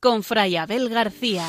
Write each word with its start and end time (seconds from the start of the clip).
con 0.00 0.22
Fray 0.22 0.56
Abel 0.56 0.88
García. 0.88 1.46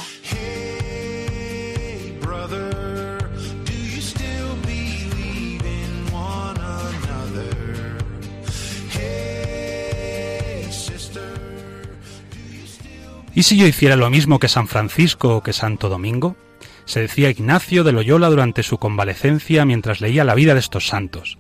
¿Y 13.33 13.43
si 13.43 13.55
yo 13.55 13.65
hiciera 13.65 13.95
lo 13.95 14.09
mismo 14.09 14.39
que 14.39 14.49
San 14.49 14.67
Francisco 14.67 15.37
o 15.37 15.41
que 15.41 15.53
Santo 15.53 15.87
Domingo? 15.87 16.35
Se 16.83 16.99
decía 16.99 17.29
Ignacio 17.29 17.85
de 17.85 17.93
Loyola 17.93 18.29
durante 18.29 18.63
su 18.63 18.77
convalecencia 18.77 19.63
mientras 19.63 20.01
leía 20.01 20.25
la 20.25 20.35
vida 20.35 20.53
de 20.53 20.59
estos 20.59 20.87
santos. 20.87 21.37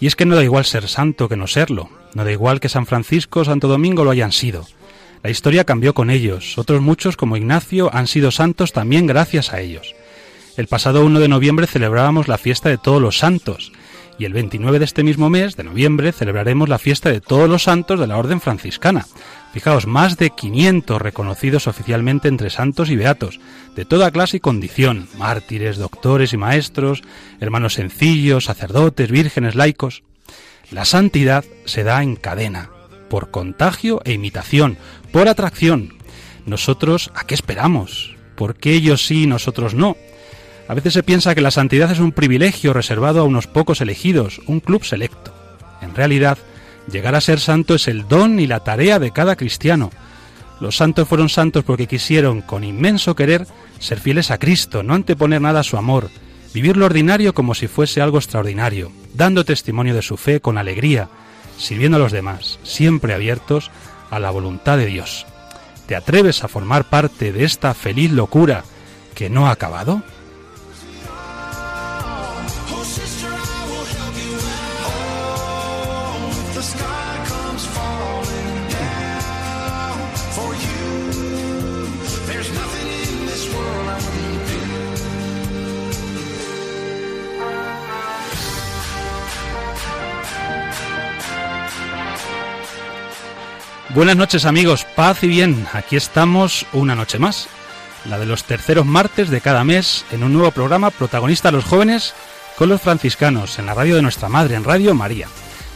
Y 0.00 0.06
es 0.06 0.16
que 0.16 0.24
no 0.24 0.36
da 0.36 0.42
igual 0.42 0.64
ser 0.64 0.88
santo 0.88 1.28
que 1.28 1.36
no 1.36 1.46
serlo, 1.46 1.90
no 2.14 2.24
da 2.24 2.32
igual 2.32 2.60
que 2.60 2.70
San 2.70 2.86
Francisco 2.86 3.40
o 3.40 3.44
Santo 3.44 3.68
Domingo 3.68 4.04
lo 4.04 4.12
hayan 4.12 4.32
sido. 4.32 4.66
La 5.22 5.30
historia 5.30 5.64
cambió 5.64 5.92
con 5.92 6.10
ellos, 6.10 6.56
otros 6.56 6.80
muchos 6.80 7.16
como 7.16 7.36
Ignacio 7.36 7.94
han 7.94 8.06
sido 8.06 8.30
santos 8.30 8.72
también 8.72 9.06
gracias 9.06 9.52
a 9.52 9.60
ellos. 9.60 9.94
El 10.56 10.66
pasado 10.66 11.04
1 11.04 11.20
de 11.20 11.28
noviembre 11.28 11.66
celebrábamos 11.66 12.26
la 12.26 12.38
fiesta 12.38 12.68
de 12.70 12.78
todos 12.78 13.02
los 13.02 13.18
santos, 13.18 13.72
y 14.18 14.26
el 14.26 14.34
29 14.34 14.78
de 14.78 14.84
este 14.84 15.02
mismo 15.02 15.30
mes, 15.30 15.56
de 15.56 15.64
noviembre, 15.64 16.12
celebraremos 16.12 16.68
la 16.68 16.78
fiesta 16.78 17.10
de 17.10 17.22
todos 17.22 17.48
los 17.48 17.62
santos 17.62 17.98
de 17.98 18.06
la 18.06 18.18
Orden 18.18 18.42
franciscana. 18.42 19.06
Fijaos, 19.54 19.86
más 19.86 20.18
de 20.18 20.28
500 20.28 21.00
reconocidos 21.00 21.66
oficialmente 21.66 22.28
entre 22.28 22.50
santos 22.50 22.90
y 22.90 22.96
beatos, 22.96 23.40
de 23.76 23.86
toda 23.86 24.10
clase 24.10 24.36
y 24.36 24.40
condición, 24.40 25.08
mártires, 25.16 25.78
doctores 25.78 26.34
y 26.34 26.36
maestros, 26.36 27.02
hermanos 27.40 27.74
sencillos, 27.74 28.44
sacerdotes, 28.44 29.10
vírgenes, 29.10 29.54
laicos. 29.54 30.02
La 30.70 30.84
santidad 30.84 31.44
se 31.64 31.82
da 31.82 32.02
en 32.02 32.16
cadena, 32.16 32.68
por 33.08 33.30
contagio 33.30 34.02
e 34.04 34.12
imitación, 34.12 34.76
por 35.12 35.28
atracción. 35.28 35.94
Nosotros, 36.46 37.10
¿a 37.14 37.24
qué 37.26 37.34
esperamos? 37.34 38.16
¿Por 38.36 38.56
qué 38.56 38.72
ellos 38.72 39.06
sí 39.06 39.24
y 39.24 39.26
nosotros 39.26 39.74
no? 39.74 39.96
A 40.68 40.74
veces 40.74 40.94
se 40.94 41.02
piensa 41.02 41.34
que 41.34 41.40
la 41.40 41.50
santidad 41.50 41.90
es 41.90 41.98
un 41.98 42.12
privilegio 42.12 42.72
reservado 42.72 43.20
a 43.20 43.24
unos 43.24 43.46
pocos 43.46 43.80
elegidos, 43.80 44.40
un 44.46 44.60
club 44.60 44.84
selecto. 44.84 45.34
En 45.82 45.94
realidad, 45.94 46.38
llegar 46.90 47.14
a 47.14 47.20
ser 47.20 47.40
santo 47.40 47.74
es 47.74 47.88
el 47.88 48.06
don 48.06 48.38
y 48.38 48.46
la 48.46 48.60
tarea 48.60 48.98
de 48.98 49.10
cada 49.10 49.36
cristiano. 49.36 49.90
Los 50.60 50.76
santos 50.76 51.08
fueron 51.08 51.28
santos 51.28 51.64
porque 51.64 51.86
quisieron, 51.86 52.42
con 52.42 52.64
inmenso 52.64 53.16
querer, 53.16 53.46
ser 53.78 53.98
fieles 53.98 54.30
a 54.30 54.38
Cristo, 54.38 54.82
no 54.82 54.94
anteponer 54.94 55.40
nada 55.40 55.60
a 55.60 55.64
su 55.64 55.76
amor, 55.76 56.10
vivir 56.54 56.76
lo 56.76 56.86
ordinario 56.86 57.34
como 57.34 57.54
si 57.54 57.66
fuese 57.66 58.00
algo 58.00 58.18
extraordinario, 58.18 58.92
dando 59.14 59.44
testimonio 59.44 59.94
de 59.94 60.02
su 60.02 60.16
fe 60.16 60.40
con 60.40 60.58
alegría, 60.58 61.08
sirviendo 61.58 61.96
a 61.96 62.00
los 62.00 62.12
demás, 62.12 62.58
siempre 62.62 63.14
abiertos 63.14 63.70
a 64.10 64.18
la 64.18 64.30
voluntad 64.30 64.76
de 64.76 64.86
Dios. 64.86 65.26
¿Te 65.86 65.96
atreves 65.96 66.44
a 66.44 66.48
formar 66.48 66.84
parte 66.84 67.32
de 67.32 67.44
esta 67.44 67.74
feliz 67.74 68.12
locura 68.12 68.64
que 69.14 69.30
no 69.30 69.46
ha 69.46 69.52
acabado? 69.52 70.02
Buenas 93.92 94.16
noches 94.16 94.44
amigos, 94.44 94.86
paz 94.94 95.24
y 95.24 95.26
bien, 95.26 95.66
aquí 95.72 95.96
estamos 95.96 96.64
una 96.72 96.94
noche 96.94 97.18
más, 97.18 97.48
la 98.04 98.20
de 98.20 98.26
los 98.26 98.44
terceros 98.44 98.86
martes 98.86 99.30
de 99.30 99.40
cada 99.40 99.64
mes 99.64 100.04
en 100.12 100.22
un 100.22 100.32
nuevo 100.32 100.52
programa 100.52 100.92
protagonista 100.92 101.50
los 101.50 101.64
jóvenes 101.64 102.14
con 102.56 102.68
los 102.68 102.80
franciscanos 102.80 103.58
en 103.58 103.66
la 103.66 103.74
radio 103.74 103.96
de 103.96 104.02
nuestra 104.02 104.28
madre, 104.28 104.54
en 104.54 104.62
Radio 104.62 104.94
María. 104.94 105.26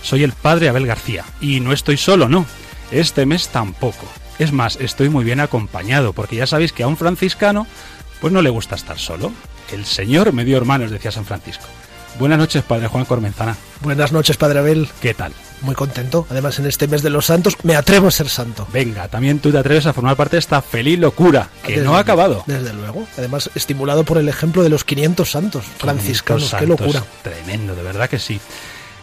Soy 0.01 0.23
el 0.23 0.31
padre 0.31 0.69
Abel 0.69 0.87
García 0.87 1.25
y 1.41 1.59
no 1.59 1.73
estoy 1.73 1.97
solo, 1.97 2.29
no, 2.29 2.47
este 2.93 3.27
mes 3.27 3.49
tampoco. 3.49 4.07
Es 4.39 4.53
más, 4.53 4.77
estoy 4.77 5.09
muy 5.09 5.25
bien 5.25 5.41
acompañado 5.41 6.13
porque 6.13 6.37
ya 6.37 6.47
sabéis 6.47 6.73
que 6.73 6.85
a 6.85 6.89
un 6.89 6.97
franciscano 6.97 7.67
pues 8.21 8.33
no 8.33 8.43
le 8.43 8.51
gusta 8.51 8.77
estar 8.77 8.99
solo. 8.99 9.33
El 9.73 9.85
Señor 9.85 10.33
me 10.33 10.45
dio 10.45 10.57
hermanos, 10.57 10.93
decía 10.93 11.11
San 11.11 11.25
Francisco. 11.25 11.67
Buenas 12.19 12.39
noches, 12.39 12.63
padre 12.63 12.87
Juan 12.87 13.05
Cormenzana. 13.05 13.57
Buenas 13.81 14.13
noches, 14.13 14.37
Padre 14.39 14.61
Abel. 14.61 14.89
¿Qué 15.03 15.13
tal? 15.13 15.33
Muy 15.61 15.75
contento. 15.75 16.27
Además, 16.31 16.59
en 16.59 16.67
este 16.67 16.87
mes 16.89 17.03
de 17.03 17.11
los 17.11 17.27
santos 17.27 17.57
me 17.65 17.77
atrevo 17.77 18.09
a 18.09 18.11
ser 18.11 18.29
santo. 18.29 18.67
Venga, 18.73 19.09
también 19.09 19.41
tú 19.41 19.51
te 19.51 19.59
atreves 19.59 19.85
a 19.87 19.93
formar 19.93 20.17
parte 20.17 20.37
de 20.37 20.41
esta 20.41 20.63
feliz 20.63 20.99
locura 20.99 21.49
que 21.63 21.73
Desde- 21.73 21.85
no 21.85 21.97
ha 21.97 21.99
acabado. 21.99 22.45
Desde 22.47 22.73
luego. 22.73 23.07
Además, 23.19 23.51
estimulado 23.55 24.05
por 24.05 24.17
el 24.19 24.29
ejemplo 24.29 24.63
de 24.63 24.69
los 24.71 24.85
500 24.85 25.31
santos 25.31 25.65
franciscanos. 25.79 26.49
Santos, 26.49 26.61
Qué 26.61 26.67
locura. 26.67 27.05
Tremendo, 27.23 27.75
de 27.75 27.83
verdad 27.83 28.09
que 28.09 28.19
sí. 28.19 28.41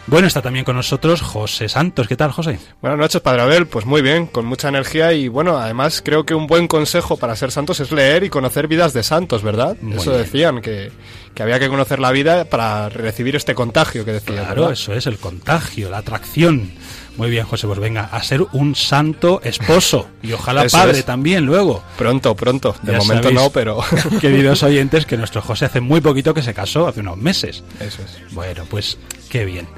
Bueno, 0.08 0.26
está 0.26 0.42
también 0.42 0.64
con 0.64 0.74
nosotros 0.74 1.22
José 1.22 1.68
Santos. 1.68 2.08
¿Qué 2.08 2.16
tal, 2.16 2.32
José? 2.32 2.58
Buenas 2.80 2.98
noches, 2.98 3.20
Padre 3.20 3.42
Abel. 3.42 3.66
Pues 3.66 3.86
muy 3.86 4.02
bien, 4.02 4.26
con 4.26 4.44
mucha 4.44 4.68
energía 4.68 5.12
y 5.12 5.28
bueno, 5.28 5.58
además 5.58 6.02
creo 6.04 6.26
que 6.26 6.34
un 6.34 6.48
buen 6.48 6.66
consejo 6.66 7.16
para 7.16 7.36
ser 7.36 7.52
santos 7.52 7.78
es 7.78 7.92
leer 7.92 8.24
y 8.24 8.28
conocer 8.28 8.66
vidas 8.66 8.92
de 8.92 9.04
santos, 9.04 9.42
¿verdad? 9.42 9.76
Muy 9.80 9.96
Eso 9.98 10.10
bien. 10.10 10.22
decían, 10.22 10.60
que, 10.60 10.90
que 11.34 11.42
había 11.44 11.60
que 11.60 11.68
conocer 11.68 12.00
la 12.00 12.10
vida 12.10 12.44
para 12.46 12.88
recibir 12.88 13.36
este 13.36 13.54
contagio 13.54 14.04
que 14.04 14.12
decía. 14.14 14.42
Claro, 14.42 14.62
¿verdad? 14.62 14.72
eso 14.72 14.92
es 14.92 15.06
el 15.06 15.18
contagio, 15.18 15.88
la 15.88 15.98
atracción. 15.98 16.72
Muy 17.16 17.28
bien, 17.28 17.44
José, 17.44 17.66
pues 17.66 17.78
venga, 17.78 18.04
a 18.04 18.22
ser 18.22 18.42
un 18.52 18.74
santo 18.74 19.40
esposo. 19.44 20.08
Y 20.22 20.32
ojalá 20.32 20.64
Eso 20.64 20.78
padre 20.78 21.00
es. 21.00 21.04
también 21.04 21.44
luego. 21.44 21.82
Pronto, 21.98 22.34
pronto. 22.34 22.74
De 22.82 22.92
Ya 22.92 22.98
momento 22.98 23.24
sabéis, 23.24 23.40
no, 23.40 23.50
pero 23.50 23.80
Queridos 24.20 24.62
oyentes, 24.62 25.04
que 25.04 25.16
nuestro 25.18 25.42
José 25.42 25.66
hace 25.66 25.80
muy 25.80 26.00
poquito 26.00 26.32
que 26.32 26.42
se 26.42 26.54
casó, 26.54 26.88
hace 26.88 27.00
unos 27.00 27.18
meses. 27.18 27.62
eso 27.80 28.00
es. 28.02 28.32
Bueno, 28.32 28.64
pues 28.70 28.96
qué 29.28 29.44
bien. 29.44 29.68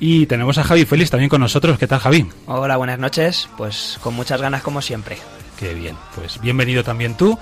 Y 0.00 0.26
tenemos 0.26 0.58
a 0.58 0.64
Javi 0.64 0.84
Félix 0.84 1.10
también 1.10 1.28
con 1.28 1.40
nosotros. 1.42 1.78
¿Qué 1.78 1.86
tal, 1.86 2.00
Javi? 2.00 2.26
Hola, 2.46 2.76
buenas 2.76 2.98
noches. 2.98 3.48
Pues 3.56 3.98
con 4.02 4.14
muchas 4.14 4.40
ganas 4.40 4.62
como 4.62 4.82
siempre. 4.82 5.18
Qué 5.58 5.74
bien, 5.74 5.94
pues 6.14 6.40
bienvenido 6.40 6.82
también 6.82 7.16
tú. 7.16 7.38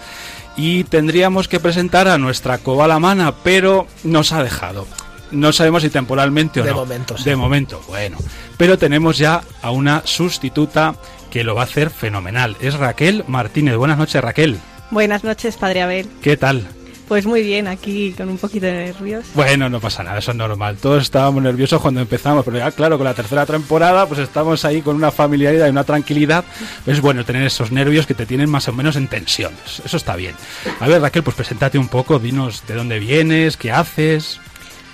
Y 0.56 0.82
tendríamos 0.84 1.46
que 1.46 1.60
presentar 1.60 2.08
a 2.08 2.18
nuestra 2.18 2.58
cobalamana, 2.58 3.32
pero 3.44 3.86
nos 4.02 4.32
ha 4.32 4.42
dejado. 4.42 4.88
No 5.30 5.52
sabemos 5.52 5.82
si 5.82 5.90
temporalmente 5.90 6.60
o 6.60 6.64
De 6.64 6.70
no. 6.70 6.76
momento, 6.76 7.16
sí. 7.18 7.24
De 7.24 7.36
momento, 7.36 7.82
bueno. 7.88 8.16
Pero 8.56 8.78
tenemos 8.78 9.18
ya 9.18 9.42
a 9.62 9.70
una 9.70 10.02
sustituta 10.04 10.94
que 11.30 11.44
lo 11.44 11.54
va 11.54 11.62
a 11.62 11.64
hacer 11.64 11.90
fenomenal. 11.90 12.56
Es 12.60 12.74
Raquel 12.74 13.24
Martínez. 13.28 13.76
Buenas 13.76 13.98
noches, 13.98 14.22
Raquel. 14.22 14.58
Buenas 14.90 15.24
noches, 15.24 15.56
Padre 15.56 15.82
Abel. 15.82 16.08
¿Qué 16.22 16.36
tal? 16.36 16.66
Pues 17.08 17.24
muy 17.24 17.42
bien, 17.42 17.68
aquí 17.68 18.12
con 18.12 18.28
un 18.28 18.36
poquito 18.36 18.66
de 18.66 18.72
nervios. 18.72 19.24
Bueno, 19.32 19.70
no 19.70 19.80
pasa 19.80 20.02
nada, 20.02 20.18
eso 20.18 20.32
es 20.32 20.36
normal. 20.36 20.76
Todos 20.76 21.02
estábamos 21.04 21.42
nerviosos 21.42 21.80
cuando 21.80 22.02
empezamos, 22.02 22.44
pero 22.44 22.58
ya 22.58 22.70
claro, 22.70 22.98
con 22.98 23.06
la 23.06 23.14
tercera 23.14 23.46
temporada, 23.46 24.04
pues 24.06 24.20
estamos 24.20 24.62
ahí 24.66 24.82
con 24.82 24.94
una 24.94 25.10
familiaridad 25.10 25.66
y 25.68 25.70
una 25.70 25.84
tranquilidad. 25.84 26.44
Es 26.86 27.00
bueno 27.00 27.24
tener 27.24 27.44
esos 27.46 27.72
nervios 27.72 28.06
que 28.06 28.12
te 28.12 28.26
tienen 28.26 28.50
más 28.50 28.68
o 28.68 28.74
menos 28.74 28.96
en 28.96 29.08
tensión. 29.08 29.54
Eso 29.82 29.96
está 29.96 30.16
bien. 30.16 30.34
A 30.80 30.86
ver, 30.86 31.00
Raquel, 31.00 31.22
pues 31.22 31.34
preséntate 31.34 31.78
un 31.78 31.88
poco, 31.88 32.18
dinos 32.18 32.62
de 32.68 32.74
dónde 32.74 32.98
vienes, 32.98 33.56
qué 33.56 33.72
haces. 33.72 34.38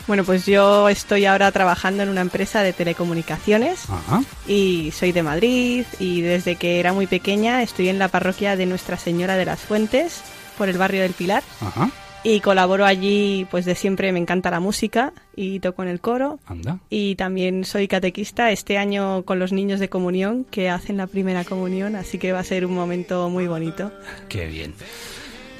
Bueno, 0.06 0.23
pues 0.25 0.45
yo 0.45 0.89
estoy 0.91 1.25
ahora 1.25 1.51
trabajando 1.51 2.03
en 2.03 2.11
una 2.11 2.21
empresa 2.21 2.62
de 2.62 2.75
telecomunicaciones 2.75 3.89
Ajá. 3.89 4.23
y 4.47 4.91
soy 4.93 5.12
de 5.12 5.23
Madrid 5.23 5.87
y 5.99 6.21
desde 6.21 6.56
que 6.56 6.79
era 6.79 6.93
muy 6.93 7.06
pequeña 7.06 7.62
estoy 7.62 7.89
en 7.89 7.99
la 7.99 8.09
parroquia 8.09 8.55
de 8.56 8.67
Nuestra 8.67 8.99
Señora 8.99 9.37
de 9.37 9.47
las 9.47 9.61
Fuentes 9.61 10.23
por 10.59 10.69
el 10.69 10.77
barrio 10.77 11.01
del 11.03 11.12
Pilar 11.15 11.43
Ajá. 11.62 11.91
y 12.23 12.41
colaboro 12.41 12.85
allí 12.85 13.47
pues 13.51 13.65
de 13.65 13.75
siempre 13.75 14.12
me 14.12 14.19
encanta 14.19 14.51
la 14.51 14.61
música 14.61 15.15
y 15.35 15.59
toco 15.61 15.83
en 15.83 15.89
el 15.89 16.01
coro 16.01 16.39
Anda. 16.47 16.81
y 16.91 17.15
también 17.15 17.65
soy 17.65 17.89
catequista 17.89 18.51
este 18.51 18.77
año 18.77 19.23
con 19.25 19.39
los 19.39 19.53
niños 19.53 19.81
de 19.81 19.89
comunión 19.89 20.45
que 20.51 20.69
hacen 20.69 20.99
la 20.99 21.06
primera 21.06 21.45
comunión, 21.45 21.97
así 21.97 22.19
que 22.19 22.33
va 22.33 22.41
a 22.41 22.45
ser 22.45 22.67
un 22.67 22.75
momento 22.75 23.31
muy 23.31 23.47
bonito. 23.47 23.91
Qué 24.29 24.47
bien. 24.49 24.75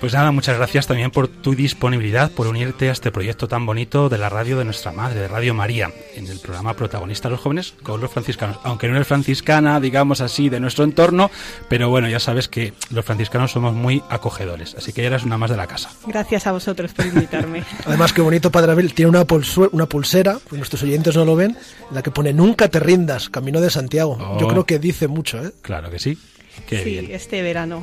Pues 0.05 0.13
nada, 0.13 0.33
muchas 0.33 0.59
gracias 0.59 0.87
también 0.87 1.11
por 1.11 1.29
tu 1.29 1.55
disponibilidad, 1.55 2.31
por 2.31 2.47
unirte 2.47 2.91
a 2.91 2.93
este 2.93 3.11
proyecto 3.11 3.49
tan 3.49 3.65
bonito 3.65 4.11
de 4.11 4.19
la 4.19 4.29
radio 4.29 4.59
de 4.59 4.67
nuestra 4.67 4.93
madre, 4.93 5.19
de 5.19 5.29
Radio 5.29 5.55
María, 5.55 5.91
en 6.15 6.27
el 6.27 6.41
programa 6.41 6.75
Protagonista 6.75 7.31
los 7.31 7.41
Jóvenes 7.41 7.73
con 7.83 8.03
los 8.03 8.11
franciscanos. 8.11 8.59
Aunque 8.65 8.87
no 8.87 8.97
eres 8.97 9.09
franciscana, 9.09 9.81
digamos 9.81 10.21
así, 10.21 10.51
de 10.51 10.61
nuestro 10.61 10.85
entorno, 10.85 11.31
pero 11.71 11.89
bueno, 11.89 12.07
ya 12.11 12.21
sabes 12.21 12.49
que 12.49 12.75
los 12.91 13.03
franciscanos 13.03 13.53
somos 13.53 13.73
muy 13.73 14.03
acogedores, 14.11 14.75
así 14.75 14.93
que 14.93 15.01
ya 15.01 15.07
eres 15.07 15.25
una 15.25 15.39
más 15.39 15.49
de 15.51 15.57
la 15.57 15.67
casa. 15.67 15.89
Gracias 16.07 16.47
a 16.47 16.53
vosotros 16.53 16.93
por 16.93 17.07
invitarme. 17.07 17.65
Además, 17.87 18.13
qué 18.13 18.21
bonito, 18.21 18.51
Padre 18.53 18.73
Abel, 18.73 18.93
tiene 18.93 19.09
una, 19.09 19.25
una 19.73 19.87
pulsera, 19.87 20.37
pues 20.47 20.59
nuestros 20.59 20.83
oyentes 20.83 21.17
no 21.17 21.25
lo 21.25 21.35
ven, 21.35 21.57
en 21.89 21.95
la 21.95 22.03
que 22.03 22.11
pone 22.11 22.35
Nunca 22.35 22.69
te 22.69 22.79
rindas, 22.79 23.31
Camino 23.31 23.59
de 23.59 23.71
Santiago. 23.71 24.19
Yo 24.39 24.49
Oh. 24.49 24.51
creo 24.51 24.67
que 24.67 24.79
dice 24.79 25.09
mucho, 25.09 25.43
¿eh? 25.43 25.53
Claro 25.63 25.89
que 25.91 25.99
sí. 25.99 26.19
Qué 26.67 26.83
sí, 26.83 26.91
bien. 26.91 27.09
este 27.11 27.43
verano. 27.43 27.83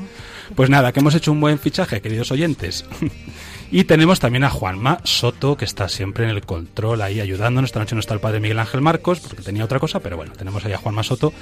Pues 0.56 0.70
nada, 0.70 0.92
que 0.92 1.00
hemos 1.00 1.16
hecho 1.16 1.32
un 1.32 1.40
buen 1.40 1.60
fichaje, 1.60 2.02
queridos 2.02 2.32
oyentes. 2.32 2.86
y 3.72 3.84
tenemos 3.86 4.20
también 4.20 4.44
a 4.44 4.50
Juanma 4.50 5.00
Soto, 5.04 5.56
que 5.56 5.66
está 5.66 5.88
siempre 5.88 6.26
en 6.26 6.32
el 6.32 6.42
control 6.42 7.02
ahí 7.02 7.20
ayudándonos. 7.20 7.70
Esta 7.70 7.80
noche 7.80 7.96
no 7.96 8.02
está 8.02 8.14
el 8.14 8.20
padre 8.20 8.40
Miguel 8.40 8.60
Ángel 8.60 8.82
Marcos, 8.82 9.20
porque 9.22 9.44
tenía 9.44 9.66
otra 9.66 9.80
cosa, 9.80 10.00
pero 10.00 10.18
bueno, 10.18 10.34
tenemos 10.34 10.66
ahí 10.66 10.74
a 10.74 10.78
Juanma 10.78 11.04
Soto, 11.04 11.34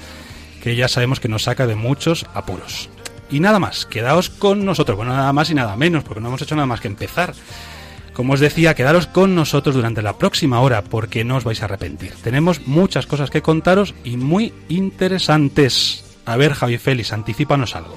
que 0.62 0.76
ya 0.76 0.88
sabemos 0.88 1.20
que 1.20 1.28
nos 1.28 1.44
saca 1.44 1.66
de 1.66 1.74
muchos 1.74 2.26
apuros. 2.34 2.88
Y 3.30 3.40
nada 3.40 3.58
más, 3.58 3.86
quedaos 3.86 4.28
con 4.28 4.64
nosotros. 4.64 4.96
Bueno, 4.96 5.12
nada 5.14 5.32
más 5.32 5.50
y 5.50 5.54
nada 5.54 5.76
menos, 5.76 6.04
porque 6.04 6.20
no 6.20 6.28
hemos 6.28 6.42
hecho 6.42 6.56
nada 6.56 6.66
más 6.66 6.80
que 6.80 6.88
empezar. 6.88 7.34
Como 8.12 8.32
os 8.34 8.40
decía, 8.40 8.74
quedaros 8.74 9.06
con 9.06 9.34
nosotros 9.34 9.74
durante 9.74 10.02
la 10.02 10.18
próxima 10.18 10.60
hora 10.60 10.82
porque 10.82 11.24
no 11.24 11.36
os 11.36 11.44
vais 11.44 11.62
a 11.62 11.66
arrepentir. 11.66 12.12
Tenemos 12.22 12.66
muchas 12.66 13.06
cosas 13.06 13.30
que 13.30 13.40
contaros 13.40 13.94
y 14.04 14.16
muy 14.16 14.52
interesantes. 14.68 16.09
A 16.26 16.36
ver, 16.36 16.54
Javi 16.54 16.78
Félix, 16.78 17.12
anticipanos 17.12 17.76
algo. 17.76 17.96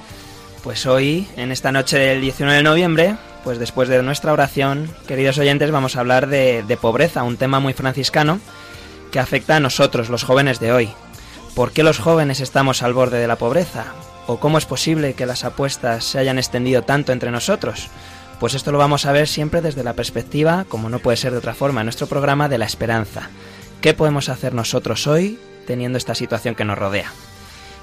Pues 0.62 0.86
hoy, 0.86 1.28
en 1.36 1.52
esta 1.52 1.72
noche 1.72 1.98
del 1.98 2.20
19 2.20 2.56
de 2.56 2.62
noviembre, 2.62 3.16
pues 3.44 3.58
después 3.58 3.88
de 3.88 4.02
nuestra 4.02 4.32
oración, 4.32 4.90
queridos 5.06 5.38
oyentes, 5.38 5.70
vamos 5.70 5.96
a 5.96 6.00
hablar 6.00 6.26
de, 6.26 6.62
de 6.62 6.76
pobreza, 6.76 7.22
un 7.22 7.36
tema 7.36 7.60
muy 7.60 7.74
franciscano 7.74 8.40
que 9.12 9.18
afecta 9.20 9.56
a 9.56 9.60
nosotros, 9.60 10.08
los 10.08 10.24
jóvenes 10.24 10.60
de 10.60 10.72
hoy. 10.72 10.90
¿Por 11.54 11.70
qué 11.70 11.82
los 11.82 11.98
jóvenes 11.98 12.40
estamos 12.40 12.82
al 12.82 12.94
borde 12.94 13.18
de 13.18 13.28
la 13.28 13.36
pobreza? 13.36 13.94
¿O 14.26 14.40
cómo 14.40 14.58
es 14.58 14.64
posible 14.64 15.12
que 15.12 15.26
las 15.26 15.44
apuestas 15.44 16.04
se 16.04 16.18
hayan 16.18 16.38
extendido 16.38 16.82
tanto 16.82 17.12
entre 17.12 17.30
nosotros? 17.30 17.90
Pues 18.40 18.54
esto 18.54 18.72
lo 18.72 18.78
vamos 18.78 19.06
a 19.06 19.12
ver 19.12 19.28
siempre 19.28 19.60
desde 19.60 19.84
la 19.84 19.92
perspectiva, 19.92 20.64
como 20.68 20.88
no 20.88 20.98
puede 20.98 21.16
ser 21.16 21.32
de 21.32 21.38
otra 21.38 21.54
forma, 21.54 21.82
en 21.82 21.86
nuestro 21.86 22.06
programa 22.06 22.48
de 22.48 22.58
la 22.58 22.64
esperanza. 22.64 23.28
¿Qué 23.80 23.94
podemos 23.94 24.28
hacer 24.28 24.54
nosotros 24.54 25.06
hoy 25.06 25.38
teniendo 25.66 25.98
esta 25.98 26.14
situación 26.14 26.54
que 26.54 26.64
nos 26.64 26.78
rodea? 26.78 27.12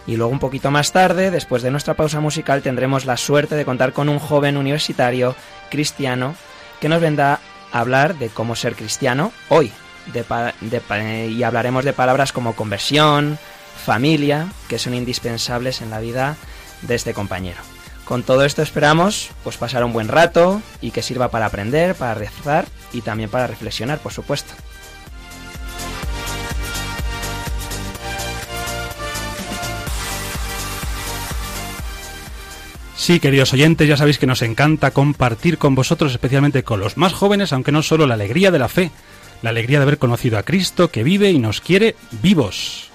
Y 0.08 0.16
luego 0.16 0.32
un 0.32 0.40
poquito 0.40 0.72
más 0.72 0.92
tarde, 0.92 1.32
después 1.32 1.62
de 1.62 1.72
nuestra 1.72 1.94
pausa 1.94 2.20
musical, 2.20 2.62
tendremos 2.62 3.06
la 3.06 3.18
suerte 3.18 3.56
de 3.56 3.66
contar 3.66 3.94
con 3.94 4.10
un 4.10 4.20
joven 4.20 4.58
universitario 4.58 5.36
cristiano 5.70 6.36
que 6.80 6.90
nos 6.90 7.02
vendrá 7.02 7.40
a 7.72 7.80
hablar 7.80 8.16
de 8.16 8.30
cómo 8.30 8.56
ser 8.56 8.76
cristiano 8.76 9.32
hoy. 9.50 9.72
Y 11.30 11.44
hablaremos 11.44 11.86
de 11.86 11.94
palabras 11.94 12.34
como 12.34 12.56
conversión, 12.56 13.38
familia, 13.86 14.48
que 14.68 14.80
son 14.80 14.96
indispensables 14.96 15.82
en 15.82 15.92
la 15.92 16.00
vida 16.00 16.36
de 16.82 16.96
este 16.96 17.14
compañero. 17.14 17.62
Con 18.04 18.24
todo 18.24 18.44
esto 18.44 18.62
esperamos 18.62 19.30
pues 19.44 19.58
pasar 19.58 19.86
un 19.86 19.94
buen 19.94 20.08
rato 20.08 20.62
y 20.82 20.92
que 20.92 21.04
sirva 21.04 21.30
para 21.30 21.46
aprender, 21.46 21.96
para 21.96 22.16
rezar 22.16 22.66
y 22.92 23.02
también 23.02 23.30
para 23.30 23.48
reflexionar, 23.48 24.00
por 24.00 24.12
supuesto. 24.12 24.54
Sí, 33.02 33.20
queridos 33.20 33.52
oyentes, 33.52 33.88
ya 33.88 33.98
sabéis 33.98 34.20
que 34.20 34.28
nos 34.28 34.44
encanta 34.44 34.92
compartir 34.92 35.58
con 35.58 35.74
vosotros, 35.74 36.12
especialmente 36.12 36.62
con 36.62 36.80
los 36.80 36.98
más 36.98 37.14
jóvenes, 37.14 37.52
aunque 37.52 37.72
no 37.72 37.82
solo 37.82 38.06
la 38.06 38.14
alegría 38.14 38.52
de 38.52 38.60
la 38.60 38.70
fe, 38.70 38.92
la 39.42 39.50
alegría 39.50 39.80
de 39.80 39.84
haber 39.84 39.98
conocido 39.98 40.38
a 40.38 40.44
Cristo 40.44 40.92
que 40.92 41.04
vive 41.04 41.32
y 41.32 41.40
nos 41.40 41.62
quiere 41.62 41.96
vivos. 42.22 42.91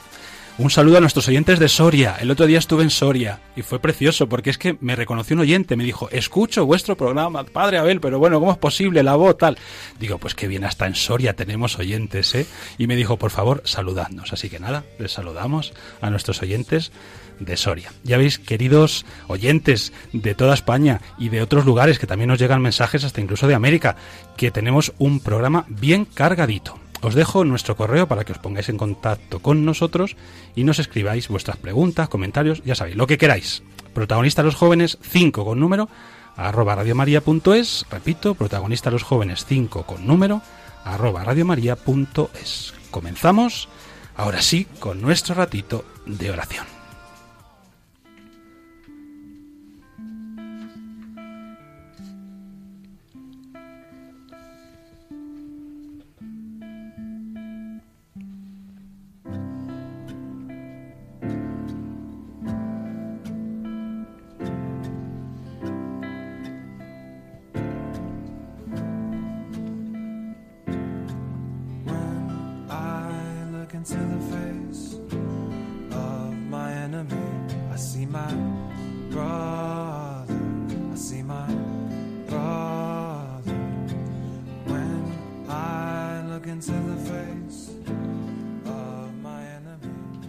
Un 0.58 0.70
saludo 0.70 0.96
a 0.96 1.00
nuestros 1.00 1.28
oyentes 1.28 1.58
de 1.58 1.68
Soria. 1.68 2.16
El 2.18 2.30
otro 2.30 2.46
día 2.46 2.58
estuve 2.58 2.82
en 2.82 2.88
Soria 2.88 3.40
y 3.56 3.60
fue 3.60 3.78
precioso 3.78 4.26
porque 4.26 4.48
es 4.48 4.56
que 4.56 4.78
me 4.80 4.96
reconoció 4.96 5.34
un 5.34 5.40
oyente, 5.40 5.76
me 5.76 5.84
dijo, 5.84 6.08
escucho 6.10 6.64
vuestro 6.64 6.96
programa, 6.96 7.44
padre 7.44 7.76
Abel, 7.76 8.00
pero 8.00 8.18
bueno, 8.18 8.40
¿cómo 8.40 8.52
es 8.52 8.56
posible 8.56 9.02
la 9.02 9.16
voz 9.16 9.36
tal? 9.36 9.58
Digo, 10.00 10.16
pues 10.16 10.34
que 10.34 10.48
bien, 10.48 10.64
hasta 10.64 10.86
en 10.86 10.94
Soria 10.94 11.34
tenemos 11.34 11.78
oyentes, 11.78 12.34
¿eh? 12.34 12.46
Y 12.78 12.86
me 12.86 12.96
dijo, 12.96 13.18
por 13.18 13.30
favor, 13.30 13.60
saludadnos. 13.66 14.32
Así 14.32 14.48
que 14.48 14.58
nada, 14.58 14.84
les 14.98 15.12
saludamos 15.12 15.74
a 16.00 16.08
nuestros 16.08 16.40
oyentes 16.40 16.90
de 17.38 17.58
Soria. 17.58 17.92
Ya 18.02 18.16
veis, 18.16 18.38
queridos 18.38 19.04
oyentes 19.26 19.92
de 20.14 20.34
toda 20.34 20.54
España 20.54 21.02
y 21.18 21.28
de 21.28 21.42
otros 21.42 21.66
lugares 21.66 21.98
que 21.98 22.06
también 22.06 22.28
nos 22.28 22.38
llegan 22.38 22.62
mensajes, 22.62 23.04
hasta 23.04 23.20
incluso 23.20 23.46
de 23.46 23.54
América, 23.54 23.96
que 24.38 24.50
tenemos 24.50 24.94
un 24.96 25.20
programa 25.20 25.66
bien 25.68 26.06
cargadito. 26.06 26.78
Os 27.02 27.14
dejo 27.14 27.44
nuestro 27.44 27.76
correo 27.76 28.08
para 28.08 28.24
que 28.24 28.32
os 28.32 28.38
pongáis 28.38 28.68
en 28.68 28.78
contacto 28.78 29.40
con 29.40 29.64
nosotros 29.64 30.16
y 30.54 30.64
nos 30.64 30.78
escribáis 30.78 31.28
vuestras 31.28 31.56
preguntas, 31.56 32.08
comentarios, 32.08 32.62
ya 32.64 32.74
sabéis, 32.74 32.96
lo 32.96 33.06
que 33.06 33.18
queráis. 33.18 33.62
Protagonista 33.94 34.42
los 34.42 34.54
jóvenes 34.54 34.98
5 35.02 35.44
con 35.44 35.60
número 35.60 35.88
arroba 36.36 36.74
radiomaria.es. 36.74 37.86
Repito, 37.90 38.34
protagonista 38.34 38.90
los 38.90 39.02
jóvenes 39.02 39.44
5 39.46 39.84
con 39.84 40.06
número 40.06 40.42
arroba 40.84 41.24
radiomaria.es. 41.24 42.74
Comenzamos 42.90 43.68
ahora 44.16 44.42
sí 44.42 44.66
con 44.78 45.00
nuestro 45.00 45.34
ratito 45.34 45.84
de 46.06 46.30
oración. 46.30 46.75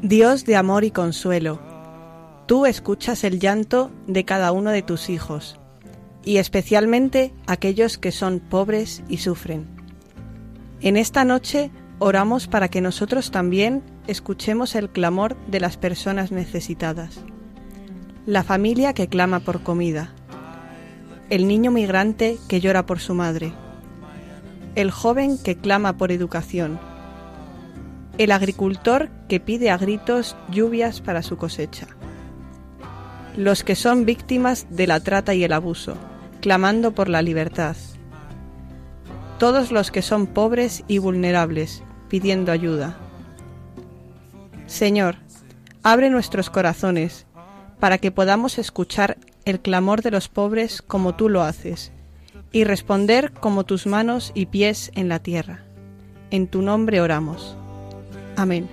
Dios 0.04 0.46
de 0.46 0.56
amor 0.56 0.84
y 0.84 0.92
consuelo, 0.92 1.60
tú 2.46 2.66
escuchas 2.66 3.24
el 3.24 3.40
llanto 3.40 3.92
de 4.06 4.24
cada 4.24 4.52
uno 4.52 4.70
de 4.70 4.82
tus 4.84 5.10
hijos, 5.10 5.60
y 6.24 6.38
especialmente 6.38 7.34
aquellos 7.48 7.98
que 7.98 8.12
son 8.12 8.40
pobres 8.40 9.04
y 9.10 9.18
sufren. 9.18 9.66
En 10.80 10.96
esta 10.96 11.26
noche 11.26 11.72
oramos 12.00 12.48
para 12.48 12.70
que 12.70 12.82
nosotros 12.82 13.32
también 13.32 13.84
escuchemos 14.08 14.76
el 14.76 14.90
clamor 14.90 15.36
de 15.48 15.60
las 15.60 15.78
personas 15.78 16.32
necesitadas. 16.32 17.20
La 18.26 18.44
familia 18.44 18.94
que 18.94 19.08
clama 19.08 19.40
por 19.40 19.64
comida. 19.64 20.12
El 21.30 21.48
niño 21.48 21.72
migrante 21.72 22.38
que 22.48 22.60
llora 22.60 22.86
por 22.86 23.00
su 23.00 23.14
madre. 23.14 23.54
El 24.76 24.92
joven 24.92 25.38
que 25.38 25.58
clama 25.58 25.98
por 25.98 26.12
educación. 26.12 26.80
El 28.18 28.32
agricultor 28.32 29.10
que 29.28 29.40
pide 29.40 29.70
a 29.70 29.78
gritos 29.78 30.36
lluvias 30.50 31.02
para 31.02 31.22
su 31.22 31.38
cosecha. 31.38 31.88
Los 33.36 33.64
que 33.64 33.76
son 33.76 34.06
víctimas 34.06 34.68
de 34.70 34.88
la 34.88 35.00
trata 35.00 35.36
y 35.36 35.44
el 35.44 35.54
abuso, 35.54 35.96
clamando 36.42 36.94
por 36.94 37.10
la 37.10 37.22
libertad 37.22 37.76
todos 39.38 39.72
los 39.72 39.92
que 39.92 40.02
son 40.02 40.26
pobres 40.26 40.84
y 40.88 40.98
vulnerables, 40.98 41.84
pidiendo 42.10 42.52
ayuda. 42.52 42.98
Señor, 44.66 45.16
abre 45.84 46.10
nuestros 46.10 46.50
corazones 46.50 47.26
para 47.80 47.98
que 47.98 48.12
podamos 48.12 48.58
escuchar 48.58 49.18
el 49.46 49.60
clamor 49.60 50.02
de 50.02 50.12
los 50.12 50.28
pobres 50.28 50.82
como 50.82 51.16
tú 51.16 51.30
lo 51.30 51.44
haces, 51.44 51.92
y 52.52 52.64
responder 52.64 53.32
como 53.32 53.66
tus 53.66 53.86
manos 53.88 54.32
y 54.34 54.48
pies 54.48 54.92
en 54.96 55.10
la 55.10 55.20
tierra. 55.20 55.64
En 56.32 56.48
tu 56.48 56.62
nombre 56.62 57.02
oramos. 57.02 57.56
Amén. 58.36 58.68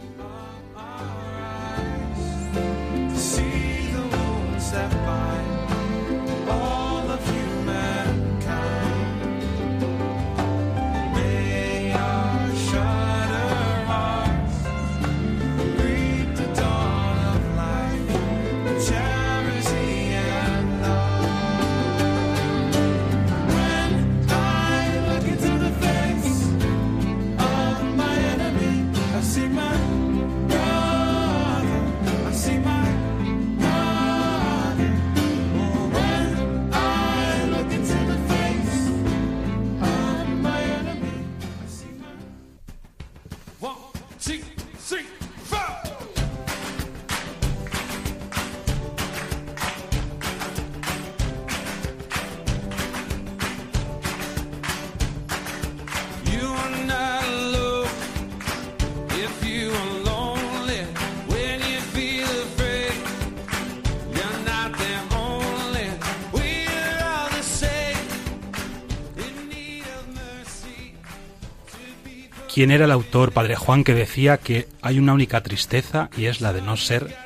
Quién 72.55 72.71
era 72.71 72.85
el 72.85 72.93
autor, 72.93 73.33
Padre 73.33 73.57
Juan, 73.57 73.83
que 73.83 73.95
decía 73.95 74.37
que 74.37 74.69
hay 74.81 75.01
una 75.01 75.13
única 75.13 75.43
tristeza 75.43 76.09
y 76.17 76.27
es 76.27 76.41
la 76.41 76.53
de 76.53 76.63
no 76.63 76.77
ser 76.77 77.17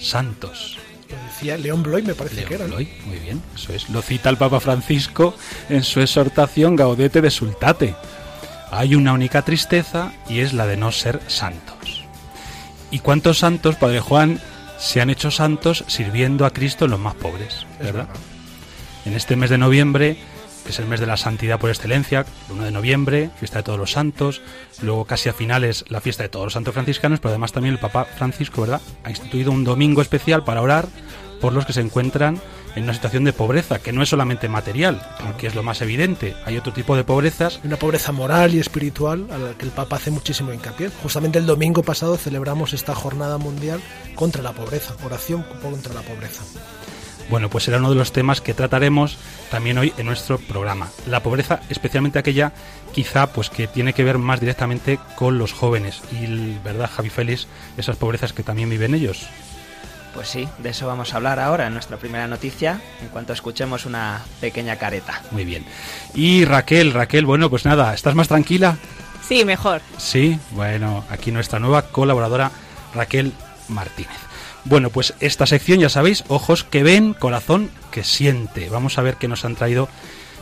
santos. 0.00 0.78
Lo 1.10 1.16
decía 1.26 1.58
León 1.58 1.82
Bloy, 1.82 2.02
me 2.02 2.14
parece 2.14 2.36
León 2.36 2.48
que 2.48 2.54
era. 2.54 2.66
¿no? 2.66 2.76
Bloy, 2.76 2.88
muy 3.04 3.18
bien, 3.18 3.42
eso 3.54 3.74
es. 3.74 3.90
Lo 3.90 4.00
cita 4.00 4.30
el 4.30 4.38
Papa 4.38 4.60
Francisco 4.60 5.34
en 5.68 5.84
su 5.84 6.00
exhortación 6.00 6.76
Gaudete 6.76 7.20
de 7.20 7.30
Sultate. 7.30 7.94
Hay 8.70 8.94
una 8.94 9.12
única 9.12 9.42
tristeza 9.42 10.14
y 10.30 10.38
es 10.38 10.54
la 10.54 10.66
de 10.66 10.78
no 10.78 10.92
ser 10.92 11.20
santos. 11.26 12.02
¿Y 12.90 13.00
cuántos 13.00 13.40
santos, 13.40 13.76
Padre 13.76 14.00
Juan, 14.00 14.40
se 14.78 15.02
han 15.02 15.10
hecho 15.10 15.30
santos 15.30 15.84
sirviendo 15.88 16.46
a 16.46 16.50
Cristo 16.50 16.86
en 16.86 16.92
los 16.92 17.00
más 17.00 17.14
pobres? 17.14 17.66
Es 17.78 17.86
¿Verdad? 17.86 18.06
verdad. 18.06 18.14
En 19.04 19.12
este 19.12 19.36
mes 19.36 19.50
de 19.50 19.58
noviembre, 19.58 20.16
que 20.64 20.70
es 20.70 20.78
el 20.78 20.86
mes 20.86 21.00
de 21.00 21.06
la 21.06 21.16
santidad 21.16 21.58
por 21.58 21.70
excelencia, 21.70 22.26
el 22.48 22.54
1 22.54 22.64
de 22.64 22.70
noviembre, 22.70 23.30
fiesta 23.38 23.58
de 23.58 23.64
todos 23.64 23.78
los 23.78 23.92
santos, 23.92 24.40
luego 24.82 25.04
casi 25.04 25.28
a 25.28 25.32
finales 25.32 25.84
la 25.88 26.00
fiesta 26.00 26.22
de 26.22 26.28
todos 26.28 26.46
los 26.46 26.52
santos 26.54 26.74
franciscanos, 26.74 27.20
pero 27.20 27.30
además 27.30 27.52
también 27.52 27.74
el 27.74 27.80
Papa 27.80 28.04
Francisco, 28.04 28.62
¿verdad? 28.62 28.80
Ha 29.04 29.10
instituido 29.10 29.52
un 29.52 29.64
domingo 29.64 30.02
especial 30.02 30.44
para 30.44 30.62
orar 30.62 30.86
por 31.40 31.52
los 31.52 31.66
que 31.66 31.72
se 31.72 31.80
encuentran 31.80 32.40
en 32.74 32.84
una 32.84 32.94
situación 32.94 33.24
de 33.24 33.32
pobreza, 33.32 33.78
que 33.78 33.92
no 33.92 34.02
es 34.02 34.08
solamente 34.08 34.48
material, 34.48 35.00
que 35.38 35.46
es 35.46 35.54
lo 35.54 35.62
más 35.62 35.80
evidente. 35.80 36.34
Hay 36.44 36.56
otro 36.56 36.72
tipo 36.72 36.96
de 36.96 37.04
pobrezas 37.04 37.60
Una 37.62 37.76
pobreza 37.76 38.12
moral 38.12 38.54
y 38.54 38.58
espiritual 38.58 39.28
a 39.30 39.38
la 39.38 39.52
que 39.54 39.64
el 39.64 39.70
Papa 39.70 39.96
hace 39.96 40.10
muchísimo 40.10 40.52
hincapié. 40.52 40.90
Justamente 41.02 41.38
el 41.38 41.46
domingo 41.46 41.82
pasado 41.82 42.16
celebramos 42.16 42.72
esta 42.72 42.94
jornada 42.94 43.38
mundial 43.38 43.80
contra 44.14 44.42
la 44.42 44.52
pobreza, 44.52 44.94
oración 45.04 45.44
contra 45.62 45.94
la 45.94 46.02
pobreza. 46.02 46.42
Bueno, 47.30 47.48
pues 47.48 47.64
será 47.64 47.78
uno 47.78 47.90
de 47.90 47.96
los 47.96 48.12
temas 48.12 48.40
que 48.40 48.54
trataremos 48.54 49.16
también 49.50 49.78
hoy 49.78 49.92
en 49.96 50.06
nuestro 50.06 50.38
programa. 50.38 50.88
La 51.06 51.22
pobreza, 51.22 51.60
especialmente 51.68 52.18
aquella 52.18 52.52
quizá 52.92 53.32
pues 53.32 53.50
que 53.50 53.66
tiene 53.66 53.92
que 53.92 54.04
ver 54.04 54.18
más 54.18 54.40
directamente 54.40 54.98
con 55.16 55.38
los 55.38 55.52
jóvenes 55.52 56.02
y, 56.12 56.56
¿verdad, 56.62 56.90
Javi 56.94 57.10
Félix? 57.10 57.46
Esas 57.76 57.96
pobrezas 57.96 58.32
que 58.32 58.42
también 58.42 58.70
viven 58.70 58.94
ellos. 58.94 59.26
Pues 60.14 60.28
sí, 60.28 60.48
de 60.58 60.68
eso 60.68 60.86
vamos 60.86 61.12
a 61.12 61.16
hablar 61.16 61.40
ahora 61.40 61.66
en 61.66 61.72
nuestra 61.72 61.96
primera 61.96 62.28
noticia, 62.28 62.80
en 63.02 63.08
cuanto 63.08 63.32
escuchemos 63.32 63.84
una 63.84 64.22
pequeña 64.40 64.76
careta. 64.76 65.20
Muy 65.32 65.44
bien. 65.44 65.64
Y 66.14 66.44
Raquel, 66.44 66.92
Raquel, 66.92 67.26
bueno, 67.26 67.50
pues 67.50 67.64
nada, 67.64 67.92
¿estás 67.92 68.14
más 68.14 68.28
tranquila? 68.28 68.76
Sí, 69.26 69.44
mejor. 69.44 69.80
Sí, 69.96 70.38
bueno, 70.52 71.04
aquí 71.10 71.32
nuestra 71.32 71.58
nueva 71.58 71.82
colaboradora 71.82 72.52
Raquel 72.94 73.32
Martínez. 73.68 74.18
Bueno, 74.64 74.88
pues 74.90 75.14
esta 75.20 75.46
sección 75.46 75.78
ya 75.78 75.90
sabéis, 75.90 76.24
ojos 76.28 76.64
que 76.64 76.82
ven, 76.82 77.12
corazón 77.12 77.70
que 77.90 78.02
siente. 78.02 78.70
Vamos 78.70 78.98
a 78.98 79.02
ver 79.02 79.16
qué 79.16 79.28
nos 79.28 79.44
han 79.44 79.56
traído 79.56 79.88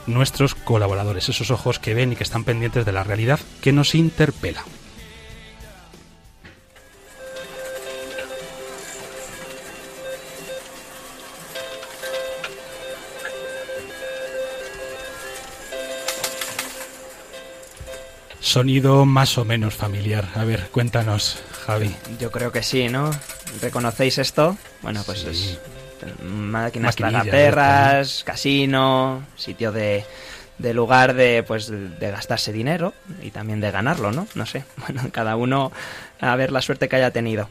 nuestros 0.07 0.55
colaboradores, 0.55 1.29
esos 1.29 1.51
ojos 1.51 1.79
que 1.79 1.95
ven 1.95 2.13
y 2.13 2.17
que 2.17 2.23
están 2.23 2.45
pendientes 2.45 2.85
de 2.85 2.93
la 2.93 3.05
realidad 3.05 3.41
que 3.61 3.73
nos 3.73 3.95
interpela. 3.95 4.63
Sonido 18.39 19.07
más 19.07 19.39
o 19.39 19.45
menos 19.45 19.75
familiar. 19.75 20.29
A 20.35 20.45
ver, 20.45 20.69
cuéntanos, 20.71 21.43
Javi. 21.65 21.95
Yo 22.21 22.31
creo 22.31 22.53
que 22.53 22.63
sí, 22.63 22.89
¿no? 22.89 23.11
¿Reconocéis 23.61 24.19
esto? 24.19 24.57
Bueno, 24.83 25.03
pues 25.05 25.21
Sí. 25.21 25.29
es 25.29 25.59
máquinas 26.25 26.99
Maquinilla, 26.99 27.23
tragaperras, 27.23 28.25
casino, 28.25 29.23
sitio 29.37 29.71
de, 29.73 30.05
de 30.59 30.75
lugar 30.75 31.15
de 31.15 31.45
pues 31.47 31.69
de 31.69 32.11
gastarse 32.11 32.53
dinero 32.53 32.93
y 33.23 33.31
también 33.31 33.61
de 33.61 33.71
ganarlo, 33.71 34.11
¿no? 34.13 34.27
No 34.35 34.47
sé. 34.47 34.65
Bueno, 34.79 35.03
cada 35.13 35.37
uno 35.37 35.71
a 36.21 36.35
ver 36.37 36.51
la 36.53 36.63
suerte 36.63 36.89
que 36.89 36.97
haya 36.97 37.11
tenido. 37.11 37.49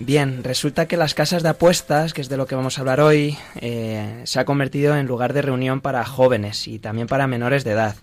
Bien, 0.00 0.44
resulta 0.44 0.86
que 0.86 0.96
las 0.96 1.14
casas 1.14 1.42
de 1.42 1.48
apuestas, 1.48 2.12
que 2.12 2.20
es 2.20 2.28
de 2.28 2.36
lo 2.36 2.46
que 2.46 2.54
vamos 2.54 2.78
a 2.78 2.82
hablar 2.82 3.00
hoy, 3.00 3.36
eh, 3.56 4.20
se 4.24 4.38
ha 4.38 4.44
convertido 4.44 4.96
en 4.96 5.06
lugar 5.06 5.32
de 5.32 5.42
reunión 5.42 5.80
para 5.80 6.04
jóvenes 6.04 6.68
y 6.68 6.78
también 6.78 7.08
para 7.08 7.26
menores 7.26 7.64
de 7.64 7.72
edad. 7.72 7.96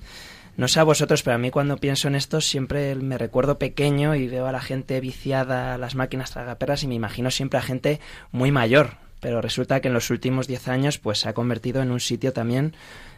No 0.58 0.70
sé 0.70 0.80
a 0.80 0.84
vosotros, 0.84 1.22
pero 1.22 1.36
a 1.36 1.38
mí 1.38 1.52
cuando 1.52 1.78
pienso 1.78 2.08
en 2.08 2.16
esto 2.16 2.40
siempre 2.40 2.96
me 2.96 3.18
recuerdo 3.18 3.60
pequeño 3.60 4.16
y 4.16 4.28
veo 4.28 4.48
a 4.48 4.54
la 4.54 4.62
gente 4.62 5.02
viciada 5.02 5.74
a 5.74 5.78
las 5.78 5.96
máquinas 5.96 6.32
tragaperras 6.32 6.84
y 6.84 6.88
me 6.88 6.96
imagino 6.96 7.30
siempre 7.30 7.60
a 7.60 7.62
gente 7.62 8.00
muy 8.32 8.52
mayor. 8.52 8.92
Pero 9.20 9.42
resulta 9.42 9.82
que 9.82 9.90
en 9.90 9.94
los 9.94 10.10
últimos 10.12 10.48
10 10.48 10.68
años 10.70 10.98
pues 10.98 11.20
se 11.20 11.30
ha 11.30 11.34
convertido 11.34 11.82
en 11.82 11.92
un 11.92 12.00
sitio 12.00 12.32
también, 12.32 12.74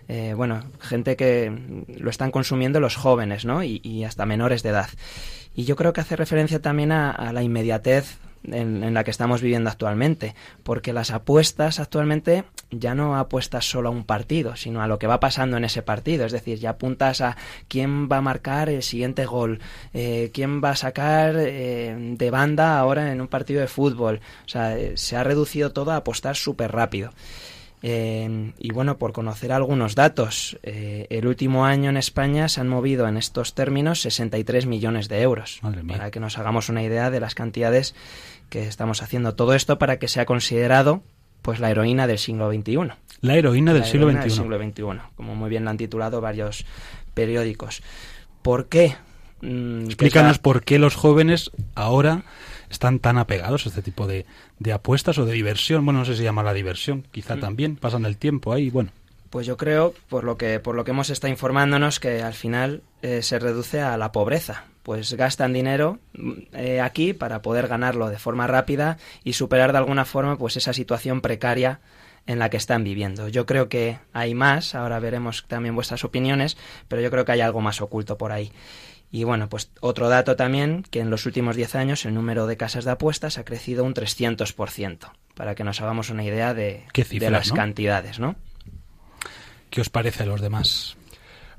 eh, 0.08 0.34
bueno, 0.36 0.64
gente 0.80 1.16
que 1.16 1.52
lo 2.00 2.10
están 2.10 2.32
consumiendo 2.32 2.80
los 2.80 2.96
jóvenes, 2.96 3.46
¿no? 3.46 3.64
Y, 3.64 3.82
y 3.84 4.04
hasta 4.04 4.26
menores 4.26 4.64
de 4.64 4.70
edad. 4.70 4.90
Y 5.54 5.66
yo 5.66 5.76
creo 5.76 5.94
que 5.94 6.02
hace 6.02 6.16
referencia 6.16 6.62
también 6.62 6.92
a, 6.92 7.12
a 7.12 7.34
la 7.34 7.44
inmediatez 7.44 8.18
en, 8.48 8.84
en 8.84 8.94
la 8.94 9.04
que 9.04 9.12
estamos 9.12 9.42
viviendo 9.42 9.70
actualmente, 9.70 10.36
porque 10.64 10.94
las 10.94 11.12
apuestas 11.12 11.80
actualmente 11.80 12.46
ya 12.72 12.96
no 12.96 13.18
apuestas 13.18 13.70
solo 13.70 13.90
a 13.90 13.92
un 13.92 14.04
partido, 14.04 14.56
sino 14.56 14.82
a 14.82 14.88
lo 14.88 15.00
que 15.00 15.08
va 15.08 15.20
pasando 15.20 15.58
en 15.58 15.66
ese 15.66 15.82
partido, 15.82 16.26
es 16.26 16.32
decir, 16.32 16.60
ya 16.60 16.72
apuntas 16.72 17.22
a 17.22 17.38
quién 17.68 18.10
va 18.10 18.18
a 18.18 18.22
marcar 18.22 18.70
el 18.70 18.84
siguiente 18.84 19.26
gol, 19.26 19.60
eh, 19.94 20.32
quién 20.34 20.62
va 20.64 20.72
a 20.72 20.76
sacar 20.76 21.36
eh, 21.38 21.96
de 21.98 22.30
banda 22.32 22.78
ahora 22.78 23.12
en 23.12 23.22
un 23.22 23.28
partido 23.28 23.62
de 23.62 23.68
fútbol, 23.68 24.22
o 24.46 24.50
sea, 24.50 24.78
eh, 24.78 24.94
se 24.98 25.16
ha 25.16 25.24
reducido 25.24 25.72
todo 25.72 25.92
a 25.92 25.98
apostar 25.98 26.36
súper 26.36 26.72
rápido. 26.72 27.12
Eh, 27.84 28.54
y 28.58 28.72
bueno, 28.72 28.98
por 28.98 29.14
conocer 29.14 29.52
algunos 29.52 29.94
datos, 29.94 30.58
eh, 30.64 31.06
el 31.10 31.28
último 31.28 31.66
año 31.66 31.90
en 31.90 31.98
España 31.98 32.50
se 32.50 32.60
han 32.60 32.68
movido 32.68 33.08
en 33.08 33.18
estos 33.18 33.54
términos 33.54 34.02
63 34.02 34.66
millones 34.66 35.10
de 35.10 35.22
euros. 35.22 35.62
Para 35.88 36.10
que 36.10 36.20
nos 36.20 36.38
hagamos 36.38 36.70
una 36.70 36.84
idea 36.84 37.12
de 37.12 37.20
las 37.20 37.36
cantidades 37.36 37.94
que 38.50 38.68
estamos 38.68 39.02
haciendo. 39.02 39.36
Todo 39.36 39.54
esto 39.54 39.78
para 39.78 39.98
que 40.00 40.08
sea 40.08 40.26
considerado 40.26 41.02
pues 41.42 41.60
la 41.60 41.70
heroína 41.72 42.08
del 42.08 42.18
siglo 42.18 42.52
XXI. 42.52 42.78
La 43.22 43.36
heroína 43.36 43.74
del 43.74 43.82
La 43.84 43.88
siglo 43.88 44.10
heroína 44.10 44.24
XXI. 44.24 44.36
siglo 44.36 44.58
XXI, 44.58 45.02
como 45.16 45.36
muy 45.36 45.50
bien 45.50 45.64
lo 45.64 45.70
han 45.70 45.78
titulado 45.78 46.20
varios 46.22 46.66
periódicos. 47.14 47.82
¿Por 48.42 48.68
qué? 48.68 48.96
Mm, 49.42 49.80
que 49.82 49.86
Explícanos 49.86 50.38
la- 50.38 50.42
por 50.42 50.64
qué 50.64 50.80
los 50.80 50.96
jóvenes 50.96 51.52
ahora 51.76 52.24
están 52.70 53.00
tan 53.00 53.18
apegados 53.18 53.66
a 53.66 53.70
este 53.70 53.82
tipo 53.82 54.08
de, 54.08 54.26
de 54.60 54.74
apuestas 54.74 55.18
o 55.20 55.26
de 55.26 55.34
diversión. 55.34 55.86
Bueno, 55.86 56.00
no 56.00 56.06
sé 56.06 56.16
si 56.16 56.24
llama 56.24 56.44
la 56.44 56.54
diversión, 56.54 57.06
quizá 57.12 57.36
Mm. 57.36 57.40
también, 57.40 57.76
pasan 57.78 58.06
el 58.06 58.18
tiempo 58.18 58.52
ahí, 58.54 58.70
bueno. 58.70 58.90
Pues 59.30 59.46
yo 59.46 59.58
creo, 59.58 59.94
por 60.10 60.24
lo 60.24 60.38
que, 60.38 60.60
por 60.60 60.76
lo 60.76 60.84
que 60.86 60.92
hemos 60.92 61.10
estado 61.10 61.32
informándonos, 61.32 62.00
que 62.00 62.22
al 62.24 62.34
final 62.34 62.82
eh, 63.02 63.22
se 63.22 63.40
reduce 63.40 63.82
a 63.82 63.98
la 63.98 64.12
pobreza. 64.12 64.66
Pues 64.88 65.14
gastan 65.16 65.52
dinero 65.52 66.00
mm, 66.14 66.32
eh, 66.54 66.80
aquí 66.80 67.12
para 67.12 67.42
poder 67.42 67.68
ganarlo 67.68 68.08
de 68.08 68.18
forma 68.18 68.48
rápida 68.48 68.98
y 69.22 69.34
superar 69.34 69.74
de 69.74 69.80
alguna 69.80 70.06
forma 70.06 70.38
pues 70.38 70.56
esa 70.56 70.72
situación 70.72 71.20
precaria 71.20 71.82
en 72.26 72.40
la 72.40 72.50
que 72.50 72.56
están 72.56 72.86
viviendo. 72.86 73.28
Yo 73.28 73.46
creo 73.46 73.68
que 73.68 74.00
hay 74.14 74.34
más, 74.34 74.76
ahora 74.76 75.02
veremos 75.02 75.44
también 75.50 75.76
vuestras 75.76 76.06
opiniones, 76.06 76.56
pero 76.88 77.02
yo 77.02 77.12
creo 77.12 77.26
que 77.26 77.34
hay 77.34 77.42
algo 77.42 77.60
más 77.60 77.82
oculto 77.82 78.18
por 78.18 78.32
ahí. 78.32 78.54
Y 79.12 79.26
bueno, 79.26 79.50
pues 79.50 79.72
otro 79.82 80.08
dato 80.08 80.38
también, 80.38 80.84
que 80.90 81.02
en 81.02 81.10
los 81.10 81.26
últimos 81.26 81.58
10 81.58 81.76
años 81.76 82.06
el 82.06 82.14
número 82.14 82.48
de 82.48 82.56
casas 82.56 82.86
de 82.86 82.92
apuestas 82.92 83.38
ha 83.38 83.44
crecido 83.44 83.84
un 83.84 83.94
300%, 83.94 85.12
para 85.34 85.54
que 85.54 85.66
nos 85.66 85.82
hagamos 85.82 86.10
una 86.12 86.24
idea 86.24 86.54
de, 86.54 86.86
de 86.94 87.30
las 87.30 87.50
¿no? 87.50 87.56
cantidades, 87.56 88.20
¿no? 88.20 88.38
¿Qué 89.70 89.82
os 89.82 89.90
parece 89.90 90.24
a 90.24 90.28
los 90.28 90.40
demás? 90.40 90.97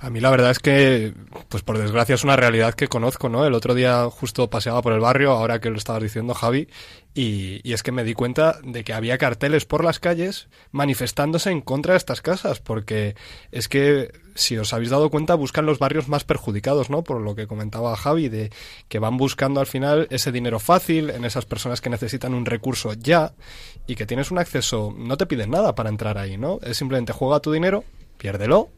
A 0.01 0.11
mí 0.11 0.21
la 0.21 0.31
verdad 0.31 0.53
es 0.53 0.61
que, 0.61 1.13
pues 1.49 1.65
por 1.65 1.77
desgracia 1.77 2.15
es 2.15 2.23
una 2.23 2.37
realidad 2.37 2.75
que 2.75 2.87
conozco, 2.87 3.29
¿no? 3.29 3.45
El 3.45 3.55
otro 3.55 3.75
día 3.75 4.09
justo 4.09 4.49
paseaba 4.49 4.81
por 4.81 4.93
el 4.93 5.01
barrio, 5.01 5.33
ahora 5.33 5.61
que 5.61 5.71
lo 5.71 5.77
estabas 5.77 6.05
diciendo 6.05 6.35
Javi, 6.35 6.69
y, 7.15 7.61
y 7.69 7.73
es 7.73 7.83
que 7.83 7.91
me 7.91 8.05
di 8.05 8.15
cuenta 8.15 8.61
de 8.63 8.85
que 8.85 8.93
había 8.93 9.19
carteles 9.19 9.65
por 9.65 9.83
las 9.83 9.99
calles 9.99 10.47
manifestándose 10.71 11.51
en 11.51 11.63
contra 11.63 11.95
de 11.95 11.99
estas 11.99 12.23
casas, 12.23 12.61
porque 12.61 13.17
es 13.51 13.67
que, 13.69 14.13
si 14.37 14.57
os 14.57 14.73
habéis 14.73 14.91
dado 14.91 15.11
cuenta, 15.11 15.35
buscan 15.35 15.67
los 15.67 15.81
barrios 15.81 16.07
más 16.07 16.23
perjudicados, 16.23 16.91
¿no? 16.91 17.03
Por 17.03 17.21
lo 17.21 17.35
que 17.35 17.49
comentaba 17.49 17.97
Javi, 17.97 18.29
de 18.29 18.53
que 18.87 19.01
van 19.01 19.17
buscando 19.17 19.59
al 19.59 19.67
final 19.67 20.07
ese 20.11 20.31
dinero 20.31 20.61
fácil 20.61 21.11
en 21.11 21.25
esas 21.25 21.45
personas 21.45 21.81
que 21.81 21.91
necesitan 21.91 22.35
un 22.35 22.47
recurso 22.47 22.93
ya 22.93 23.33
y 23.89 23.97
que 23.97 24.07
tienes 24.07 24.31
un 24.31 24.39
acceso, 24.39 24.95
no 24.97 25.17
te 25.17 25.27
piden 25.27 25.51
nada 25.51 25.75
para 25.75 25.89
entrar 25.89 26.19
ahí, 26.19 26.37
¿no? 26.37 26.61
Es 26.63 26.77
simplemente 26.77 27.13
juega 27.13 27.41
tu 27.41 27.51
dinero, 27.51 27.83
piérdelo 28.17 28.71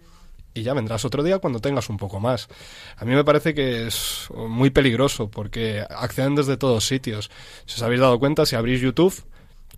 y 0.54 0.62
ya 0.62 0.74
vendrás 0.74 1.04
otro 1.04 1.22
día 1.22 1.38
cuando 1.38 1.60
tengas 1.60 1.88
un 1.88 1.96
poco 1.96 2.20
más. 2.20 2.48
A 2.96 3.04
mí 3.04 3.14
me 3.14 3.24
parece 3.24 3.54
que 3.54 3.86
es 3.86 4.28
muy 4.34 4.70
peligroso 4.70 5.30
porque 5.30 5.84
acceden 5.88 6.34
desde 6.34 6.56
todos 6.56 6.86
sitios. 6.86 7.30
Si 7.66 7.76
os 7.76 7.82
habéis 7.82 8.00
dado 8.00 8.18
cuenta, 8.18 8.46
si 8.46 8.56
abrís 8.56 8.80
YouTube, 8.80 9.14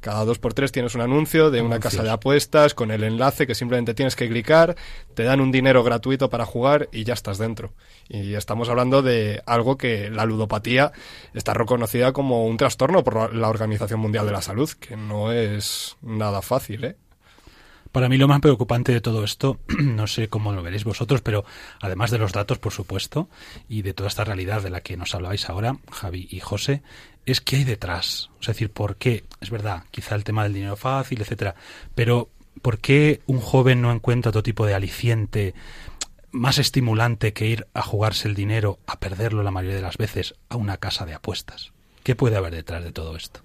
cada 0.00 0.24
dos 0.24 0.40
por 0.40 0.52
tres 0.52 0.72
tienes 0.72 0.96
un 0.96 1.00
anuncio 1.00 1.50
de 1.50 1.60
una 1.60 1.76
Anuncios. 1.76 1.92
casa 1.92 2.02
de 2.02 2.10
apuestas 2.10 2.74
con 2.74 2.90
el 2.90 3.04
enlace 3.04 3.46
que 3.46 3.54
simplemente 3.54 3.94
tienes 3.94 4.16
que 4.16 4.28
clicar, 4.28 4.74
te 5.14 5.22
dan 5.22 5.40
un 5.40 5.52
dinero 5.52 5.84
gratuito 5.84 6.28
para 6.28 6.44
jugar 6.44 6.88
y 6.90 7.04
ya 7.04 7.14
estás 7.14 7.38
dentro. 7.38 7.72
Y 8.08 8.34
estamos 8.34 8.68
hablando 8.68 9.00
de 9.02 9.42
algo 9.46 9.76
que 9.76 10.10
la 10.10 10.24
ludopatía 10.26 10.90
está 11.34 11.54
reconocida 11.54 12.12
como 12.12 12.46
un 12.46 12.56
trastorno 12.56 13.04
por 13.04 13.32
la 13.32 13.48
Organización 13.48 14.00
Mundial 14.00 14.26
de 14.26 14.32
la 14.32 14.42
Salud, 14.42 14.70
que 14.70 14.96
no 14.96 15.30
es 15.30 15.96
nada 16.02 16.42
fácil, 16.42 16.84
¿eh? 16.84 16.96
Para 17.92 18.08
mí 18.08 18.16
lo 18.16 18.26
más 18.26 18.40
preocupante 18.40 18.90
de 18.90 19.02
todo 19.02 19.22
esto, 19.22 19.60
no 19.78 20.06
sé 20.06 20.28
cómo 20.28 20.52
lo 20.52 20.62
veréis 20.62 20.84
vosotros, 20.84 21.20
pero 21.20 21.44
además 21.80 22.10
de 22.10 22.18
los 22.18 22.32
datos, 22.32 22.58
por 22.58 22.72
supuesto, 22.72 23.28
y 23.68 23.82
de 23.82 23.92
toda 23.92 24.08
esta 24.08 24.24
realidad 24.24 24.62
de 24.62 24.70
la 24.70 24.80
que 24.80 24.96
nos 24.96 25.14
hablabais 25.14 25.50
ahora, 25.50 25.76
Javi 25.90 26.26
y 26.30 26.40
José, 26.40 26.82
es 27.26 27.42
qué 27.42 27.56
hay 27.56 27.64
detrás. 27.64 28.30
Es 28.40 28.46
decir, 28.46 28.70
¿por 28.70 28.96
qué? 28.96 29.24
Es 29.42 29.50
verdad, 29.50 29.84
quizá 29.90 30.14
el 30.14 30.24
tema 30.24 30.42
del 30.42 30.54
dinero 30.54 30.76
fácil, 30.76 31.20
etcétera, 31.20 31.54
pero 31.94 32.30
¿por 32.62 32.78
qué 32.78 33.20
un 33.26 33.40
joven 33.40 33.82
no 33.82 33.92
encuentra 33.92 34.30
otro 34.30 34.42
tipo 34.42 34.64
de 34.64 34.74
aliciente 34.74 35.54
más 36.30 36.58
estimulante 36.58 37.34
que 37.34 37.46
ir 37.46 37.66
a 37.74 37.82
jugarse 37.82 38.26
el 38.26 38.34
dinero, 38.34 38.78
a 38.86 38.98
perderlo 39.00 39.42
la 39.42 39.50
mayoría 39.50 39.76
de 39.76 39.82
las 39.82 39.98
veces, 39.98 40.34
a 40.48 40.56
una 40.56 40.78
casa 40.78 41.04
de 41.04 41.12
apuestas? 41.12 41.72
¿Qué 42.02 42.16
puede 42.16 42.36
haber 42.36 42.54
detrás 42.54 42.82
de 42.82 42.92
todo 42.92 43.16
esto? 43.16 43.42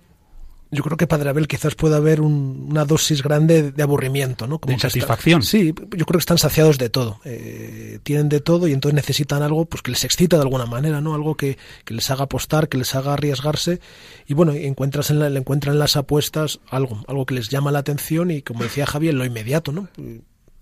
Yo 0.69 0.83
creo 0.83 0.97
que 0.97 1.07
Padre 1.07 1.29
Abel 1.29 1.47
quizás 1.47 1.75
pueda 1.75 1.95
haber 1.97 2.19
un- 2.19 2.67
una 2.69 2.83
dosis 2.83 3.23
grande 3.23 3.71
de 3.71 3.83
aburrimiento, 3.83 4.47
¿no? 4.47 4.59
¿De 4.65 4.73
insatisfacción? 4.73 5.39
está- 5.41 5.49
sí, 5.51 5.67
yo 5.67 6.05
creo 6.05 6.17
que 6.17 6.17
están 6.17 6.37
saciados 6.37 6.77
de 6.77 6.89
todo. 6.89 7.21
Eh, 7.23 7.99
tienen 8.03 8.27
de 8.27 8.41
todo 8.41 8.67
y 8.67 8.73
entonces 8.73 8.93
necesitan 8.95 9.43
algo 9.43 9.65
pues 9.65 9.81
que 9.81 9.91
les 9.91 10.03
excita 10.03 10.35
de 10.35 10.41
alguna 10.43 10.65
manera, 10.65 10.99
¿no? 10.99 11.15
Algo 11.15 11.35
que, 11.35 11.57
que 11.85 11.93
les 11.93 12.11
haga 12.11 12.25
apostar, 12.25 12.67
que 12.67 12.77
les 12.77 12.93
haga 12.95 13.13
arriesgarse. 13.13 13.79
Y 14.27 14.33
bueno, 14.33 14.51
encuentras 14.51 15.09
en 15.09 15.19
la- 15.19 15.29
le 15.29 15.39
encuentran 15.39 15.73
en 15.75 15.79
las 15.79 15.95
apuestas 15.95 16.59
algo, 16.69 17.01
algo 17.07 17.25
que 17.25 17.35
les 17.35 17.47
llama 17.49 17.71
la 17.71 17.79
atención 17.79 18.29
y 18.31 18.41
como 18.41 18.63
decía 18.63 18.85
Javier, 18.85 19.13
lo 19.13 19.23
inmediato, 19.23 19.71
¿no? 19.71 19.87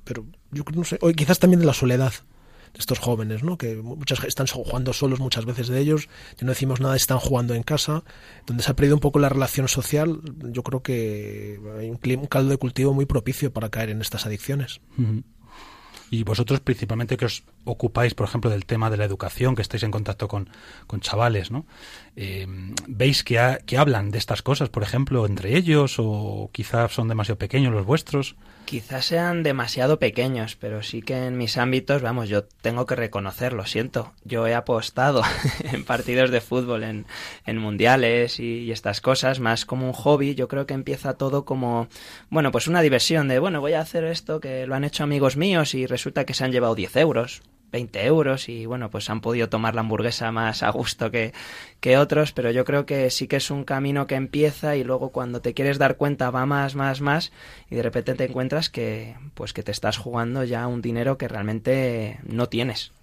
Pero 0.04 0.26
yo 0.52 0.64
no 0.76 0.84
sé, 0.84 1.00
o 1.02 1.10
quizás 1.14 1.40
también 1.40 1.60
de 1.62 1.66
la 1.66 1.74
soledad 1.74 2.14
estos 2.77 3.00
jóvenes, 3.00 3.44
¿no? 3.44 3.58
Que 3.58 3.75
muchas 3.77 4.24
están 4.24 4.48
jugando 4.48 4.94
solos 4.94 5.20
muchas 5.20 5.46
veces 5.46 5.67
de 5.67 5.79
ellos, 5.79 6.08
ya 6.38 6.46
no 6.46 6.51
decimos 6.51 6.79
nada, 6.82 6.96
están 6.96 7.20
jugando 7.20 7.53
en 7.53 7.63
casa, 7.63 8.03
donde 8.46 8.63
se 8.63 8.72
ha 8.72 8.75
perdido 8.75 8.96
un 8.96 9.01
poco 9.01 9.20
la 9.20 9.29
relación 9.29 9.67
social, 9.67 10.20
yo 10.51 10.62
creo 10.63 10.82
que 10.84 11.60
hay 11.79 11.89
un, 11.89 11.98
clima- 11.98 12.22
un 12.22 12.27
caldo 12.27 12.50
de 12.50 12.58
cultivo 12.58 12.94
muy 12.94 13.05
propicio 13.05 13.51
para 13.53 13.70
caer 13.70 13.89
en 13.91 14.01
estas 14.01 14.25
adicciones. 14.25 14.82
Y 16.12 16.24
vosotros 16.24 16.60
principalmente 16.60 17.17
que 17.17 17.25
os 17.25 17.44
ocupáis, 17.66 18.14
por 18.14 18.28
ejemplo, 18.28 18.50
del 18.50 18.66
tema 18.66 18.90
de 18.90 18.98
la 18.98 19.06
educación, 19.06 19.56
que 19.56 19.62
estáis 19.62 19.84
en 19.84 19.92
contacto 19.92 20.28
con, 20.28 20.50
con 20.88 21.02
chavales, 21.02 21.52
¿no? 21.52 21.66
Eh, 22.16 22.48
¿Veis 22.88 23.24
que, 23.24 23.40
ha- 23.40 23.58
que 23.58 23.78
hablan 23.78 24.10
de 24.12 24.18
estas 24.18 24.42
cosas, 24.42 24.70
por 24.70 24.84
ejemplo, 24.84 25.26
entre 25.26 25.58
ellos 25.58 25.96
o 26.00 26.50
quizás 26.54 26.94
son 26.94 27.08
demasiado 27.10 27.38
pequeños 27.38 27.74
los 27.74 27.86
vuestros? 27.86 28.36
Quizás 28.66 29.06
sean 29.06 29.44
demasiado 29.44 30.00
pequeños, 30.00 30.56
pero 30.56 30.82
sí 30.82 31.02
que 31.04 31.28
en 31.28 31.38
mis 31.38 31.58
ámbitos, 31.58 32.02
vamos, 32.02 32.30
yo 32.30 32.46
tengo 32.46 32.86
que 32.88 32.96
reconocerlo, 32.96 33.66
siento. 33.66 34.14
Yo 34.24 34.48
he 34.48 34.56
apostado 34.56 35.22
en 35.72 35.84
partidos 35.86 36.32
de 36.32 36.42
fútbol, 36.42 36.84
en, 36.84 37.06
en 37.46 37.58
mundiales 37.58 38.40
y, 38.40 38.60
y 38.64 38.72
estas 38.72 39.02
cosas, 39.02 39.40
más 39.40 39.66
como 39.66 39.86
un 39.86 39.94
hobby. 39.94 40.34
Yo 40.36 40.48
creo 40.48 40.66
que 40.66 40.74
empieza 40.74 41.14
todo 41.16 41.46
como, 41.46 41.90
bueno, 42.30 42.52
pues 42.52 42.68
una 42.68 42.82
diversión 42.82 43.28
de, 43.28 43.38
bueno, 43.40 43.62
voy 43.62 43.74
a 43.74 43.82
hacer 43.82 44.04
esto 44.06 44.40
que 44.40 44.66
lo 44.66 44.74
han 44.74 44.84
hecho 44.84 45.04
amigos 45.04 45.38
míos 45.38 45.76
y 45.76 45.86
resulta 45.86 46.25
que 46.25 46.34
se 46.34 46.44
han 46.44 46.51
llevado 46.51 46.74
10 46.75 46.96
euros. 46.96 47.42
20 47.75 48.05
euros 48.05 48.48
y 48.48 48.66
bueno, 48.66 48.90
pues 48.90 49.09
han 49.09 49.20
podido 49.20 49.50
tomar 49.50 49.75
la 49.75 49.81
hamburguesa 49.81 50.31
más 50.31 50.64
a 50.64 50.70
gusto 50.70 51.11
que, 51.11 51.33
que 51.81 51.98
otros, 51.98 52.31
pero 52.31 52.50
yo 52.50 52.64
creo 52.64 52.85
que 52.85 53.09
sí 53.11 53.27
que 53.27 53.35
es 53.35 53.51
un 53.51 53.66
camino 53.66 54.07
que 54.07 54.16
empieza 54.16 54.77
y 54.77 54.85
luego 54.85 55.09
cuando 55.09 55.42
te 55.42 55.53
quieres 55.53 55.77
dar 55.77 55.98
cuenta 55.98 56.31
va 56.31 56.46
más, 56.46 56.75
más, 56.75 57.01
más 57.01 57.33
y 57.70 57.75
de 57.75 57.83
repente 57.83 58.14
te 58.14 58.24
encuentras 58.24 58.70
que 58.70 59.18
pues 59.33 59.51
que 59.51 59.61
te 59.61 59.74
estás 59.74 59.98
jugando 59.98 60.46
ya 60.46 60.68
un 60.68 60.81
dinero 60.81 61.18
que 61.18 61.27
realmente 61.27 62.20
no 62.24 62.48
tienes. 62.48 62.94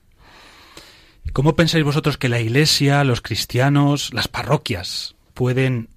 ¿Cómo 1.35 1.55
pensáis 1.55 1.85
vosotros 1.85 2.17
que 2.17 2.31
la 2.31 2.41
Iglesia, 2.41 3.05
los 3.05 3.21
cristianos, 3.21 4.15
las 4.15 4.29
parroquias 4.29 5.17
pueden, 5.35 5.91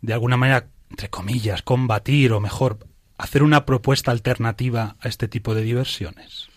de 0.00 0.12
alguna 0.12 0.36
manera, 0.36 0.68
entre 0.90 1.10
comillas, 1.10 1.62
combatir 1.62 2.32
o 2.32 2.38
mejor, 2.38 2.78
hacer 3.18 3.42
una 3.42 3.66
propuesta 3.66 4.12
alternativa 4.12 4.94
a 5.00 5.08
este 5.08 5.26
tipo 5.26 5.56
de 5.56 5.62
diversiones? 5.62 6.49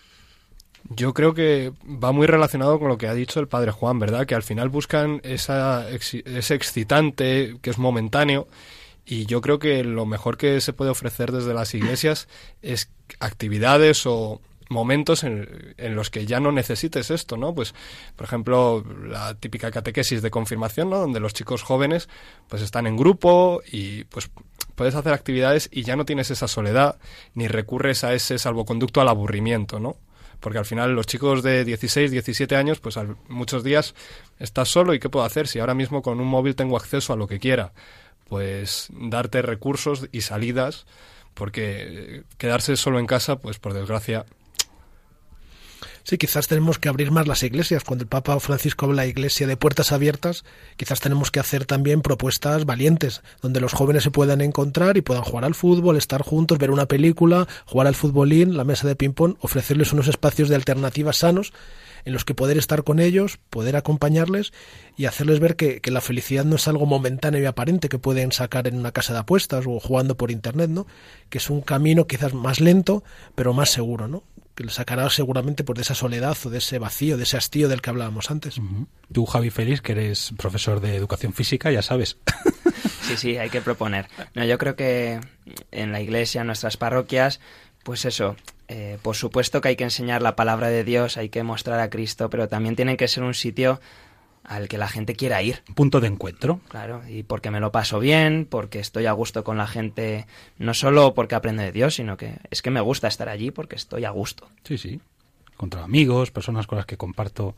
Yo 0.90 1.14
creo 1.14 1.32
que 1.32 1.72
va 1.84 2.12
muy 2.12 2.26
relacionado 2.26 2.78
con 2.78 2.88
lo 2.88 2.98
que 2.98 3.08
ha 3.08 3.14
dicho 3.14 3.40
el 3.40 3.48
padre 3.48 3.70
Juan, 3.70 3.98
¿verdad? 3.98 4.26
Que 4.26 4.34
al 4.34 4.42
final 4.42 4.68
buscan 4.68 5.20
esa, 5.24 5.88
ese 5.90 6.54
excitante 6.54 7.56
que 7.62 7.70
es 7.70 7.78
momentáneo 7.78 8.46
y 9.06 9.26
yo 9.26 9.40
creo 9.40 9.58
que 9.58 9.82
lo 9.82 10.06
mejor 10.06 10.36
que 10.36 10.60
se 10.60 10.72
puede 10.72 10.90
ofrecer 10.90 11.32
desde 11.32 11.54
las 11.54 11.74
iglesias 11.74 12.28
es 12.62 12.90
actividades 13.18 14.06
o 14.06 14.40
momentos 14.70 15.24
en, 15.24 15.74
en 15.76 15.94
los 15.94 16.10
que 16.10 16.26
ya 16.26 16.40
no 16.40 16.50
necesites 16.52 17.10
esto, 17.10 17.36
¿no? 17.36 17.54
Pues, 17.54 17.74
por 18.16 18.26
ejemplo, 18.26 18.84
la 19.06 19.34
típica 19.34 19.70
catequesis 19.70 20.22
de 20.22 20.30
confirmación, 20.30 20.90
¿no? 20.90 20.98
Donde 20.98 21.20
los 21.20 21.34
chicos 21.34 21.62
jóvenes 21.62 22.08
pues 22.48 22.62
están 22.62 22.86
en 22.86 22.96
grupo 22.96 23.62
y 23.70 24.04
pues 24.04 24.30
puedes 24.74 24.94
hacer 24.94 25.12
actividades 25.12 25.68
y 25.70 25.82
ya 25.82 25.96
no 25.96 26.04
tienes 26.04 26.30
esa 26.30 26.48
soledad 26.48 26.98
ni 27.34 27.48
recurres 27.48 28.04
a 28.04 28.14
ese 28.14 28.38
salvoconducto 28.38 29.00
al 29.00 29.08
aburrimiento, 29.08 29.80
¿no? 29.80 29.96
Porque 30.44 30.58
al 30.58 30.66
final 30.66 30.94
los 30.94 31.06
chicos 31.06 31.42
de 31.42 31.64
16, 31.64 32.10
17 32.10 32.54
años, 32.54 32.78
pues 32.78 32.98
al- 32.98 33.16
muchos 33.28 33.64
días 33.64 33.94
estás 34.38 34.68
solo 34.68 34.92
y 34.92 34.98
¿qué 35.00 35.08
puedo 35.08 35.24
hacer 35.24 35.48
si 35.48 35.58
ahora 35.58 35.72
mismo 35.72 36.02
con 36.02 36.20
un 36.20 36.26
móvil 36.28 36.54
tengo 36.54 36.76
acceso 36.76 37.14
a 37.14 37.16
lo 37.16 37.26
que 37.26 37.38
quiera? 37.38 37.72
Pues 38.28 38.88
darte 38.92 39.40
recursos 39.40 40.06
y 40.12 40.20
salidas, 40.20 40.84
porque 41.32 41.62
eh, 42.18 42.22
quedarse 42.36 42.76
solo 42.76 42.98
en 42.98 43.06
casa, 43.06 43.36
pues 43.36 43.58
por 43.58 43.72
desgracia, 43.72 44.26
Sí, 46.06 46.18
quizás 46.18 46.48
tenemos 46.48 46.78
que 46.78 46.90
abrir 46.90 47.10
más 47.10 47.26
las 47.26 47.42
iglesias. 47.42 47.82
Cuando 47.82 48.02
el 48.02 48.08
Papa 48.08 48.38
Francisco 48.38 48.84
habla 48.84 49.02
de 49.02 49.08
iglesia 49.08 49.46
de 49.46 49.56
puertas 49.56 49.90
abiertas, 49.90 50.44
quizás 50.76 51.00
tenemos 51.00 51.30
que 51.30 51.40
hacer 51.40 51.64
también 51.64 52.02
propuestas 52.02 52.66
valientes, 52.66 53.22
donde 53.40 53.62
los 53.62 53.72
jóvenes 53.72 54.02
se 54.02 54.10
puedan 54.10 54.42
encontrar 54.42 54.98
y 54.98 55.00
puedan 55.00 55.24
jugar 55.24 55.46
al 55.46 55.54
fútbol, 55.54 55.96
estar 55.96 56.20
juntos, 56.20 56.58
ver 56.58 56.70
una 56.70 56.84
película, 56.84 57.48
jugar 57.64 57.86
al 57.86 57.94
futbolín, 57.94 58.54
la 58.54 58.64
mesa 58.64 58.86
de 58.86 58.96
ping-pong, 58.96 59.36
ofrecerles 59.40 59.94
unos 59.94 60.06
espacios 60.08 60.50
de 60.50 60.56
alternativas 60.56 61.16
sanos 61.16 61.54
en 62.04 62.12
los 62.12 62.26
que 62.26 62.34
poder 62.34 62.58
estar 62.58 62.84
con 62.84 63.00
ellos, 63.00 63.38
poder 63.48 63.74
acompañarles 63.74 64.52
y 64.98 65.06
hacerles 65.06 65.40
ver 65.40 65.56
que, 65.56 65.80
que 65.80 65.90
la 65.90 66.02
felicidad 66.02 66.44
no 66.44 66.56
es 66.56 66.68
algo 66.68 66.84
momentáneo 66.84 67.40
y 67.40 67.46
aparente 67.46 67.88
que 67.88 67.98
pueden 67.98 68.30
sacar 68.30 68.68
en 68.68 68.76
una 68.76 68.92
casa 68.92 69.14
de 69.14 69.20
apuestas 69.20 69.64
o 69.66 69.80
jugando 69.80 70.18
por 70.18 70.30
internet, 70.30 70.68
¿no? 70.68 70.86
Que 71.30 71.38
es 71.38 71.48
un 71.48 71.62
camino 71.62 72.06
quizás 72.06 72.34
más 72.34 72.60
lento, 72.60 73.02
pero 73.34 73.54
más 73.54 73.70
seguro, 73.70 74.06
¿no? 74.06 74.22
Que 74.54 74.64
le 74.64 74.70
sacará 74.70 75.08
seguramente 75.10 75.64
pues, 75.64 75.76
de 75.76 75.82
esa 75.82 75.94
soledad 75.94 76.36
o 76.44 76.50
de 76.50 76.58
ese 76.58 76.78
vacío, 76.78 77.16
de 77.16 77.24
ese 77.24 77.36
hastío 77.36 77.68
del 77.68 77.82
que 77.82 77.90
hablábamos 77.90 78.30
antes. 78.30 78.60
Tú, 79.12 79.26
Javi 79.26 79.50
Félix, 79.50 79.80
que 79.80 79.92
eres 79.92 80.32
profesor 80.36 80.80
de 80.80 80.96
educación 80.96 81.32
física, 81.32 81.70
ya 81.70 81.82
sabes. 81.82 82.16
Sí, 83.02 83.16
sí, 83.16 83.36
hay 83.36 83.50
que 83.50 83.60
proponer. 83.60 84.08
No, 84.34 84.44
yo 84.44 84.56
creo 84.56 84.76
que 84.76 85.20
en 85.70 85.92
la 85.92 86.00
iglesia, 86.00 86.40
en 86.40 86.46
nuestras 86.46 86.76
parroquias, 86.76 87.38
pues 87.82 88.06
eso, 88.06 88.36
eh, 88.68 88.98
por 89.02 89.14
supuesto 89.14 89.60
que 89.60 89.68
hay 89.68 89.76
que 89.76 89.84
enseñar 89.84 90.22
la 90.22 90.36
palabra 90.36 90.68
de 90.68 90.84
Dios, 90.84 91.18
hay 91.18 91.28
que 91.28 91.42
mostrar 91.42 91.80
a 91.80 91.90
Cristo, 91.90 92.30
pero 92.30 92.48
también 92.48 92.76
tiene 92.76 92.96
que 92.96 93.08
ser 93.08 93.22
un 93.22 93.34
sitio 93.34 93.80
al 94.44 94.68
que 94.68 94.78
la 94.78 94.88
gente 94.88 95.14
quiera 95.16 95.42
ir. 95.42 95.62
Punto 95.74 96.00
de 96.00 96.08
encuentro. 96.08 96.60
Claro, 96.68 97.02
y 97.08 97.22
porque 97.22 97.50
me 97.50 97.60
lo 97.60 97.72
paso 97.72 97.98
bien, 97.98 98.46
porque 98.48 98.78
estoy 98.78 99.06
a 99.06 99.12
gusto 99.12 99.42
con 99.42 99.56
la 99.56 99.66
gente, 99.66 100.26
no 100.58 100.74
solo 100.74 101.14
porque 101.14 101.34
aprendo 101.34 101.62
de 101.62 101.72
Dios, 101.72 101.94
sino 101.94 102.16
que 102.16 102.36
es 102.50 102.62
que 102.62 102.70
me 102.70 102.80
gusta 102.80 103.08
estar 103.08 103.28
allí 103.28 103.50
porque 103.50 103.76
estoy 103.76 104.04
a 104.04 104.10
gusto. 104.10 104.48
Sí, 104.64 104.78
sí. 104.78 105.00
Contra 105.56 105.84
amigos, 105.84 106.30
personas 106.30 106.66
con 106.66 106.76
las 106.76 106.86
que 106.86 106.96
comparto. 106.96 107.56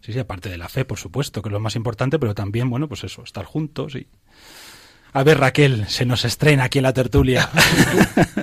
Sí, 0.00 0.12
sí, 0.12 0.18
aparte 0.18 0.48
de 0.48 0.58
la 0.58 0.68
fe, 0.68 0.84
por 0.84 0.98
supuesto, 0.98 1.42
que 1.42 1.48
es 1.48 1.52
lo 1.52 1.60
más 1.60 1.76
importante, 1.76 2.18
pero 2.18 2.34
también, 2.34 2.68
bueno, 2.68 2.88
pues 2.88 3.04
eso, 3.04 3.22
estar 3.22 3.44
juntos 3.44 3.94
y. 3.94 4.06
A 5.12 5.22
ver, 5.22 5.38
Raquel, 5.38 5.86
se 5.88 6.04
nos 6.04 6.26
estrena 6.26 6.64
aquí 6.64 6.78
en 6.78 6.84
la 6.84 6.92
tertulia. 6.92 7.48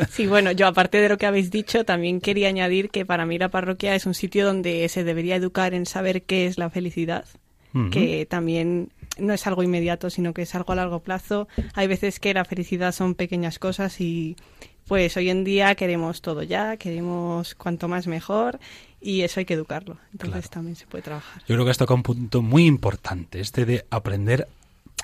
Sí, 0.10 0.28
bueno, 0.28 0.52
yo 0.52 0.68
aparte 0.68 1.00
de 1.00 1.10
lo 1.10 1.18
que 1.18 1.26
habéis 1.26 1.50
dicho, 1.50 1.86
también 1.86 2.22
quería 2.22 2.48
añadir 2.48 2.92
que 2.92 3.04
para 3.04 3.26
mí 3.26 3.40
la 3.40 3.50
parroquia 3.50 3.96
es 3.96 4.06
un 4.06 4.14
sitio 4.14 4.46
donde 4.46 4.88
se 4.88 5.04
debería 5.04 5.36
educar 5.36 5.74
en 5.74 5.88
saber 5.88 6.22
qué 6.22 6.46
es 6.46 6.60
la 6.60 6.70
felicidad, 6.70 7.26
Que 7.92 8.26
también 8.28 8.90
no 9.18 9.34
es 9.34 9.48
algo 9.48 9.64
inmediato, 9.64 10.10
sino 10.10 10.34
que 10.34 10.44
es 10.44 10.54
algo 10.56 10.74
a 10.74 10.76
largo 10.76 11.00
plazo. 11.00 11.48
Hay 11.74 11.88
veces 11.88 12.20
que 12.20 12.34
la 12.34 12.46
felicidad 12.46 12.92
son 12.92 13.16
pequeñas 13.16 13.58
cosas 13.58 14.00
y 14.00 14.36
pues 14.88 15.16
hoy 15.18 15.30
en 15.30 15.44
día 15.44 15.74
queremos 15.76 16.22
todo 16.22 16.44
ya, 16.44 16.78
queremos 16.78 17.56
cuanto 17.56 17.88
más 17.88 18.06
mejor 18.06 18.60
y 19.02 19.22
eso 19.22 19.40
hay 19.40 19.46
que 19.46 19.54
educarlo. 19.56 19.98
Entonces 20.12 20.42
Claro. 20.42 20.50
también 20.50 20.76
se 20.76 20.86
puede 20.88 21.02
trabajar. 21.04 21.42
Yo 21.48 21.56
creo 21.56 21.66
que 21.66 21.72
has 21.72 21.78
tocado 21.78 21.96
un 21.96 22.04
punto 22.04 22.42
muy 22.42 22.66
importante, 22.66 23.40
este 23.40 23.66
de 23.66 23.86
aprender 23.90 24.48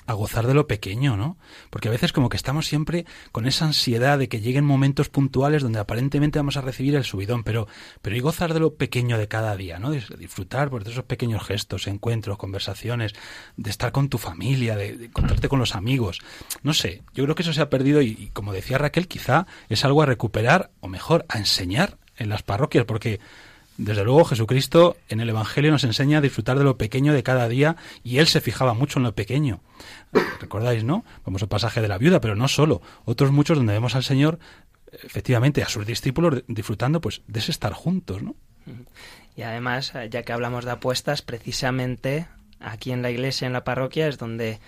a 0.06 0.12
gozar 0.14 0.46
de 0.48 0.54
lo 0.54 0.66
pequeño, 0.66 1.16
¿no? 1.16 1.36
Porque 1.68 1.86
a 1.86 1.90
veces 1.92 2.12
como 2.12 2.28
que 2.30 2.36
estamos 2.36 2.66
siempre 2.66 3.04
con 3.30 3.46
esa 3.46 3.66
ansiedad 3.66 4.18
de 4.18 4.28
que 4.28 4.40
lleguen 4.40 4.64
momentos 4.64 5.08
puntuales 5.08 5.62
donde 5.62 5.78
aparentemente 5.78 6.38
vamos 6.38 6.56
a 6.56 6.62
recibir 6.62 6.96
el 6.96 7.04
subidón, 7.04 7.44
pero 7.44 7.68
pero 8.02 8.16
y 8.16 8.20
gozar 8.20 8.52
de 8.52 8.58
lo 8.60 8.74
pequeño 8.74 9.18
de 9.18 9.28
cada 9.28 9.56
día, 9.56 9.78
¿no? 9.78 9.94
Dis- 9.94 10.16
Disfrutar 10.16 10.68
pues, 10.70 10.84
de 10.84 10.90
esos 10.90 11.04
pequeños 11.04 11.44
gestos, 11.44 11.86
encuentros, 11.86 12.38
conversaciones, 12.38 13.12
de 13.56 13.70
estar 13.70 13.92
con 13.92 14.08
tu 14.08 14.18
familia, 14.18 14.74
de, 14.74 14.96
de 14.96 15.04
encontrarte 15.06 15.48
con 15.48 15.60
los 15.60 15.76
amigos. 15.76 16.18
No 16.64 16.74
sé, 16.74 17.02
yo 17.14 17.22
creo 17.24 17.36
que 17.36 17.42
eso 17.42 17.52
se 17.52 17.60
ha 17.60 17.70
perdido 17.70 18.02
y 18.02 18.30
como 18.32 18.52
decía 18.52 18.78
Raquel, 18.78 19.06
quizá 19.06 19.46
es 19.68 19.84
algo 19.84 20.02
a 20.02 20.06
recuperar 20.06 20.70
o 20.80 20.88
mejor 20.88 21.24
a 21.28 21.38
enseñar 21.38 21.98
en 22.16 22.30
las 22.30 22.42
parroquias, 22.42 22.84
porque 22.84 23.20
desde 23.80 24.04
luego 24.04 24.26
Jesucristo 24.26 24.98
en 25.08 25.20
el 25.20 25.30
Evangelio 25.30 25.70
nos 25.70 25.84
enseña 25.84 26.18
a 26.18 26.20
disfrutar 26.20 26.58
de 26.58 26.64
lo 26.64 26.76
pequeño 26.76 27.14
de 27.14 27.22
cada 27.22 27.48
día 27.48 27.76
y 28.04 28.18
él 28.18 28.26
se 28.26 28.42
fijaba 28.42 28.74
mucho 28.74 28.98
en 28.98 29.04
lo 29.04 29.14
pequeño. 29.14 29.60
¿Recordáis, 30.38 30.84
no? 30.84 31.04
Vamos 31.24 31.42
al 31.42 31.48
pasaje 31.48 31.80
de 31.80 31.88
la 31.88 31.96
viuda, 31.96 32.20
pero 32.20 32.36
no 32.36 32.46
solo. 32.46 32.82
Otros 33.06 33.32
muchos 33.32 33.56
donde 33.56 33.72
vemos 33.72 33.94
al 33.94 34.04
Señor 34.04 34.38
efectivamente 34.92 35.62
a 35.62 35.68
sus 35.68 35.86
discípulos 35.86 36.42
disfrutando 36.46 37.00
pues 37.00 37.22
de 37.26 37.38
ese 37.38 37.52
estar 37.52 37.72
juntos, 37.72 38.22
¿no? 38.22 38.34
Y 39.34 39.42
además, 39.42 39.94
eh, 39.94 40.08
ya 40.10 40.24
que 40.24 40.32
hablamos 40.32 40.64
de 40.64 40.72
apuestas, 40.72 41.22
precisamente 41.22 42.26
aquí 42.60 42.92
en 42.92 43.00
la 43.00 43.10
iglesia, 43.10 43.46
en 43.46 43.54
la 43.54 43.64
parroquia, 43.64 44.08
es 44.08 44.18
donde 44.18 44.60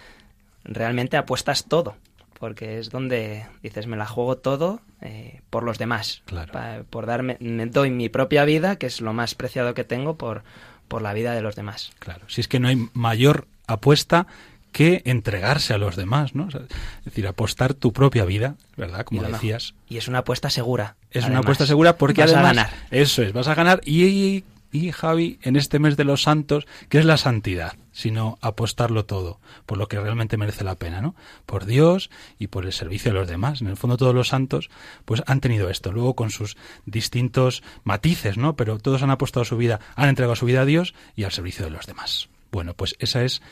realmente 0.65 1.19
apuestas 1.19 1.67
todo. 1.67 1.97
Porque 2.39 2.79
es 2.79 2.91
donde 2.91 3.47
dices, 3.63 3.87
me 3.87 3.97
la 3.97 4.07
juego 4.07 4.39
todo 4.39 4.81
eh, 5.01 5.32
por 5.53 5.65
los 5.65 5.77
demás. 5.77 6.23
Claro. 6.25 6.51
Pa- 6.51 6.79
por 6.89 7.05
darme, 7.05 7.37
me 7.39 7.67
doy 7.67 7.91
mi 7.91 8.09
propia 8.09 8.47
vida, 8.47 8.77
que 8.77 8.87
es 8.87 9.03
lo 9.03 9.13
más 9.13 9.35
preciado 9.35 9.75
que 9.75 9.85
tengo, 9.85 10.17
por, 10.17 10.45
por 10.89 11.03
la 11.03 11.13
vida 11.13 11.35
de 11.35 11.43
los 11.43 11.57
demás. 11.57 11.91
Claro, 11.99 12.23
si 12.27 12.41
es 12.41 12.49
que 12.49 12.59
no 12.59 12.69
hay 12.69 12.89
mayor 12.95 13.47
apuesta 13.67 14.27
que 14.73 15.03
entregarse 15.05 15.75
a 15.75 15.79
los 15.79 15.95
demás, 15.97 16.35
¿no? 16.35 16.47
O 16.47 16.51
sea, 16.51 16.63
es 16.63 17.05
decir, 17.05 17.27
apostar 17.27 17.75
tu 17.75 17.93
propia 17.93 18.25
vida, 18.25 18.55
¿verdad? 18.79 19.05
Como 19.05 19.21
Y 19.21 19.25
lo 19.25 19.29
mejor- 19.29 19.43
decías. 19.43 19.75
Y 19.91 19.99
es 19.99 20.09
una 20.09 20.21
apuesta 20.21 20.49
segura. 20.49 20.97
Es 21.11 21.27
una 21.27 21.41
apuesta 21.41 21.67
segura 21.67 21.99
porque 21.99 22.23
Vas 22.23 22.33
a 22.33 22.41
ganar. 22.41 22.71
eso 22.91 23.23
es, 23.23 23.35
vas 23.35 23.47
a 23.49 23.55
ganar 23.55 23.83
y, 23.85 24.05
y, 24.07 24.45
y, 24.73 24.91
Javi 24.91 25.39
en 25.43 25.57
este 25.57 25.79
mes 25.79 25.97
de 25.97 26.05
los 26.05 26.23
santos, 26.23 26.67
que 26.89 26.99
es 26.99 27.05
la 27.05 27.17
santidad, 27.17 27.75
sino 27.93 28.39
apostarlo 28.41 29.05
todo 29.05 29.39
por 29.67 29.79
lo 29.79 29.87
que 29.87 30.01
realmente 30.01 30.37
merece 30.37 30.65
la 30.65 30.77
pena, 30.77 31.01
¿no? 31.01 31.15
Por 31.47 31.67
Dios 31.67 32.11
y 32.39 32.49
por 32.49 32.65
el 32.65 32.73
servicio 32.73 33.13
de 33.13 33.19
los 33.19 33.29
demás. 33.29 33.61
En 33.61 33.69
el 33.69 33.77
fondo 33.77 33.97
todos 33.97 34.15
los 34.15 34.29
santos 34.29 34.71
pues 35.05 35.23
han 35.27 35.41
tenido 35.41 35.71
esto, 35.71 35.93
luego 35.93 36.15
con 36.15 36.31
sus 36.31 36.57
distintos 36.87 37.63
matices, 37.85 38.39
¿no? 38.39 38.57
Pero 38.57 38.79
todos 38.79 39.03
han 39.03 39.11
apostado 39.11 39.45
su 39.45 39.57
vida, 39.57 39.79
han 39.95 40.09
entregado 40.09 40.37
su 40.37 40.47
vida 40.47 40.63
a 40.63 40.67
Dios 40.67 40.95
y 41.15 41.25
al 41.25 41.33
servicio 41.33 41.65
de 41.65 41.71
los 41.71 41.87
demás. 41.87 42.29
Bueno, 42.51 42.75
pues 42.75 42.97
esa 42.99 43.23
es 43.23 43.43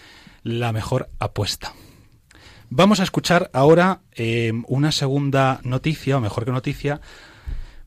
la 0.43 0.73
mejor 0.73 1.11
apuesta. 1.19 1.75
Vamos 2.71 3.01
a 3.01 3.03
escuchar 3.03 3.51
ahora 3.53 4.01
eh, 4.13 4.53
una 4.69 4.93
segunda 4.93 5.61
noticia, 5.65 6.17
o 6.17 6.21
mejor 6.21 6.45
que 6.45 6.53
noticia, 6.53 7.01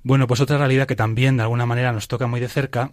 bueno, 0.04 0.28
pues 0.28 0.42
otra 0.42 0.58
realidad 0.58 0.88
que 0.88 0.98
también 0.98 1.38
de 1.38 1.44
alguna 1.44 1.66
manera 1.66 1.94
nos 1.94 2.10
toca 2.10 2.28
muy 2.28 2.42
de 2.42 2.50
cerca, 2.50 2.92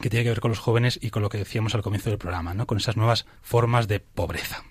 que 0.00 0.10
tiene 0.10 0.24
que 0.24 0.30
ver 0.30 0.40
con 0.40 0.50
los 0.50 0.58
jóvenes 0.58 0.98
y 1.00 1.10
con 1.10 1.22
lo 1.22 1.28
que 1.28 1.38
decíamos 1.38 1.74
al 1.74 1.82
comienzo 1.82 2.10
del 2.10 2.18
programa, 2.18 2.54
¿no? 2.54 2.66
Con 2.66 2.78
esas 2.78 2.96
nuevas 2.96 3.26
formas 3.42 3.88
de 3.88 4.00
pobreza. 4.00 4.64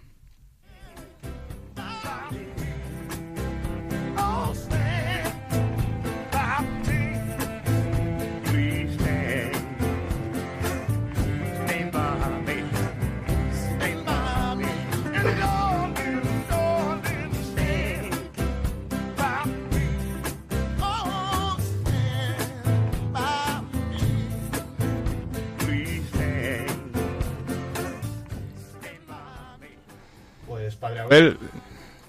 Padre 30.83 30.99
Abel, 30.99 31.37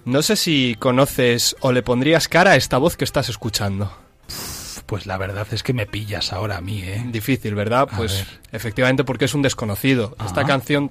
no 0.04 0.20
sé 0.22 0.36
si 0.36 0.76
conoces 0.78 1.56
o 1.60 1.72
le 1.72 1.82
pondrías 1.82 2.28
cara 2.28 2.52
a 2.52 2.56
esta 2.56 2.76
voz 2.78 2.96
que 2.96 3.04
estás 3.04 3.28
escuchando. 3.28 3.90
Pues 4.86 5.06
la 5.06 5.16
verdad 5.16 5.46
es 5.50 5.62
que 5.62 5.72
me 5.72 5.86
pillas 5.86 6.32
ahora 6.32 6.58
a 6.58 6.60
mí, 6.60 6.82
¿eh? 6.82 7.02
Difícil, 7.06 7.54
¿verdad? 7.54 7.82
A 7.90 7.96
Pues 7.96 8.16
ver. 8.18 8.40
efectivamente 8.52 9.02
porque 9.04 9.24
es 9.24 9.34
un 9.34 9.42
desconocido. 9.42 10.14
Esta 10.24 10.44
canción 10.44 10.90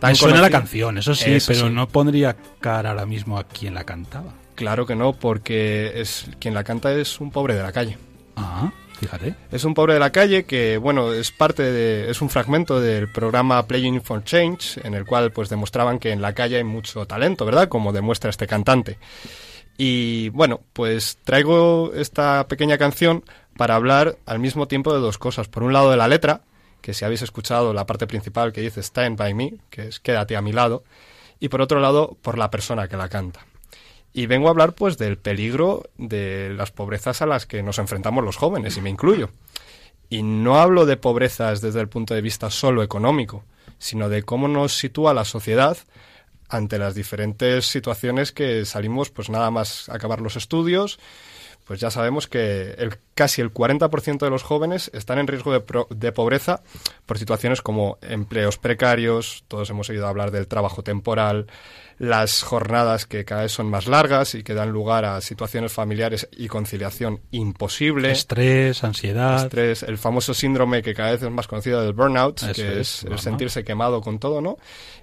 tan 0.00 0.10
Me 0.12 0.14
suena 0.16 0.40
la 0.40 0.50
canción, 0.50 0.98
eso 0.98 1.14
sí, 1.14 1.30
Eso 1.32 1.52
pero 1.52 1.68
sí. 1.68 1.72
no 1.74 1.86
pondría 1.88 2.36
cara 2.58 2.90
ahora 2.90 3.06
mismo 3.06 3.38
a 3.38 3.44
quien 3.44 3.74
la 3.74 3.84
cantaba. 3.84 4.32
Claro 4.56 4.84
que 4.86 4.96
no, 4.96 5.12
porque 5.12 5.92
es 6.00 6.26
quien 6.40 6.54
la 6.54 6.64
canta 6.64 6.92
es 6.92 7.20
un 7.20 7.30
pobre 7.30 7.54
de 7.54 7.62
la 7.62 7.70
calle. 7.72 7.98
Ah, 8.36 8.72
Es 9.50 9.64
un 9.64 9.74
pobre 9.74 9.94
de 9.94 10.00
la 10.00 10.10
calle 10.10 10.44
que, 10.44 10.76
bueno, 10.78 11.12
es 11.12 11.30
parte 11.30 11.62
de, 11.62 12.10
es 12.10 12.20
un 12.20 12.28
fragmento 12.28 12.80
del 12.80 13.10
programa 13.10 13.66
Playing 13.66 14.02
for 14.02 14.24
Change, 14.24 14.80
en 14.84 14.94
el 14.94 15.04
cual 15.04 15.32
pues 15.32 15.48
demostraban 15.48 15.98
que 15.98 16.10
en 16.10 16.22
la 16.22 16.34
calle 16.34 16.56
hay 16.56 16.64
mucho 16.64 17.06
talento, 17.06 17.44
¿verdad? 17.44 17.68
Como 17.68 17.92
demuestra 17.92 18.30
este 18.30 18.46
cantante. 18.46 18.98
Y 19.76 20.28
bueno, 20.30 20.60
pues 20.72 21.18
traigo 21.24 21.92
esta 21.94 22.46
pequeña 22.48 22.76
canción 22.76 23.24
para 23.56 23.76
hablar 23.76 24.18
al 24.26 24.38
mismo 24.38 24.68
tiempo 24.68 24.92
de 24.92 25.00
dos 25.00 25.16
cosas. 25.16 25.48
Por 25.48 25.62
un 25.62 25.72
lado 25.72 25.90
de 25.90 25.96
la 25.96 26.08
letra, 26.08 26.42
que 26.80 26.94
si 26.94 27.04
habéis 27.04 27.22
escuchado 27.22 27.72
la 27.72 27.86
parte 27.86 28.06
principal 28.06 28.52
que 28.52 28.60
dice 28.60 28.82
Stand 28.82 29.16
by 29.16 29.34
me, 29.34 29.54
que 29.70 29.88
es 29.88 30.00
quédate 30.00 30.36
a 30.36 30.42
mi 30.42 30.52
lado, 30.52 30.84
y 31.38 31.48
por 31.48 31.62
otro 31.62 31.80
lado 31.80 32.16
por 32.20 32.36
la 32.36 32.50
persona 32.50 32.88
que 32.88 32.96
la 32.96 33.08
canta. 33.08 33.46
Y 34.12 34.26
vengo 34.26 34.48
a 34.48 34.50
hablar 34.50 34.74
pues 34.74 34.98
del 34.98 35.18
peligro 35.18 35.84
de 35.96 36.52
las 36.56 36.72
pobrezas 36.72 37.22
a 37.22 37.26
las 37.26 37.46
que 37.46 37.62
nos 37.62 37.78
enfrentamos 37.78 38.24
los 38.24 38.36
jóvenes, 38.36 38.76
y 38.76 38.80
me 38.80 38.90
incluyo. 38.90 39.30
Y 40.08 40.22
no 40.22 40.60
hablo 40.60 40.86
de 40.86 40.96
pobrezas 40.96 41.60
desde 41.60 41.80
el 41.80 41.88
punto 41.88 42.14
de 42.14 42.20
vista 42.20 42.50
solo 42.50 42.82
económico, 42.82 43.44
sino 43.78 44.08
de 44.08 44.24
cómo 44.24 44.48
nos 44.48 44.76
sitúa 44.76 45.14
la 45.14 45.24
sociedad 45.24 45.78
ante 46.48 46.78
las 46.78 46.96
diferentes 46.96 47.66
situaciones 47.66 48.32
que 48.32 48.64
salimos, 48.64 49.10
pues 49.10 49.30
nada 49.30 49.50
más 49.52 49.88
acabar 49.88 50.20
los 50.20 50.34
estudios, 50.34 50.98
pues 51.70 51.78
ya 51.78 51.88
sabemos 51.92 52.26
que 52.26 52.72
el, 52.78 52.96
casi 53.14 53.40
el 53.40 53.54
40% 53.54 54.18
de 54.18 54.28
los 54.28 54.42
jóvenes 54.42 54.90
están 54.92 55.20
en 55.20 55.28
riesgo 55.28 55.52
de, 55.52 55.60
pro- 55.60 55.86
de 55.88 56.10
pobreza 56.10 56.64
por 57.06 57.16
situaciones 57.16 57.62
como 57.62 57.96
empleos 58.02 58.58
precarios, 58.58 59.44
todos 59.46 59.70
hemos 59.70 59.88
oído 59.88 60.08
hablar 60.08 60.32
del 60.32 60.48
trabajo 60.48 60.82
temporal, 60.82 61.46
las 61.96 62.42
jornadas 62.42 63.06
que 63.06 63.24
cada 63.24 63.42
vez 63.42 63.52
son 63.52 63.68
más 63.70 63.86
largas 63.86 64.34
y 64.34 64.42
que 64.42 64.52
dan 64.54 64.70
lugar 64.70 65.04
a 65.04 65.20
situaciones 65.20 65.72
familiares 65.72 66.28
y 66.32 66.48
conciliación 66.48 67.20
imposible. 67.30 68.10
Estrés, 68.10 68.82
ansiedad. 68.82 69.36
Estrés, 69.44 69.84
el 69.84 69.96
famoso 69.96 70.34
síndrome 70.34 70.82
que 70.82 70.92
cada 70.92 71.12
vez 71.12 71.22
es 71.22 71.30
más 71.30 71.46
conocido 71.46 71.82
del 71.82 71.92
burnout, 71.92 72.42
Eso 72.42 72.52
que 72.54 72.80
es, 72.80 73.04
es, 73.04 73.04
el 73.04 73.18
sentirse 73.20 73.62
quemado 73.62 74.00
con 74.00 74.18
todo, 74.18 74.40
¿no? 74.40 74.56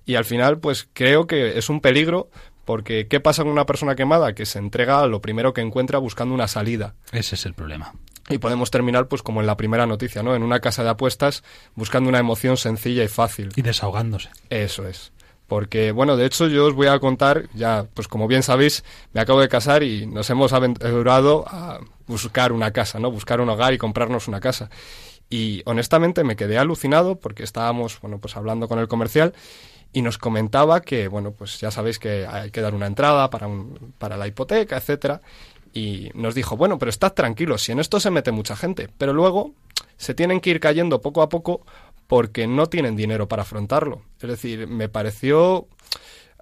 Y 0.05 0.15
al 0.15 0.25
final, 0.25 0.59
pues 0.59 0.89
creo 0.91 1.27
que 1.27 1.57
es 1.57 1.69
un 1.69 1.79
peligro 1.79 2.29
porque 2.67 3.07
¿qué 3.07 3.21
pasa 3.21 3.43
con 3.43 3.51
una 3.53 3.65
persona 3.65 3.95
quemada? 3.95 4.35
Que 4.35 4.45
se 4.45 4.59
entrega 4.59 4.99
a 4.99 5.07
lo 5.07 5.21
primero 5.21 5.53
que 5.53 5.61
encuentra 5.61 5.99
buscando 5.99 6.35
una 6.35 6.49
salida. 6.49 6.95
Ese 7.13 7.35
es 7.35 7.45
el 7.45 7.53
problema. 7.53 7.93
Y 8.27 8.39
podemos 8.39 8.71
terminar, 8.71 9.07
pues 9.07 9.23
como 9.23 9.39
en 9.39 9.47
la 9.47 9.55
primera 9.55 9.85
noticia, 9.85 10.21
¿no? 10.21 10.35
En 10.35 10.43
una 10.43 10.59
casa 10.59 10.83
de 10.83 10.89
apuestas 10.89 11.45
buscando 11.75 12.09
una 12.09 12.19
emoción 12.19 12.57
sencilla 12.57 13.05
y 13.05 13.07
fácil. 13.07 13.51
Y 13.55 13.61
desahogándose. 13.61 14.29
Eso 14.49 14.85
es. 14.85 15.13
Porque, 15.47 15.93
bueno, 15.93 16.17
de 16.17 16.25
hecho 16.25 16.47
yo 16.47 16.65
os 16.65 16.73
voy 16.73 16.87
a 16.87 16.99
contar, 16.99 17.47
ya, 17.53 17.87
pues 17.93 18.09
como 18.09 18.27
bien 18.27 18.43
sabéis, 18.43 18.83
me 19.13 19.21
acabo 19.21 19.39
de 19.39 19.47
casar 19.47 19.81
y 19.81 20.05
nos 20.05 20.29
hemos 20.29 20.51
aventurado 20.51 21.45
a 21.47 21.79
buscar 22.05 22.51
una 22.51 22.71
casa, 22.71 22.99
¿no? 22.99 23.09
Buscar 23.09 23.39
un 23.39 23.47
hogar 23.47 23.73
y 23.73 23.77
comprarnos 23.77 24.27
una 24.27 24.41
casa. 24.41 24.69
Y 25.29 25.61
honestamente 25.65 26.25
me 26.25 26.35
quedé 26.35 26.57
alucinado 26.57 27.15
porque 27.15 27.43
estábamos, 27.43 28.01
bueno, 28.01 28.19
pues 28.19 28.35
hablando 28.35 28.67
con 28.67 28.79
el 28.79 28.89
comercial 28.89 29.33
y 29.93 30.01
nos 30.01 30.17
comentaba 30.17 30.81
que, 30.81 31.07
bueno, 31.07 31.31
pues 31.31 31.59
ya 31.59 31.71
sabéis 31.71 31.99
que 31.99 32.25
hay 32.27 32.51
que 32.51 32.61
dar 32.61 32.75
una 32.75 32.87
entrada 32.87 33.29
para, 33.29 33.47
un, 33.47 33.93
para 33.97 34.17
la 34.17 34.27
hipoteca, 34.27 34.77
etcétera. 34.77 35.21
Y 35.73 36.09
nos 36.13 36.35
dijo, 36.35 36.57
bueno, 36.57 36.77
pero 36.79 36.89
estad 36.89 37.13
tranquilos, 37.13 37.63
si 37.63 37.71
en 37.71 37.79
esto 37.79 37.99
se 37.99 38.09
mete 38.09 38.31
mucha 38.31 38.55
gente, 38.55 38.89
pero 38.97 39.13
luego 39.13 39.53
se 39.97 40.13
tienen 40.13 40.39
que 40.39 40.49
ir 40.49 40.59
cayendo 40.59 41.01
poco 41.01 41.21
a 41.21 41.29
poco 41.29 41.61
porque 42.07 42.47
no 42.47 42.67
tienen 42.67 42.95
dinero 42.95 43.27
para 43.27 43.43
afrontarlo. 43.43 44.01
Es 44.21 44.29
decir, 44.29 44.67
me 44.67 44.89
pareció 44.89 45.67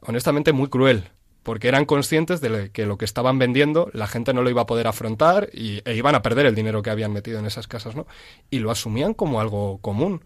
honestamente 0.01 0.53
muy 0.53 0.69
cruel, 0.69 1.09
porque 1.43 1.67
eran 1.67 1.85
conscientes 1.85 2.41
de 2.41 2.71
que 2.71 2.85
lo 2.85 2.97
que 2.97 3.05
estaban 3.05 3.37
vendiendo 3.37 3.89
la 3.93 4.07
gente 4.07 4.33
no 4.33 4.41
lo 4.41 4.49
iba 4.49 4.63
a 4.63 4.65
poder 4.65 4.87
afrontar 4.87 5.49
y, 5.53 5.81
e 5.85 5.95
iban 5.95 6.15
a 6.15 6.21
perder 6.21 6.45
el 6.45 6.55
dinero 6.55 6.81
que 6.81 6.89
habían 6.89 7.13
metido 7.13 7.39
en 7.39 7.45
esas 7.45 7.67
casas, 7.67 7.95
¿no? 7.95 8.07
Y 8.49 8.59
lo 8.59 8.71
asumían 8.71 9.13
como 9.13 9.39
algo 9.39 9.79
común. 9.79 10.23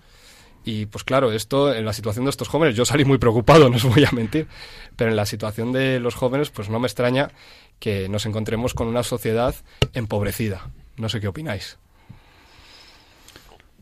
Y 0.69 0.86
pues 0.86 1.03
claro, 1.03 1.32
esto 1.32 1.73
en 1.73 1.84
la 1.84 1.93
situación 1.93 2.25
de 2.25 2.29
estos 2.29 2.47
jóvenes, 2.47 2.75
yo 2.75 2.86
salí 2.86 3.03
muy 3.03 3.17
preocupado, 3.17 3.69
no 3.71 3.77
os 3.77 3.84
voy 3.84 4.05
a 4.05 4.12
mentir, 4.12 4.47
pero 4.95 5.10
en 5.10 5.15
la 5.15 5.25
situación 5.25 5.71
de 5.71 5.99
los 5.99 6.13
jóvenes, 6.13 6.51
pues 6.51 6.69
no 6.69 6.79
me 6.79 6.86
extraña 6.86 7.32
que 7.79 8.08
nos 8.08 8.27
encontremos 8.27 8.75
con 8.75 8.88
una 8.88 9.01
sociedad 9.01 9.55
empobrecida. 9.93 10.69
No 10.95 11.10
sé 11.10 11.19
qué 11.19 11.27
opináis. 11.27 11.79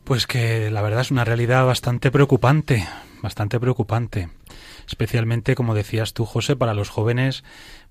Pues 0.04 0.26
que 0.26 0.70
la 0.70 0.80
verdad 0.80 1.02
es 1.02 1.10
una 1.10 1.26
realidad 1.26 1.66
bastante 1.66 2.10
preocupante, 2.10 2.88
bastante 3.22 3.60
preocupante. 3.60 4.30
Especialmente, 4.86 5.54
como 5.54 5.74
decías 5.74 6.14
tú, 6.14 6.24
José, 6.24 6.56
para 6.56 6.72
los 6.72 6.88
jóvenes, 6.88 7.44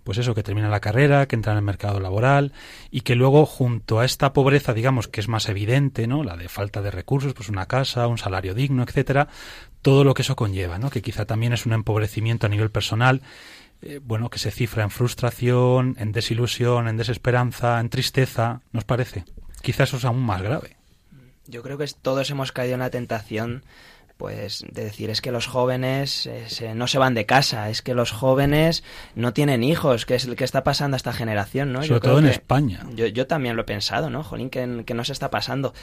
pues 0.07 0.19
eso, 0.19 0.33
que 0.33 0.41
terminan 0.41 0.71
la 0.71 0.79
carrera, 0.79 1.27
que 1.27 1.35
entran 1.35 1.55
en 1.55 1.57
el 1.57 1.65
mercado 1.65 1.99
laboral 1.99 2.53
y 2.91 3.01
que 3.01 3.13
luego, 3.13 3.45
junto 3.45 3.99
a 3.99 4.05
esta 4.05 4.31
pobreza, 4.31 4.73
digamos, 4.73 5.09
que 5.09 5.19
es 5.19 5.27
más 5.27 5.49
evidente, 5.49 6.07
¿no? 6.07 6.23
La 6.23 6.37
de 6.37 6.47
falta 6.47 6.81
de 6.81 6.91
recursos, 6.91 7.33
pues 7.33 7.49
una 7.49 7.65
casa, 7.65 8.07
un 8.07 8.17
salario 8.17 8.53
digno, 8.53 8.83
etcétera, 8.83 9.27
todo 9.81 10.05
lo 10.05 10.13
que 10.13 10.21
eso 10.21 10.37
conlleva, 10.37 10.77
¿no? 10.77 10.89
Que 10.89 11.01
quizá 11.01 11.25
también 11.25 11.51
es 11.51 11.65
un 11.65 11.73
empobrecimiento 11.73 12.45
a 12.45 12.49
nivel 12.49 12.71
personal, 12.71 13.21
eh, 13.81 13.99
bueno, 14.01 14.29
que 14.29 14.39
se 14.39 14.49
cifra 14.49 14.83
en 14.83 14.91
frustración, 14.91 15.97
en 15.99 16.13
desilusión, 16.13 16.87
en 16.87 16.95
desesperanza, 16.95 17.77
en 17.81 17.89
tristeza, 17.89 18.61
¿nos 18.71 18.85
parece? 18.85 19.25
Quizá 19.61 19.83
eso 19.83 19.97
es 19.97 20.05
aún 20.05 20.21
más 20.21 20.41
grave. 20.41 20.77
Yo 21.47 21.61
creo 21.63 21.77
que 21.77 21.85
todos 22.01 22.29
hemos 22.29 22.53
caído 22.53 22.75
en 22.75 22.79
la 22.79 22.91
tentación 22.91 23.65
pues 24.17 24.65
de 24.71 24.84
decir 24.84 25.10
es 25.10 25.21
que 25.21 25.32
los 25.32 25.47
jóvenes 25.47 26.25
eh, 26.25 26.45
se- 26.49 26.73
no 26.75 26.88
se 26.88 26.97
van 26.97 27.13
de 27.13 27.25
casa, 27.25 27.69
es 27.69 27.82
que 27.82 27.93
los 27.93 28.12
jóvenes 28.12 28.84
no 29.15 29.32
tienen 29.34 29.63
hijos, 29.63 30.06
que 30.06 30.15
es 30.15 30.25
el 30.25 30.36
que 30.36 30.43
está 30.43 30.63
pasando 30.63 30.95
a 30.95 30.97
esta 30.97 31.13
generación, 31.13 31.71
¿no? 31.71 31.82
Sobre 31.88 31.99
creo 32.01 32.12
todo 32.13 32.19
en 32.19 32.25
España. 32.32 32.86
Yo, 32.95 33.06
yo 33.08 33.27
también 33.27 33.56
lo 33.56 33.62
he 33.62 33.65
pensado, 33.65 34.10
¿no? 34.10 34.23
Jolín, 34.23 34.49
que, 34.49 34.84
que 34.86 34.93
no 34.93 35.03
se 35.03 35.13
está 35.13 35.30
pasando. 35.30 35.73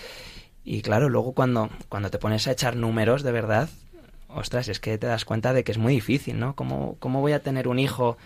Y 0.64 0.82
claro, 0.82 1.08
luego 1.08 1.32
cuando, 1.32 1.70
cuando 1.88 2.10
te 2.10 2.18
pones 2.18 2.48
a 2.48 2.52
echar 2.52 2.74
números, 2.74 3.22
de 3.22 3.32
verdad, 3.32 3.68
ostras, 4.28 4.68
es 4.68 4.80
que 4.80 4.98
te 4.98 5.06
das 5.06 5.24
cuenta 5.24 5.52
de 5.52 5.62
que 5.62 5.72
es 5.72 5.78
muy 5.78 5.92
difícil, 5.94 6.38
¿no? 6.40 6.56
¿Cómo, 6.56 6.96
cómo 6.98 7.20
voy 7.20 7.32
a 7.32 7.42
tener 7.42 7.68
un 7.68 7.78
hijo 7.78 8.16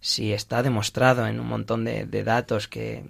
si 0.00 0.32
está 0.32 0.62
demostrado 0.62 1.26
en 1.26 1.40
un 1.40 1.46
montón 1.46 1.84
de, 1.84 2.04
de 2.06 2.22
datos 2.24 2.68
que, 2.68 3.04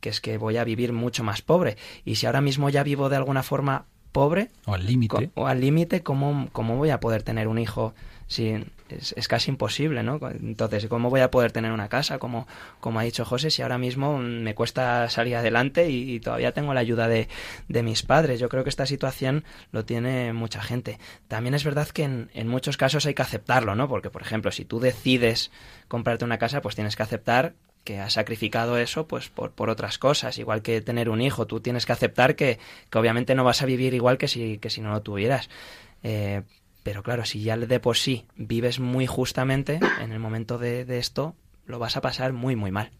que 0.00 0.08
es 0.10 0.20
que 0.20 0.38
voy 0.38 0.56
a 0.56 0.64
vivir 0.64 0.92
mucho 0.92 1.24
más 1.24 1.42
pobre? 1.42 1.76
Y 2.04 2.14
si 2.16 2.26
ahora 2.26 2.40
mismo 2.40 2.68
ya 2.70 2.82
vivo 2.84 3.08
de 3.08 3.16
alguna 3.16 3.42
forma 3.42 3.86
pobre, 4.12 4.50
O 4.66 4.74
al 4.74 4.86
límite. 4.86 5.30
o 5.34 5.46
al 5.46 5.60
límite, 5.60 6.02
¿cómo, 6.02 6.48
¿cómo 6.52 6.76
voy 6.76 6.90
a 6.90 7.00
poder 7.00 7.22
tener 7.22 7.48
un 7.48 7.58
hijo? 7.58 7.94
Si 8.26 8.48
es, 8.88 9.12
es 9.16 9.26
casi 9.26 9.50
imposible, 9.50 10.04
¿no? 10.04 10.20
Entonces, 10.30 10.86
¿cómo 10.86 11.10
voy 11.10 11.20
a 11.20 11.32
poder 11.32 11.50
tener 11.50 11.72
una 11.72 11.88
casa? 11.88 12.18
Como, 12.20 12.46
como 12.78 13.00
ha 13.00 13.02
dicho 13.02 13.24
José, 13.24 13.50
si 13.50 13.62
ahora 13.62 13.76
mismo 13.76 14.18
me 14.18 14.54
cuesta 14.54 15.08
salir 15.08 15.34
adelante 15.34 15.90
y, 15.90 16.14
y 16.14 16.20
todavía 16.20 16.52
tengo 16.52 16.72
la 16.72 16.78
ayuda 16.80 17.08
de, 17.08 17.28
de 17.68 17.82
mis 17.82 18.04
padres. 18.04 18.38
Yo 18.38 18.48
creo 18.48 18.62
que 18.62 18.70
esta 18.70 18.86
situación 18.86 19.42
lo 19.72 19.84
tiene 19.84 20.32
mucha 20.32 20.62
gente. 20.62 21.00
También 21.26 21.54
es 21.54 21.64
verdad 21.64 21.88
que 21.88 22.04
en, 22.04 22.30
en 22.32 22.46
muchos 22.46 22.76
casos 22.76 23.04
hay 23.06 23.14
que 23.14 23.22
aceptarlo, 23.22 23.74
¿no? 23.74 23.88
Porque, 23.88 24.10
por 24.10 24.22
ejemplo, 24.22 24.52
si 24.52 24.64
tú 24.64 24.78
decides 24.78 25.50
comprarte 25.88 26.24
una 26.24 26.38
casa, 26.38 26.60
pues 26.62 26.76
tienes 26.76 26.94
que 26.94 27.02
aceptar 27.02 27.54
que 27.84 27.98
has 27.98 28.12
sacrificado 28.14 28.76
eso 28.78 29.06
pues 29.06 29.28
por, 29.28 29.52
por 29.52 29.70
otras 29.70 29.98
cosas, 29.98 30.38
igual 30.38 30.62
que 30.62 30.80
tener 30.80 31.08
un 31.08 31.20
hijo, 31.20 31.46
tú 31.46 31.60
tienes 31.60 31.86
que 31.86 31.92
aceptar 31.92 32.36
que, 32.36 32.58
que 32.90 32.98
obviamente 32.98 33.34
no 33.34 33.44
vas 33.44 33.62
a 33.62 33.66
vivir 33.66 33.94
igual 33.94 34.18
que 34.18 34.28
si, 34.28 34.58
que 34.58 34.70
si 34.70 34.80
no 34.80 34.90
lo 34.90 35.02
tuvieras. 35.02 35.48
Eh, 36.02 36.42
pero 36.82 37.02
claro, 37.02 37.24
si 37.24 37.42
ya 37.42 37.56
de 37.56 37.80
por 37.80 37.96
sí 37.96 38.26
vives 38.36 38.80
muy 38.80 39.06
justamente, 39.06 39.80
en 40.00 40.12
el 40.12 40.18
momento 40.18 40.58
de, 40.58 40.84
de 40.84 40.98
esto 40.98 41.34
lo 41.66 41.78
vas 41.78 41.96
a 41.96 42.00
pasar 42.00 42.32
muy, 42.32 42.56
muy 42.56 42.70
mal. 42.70 42.90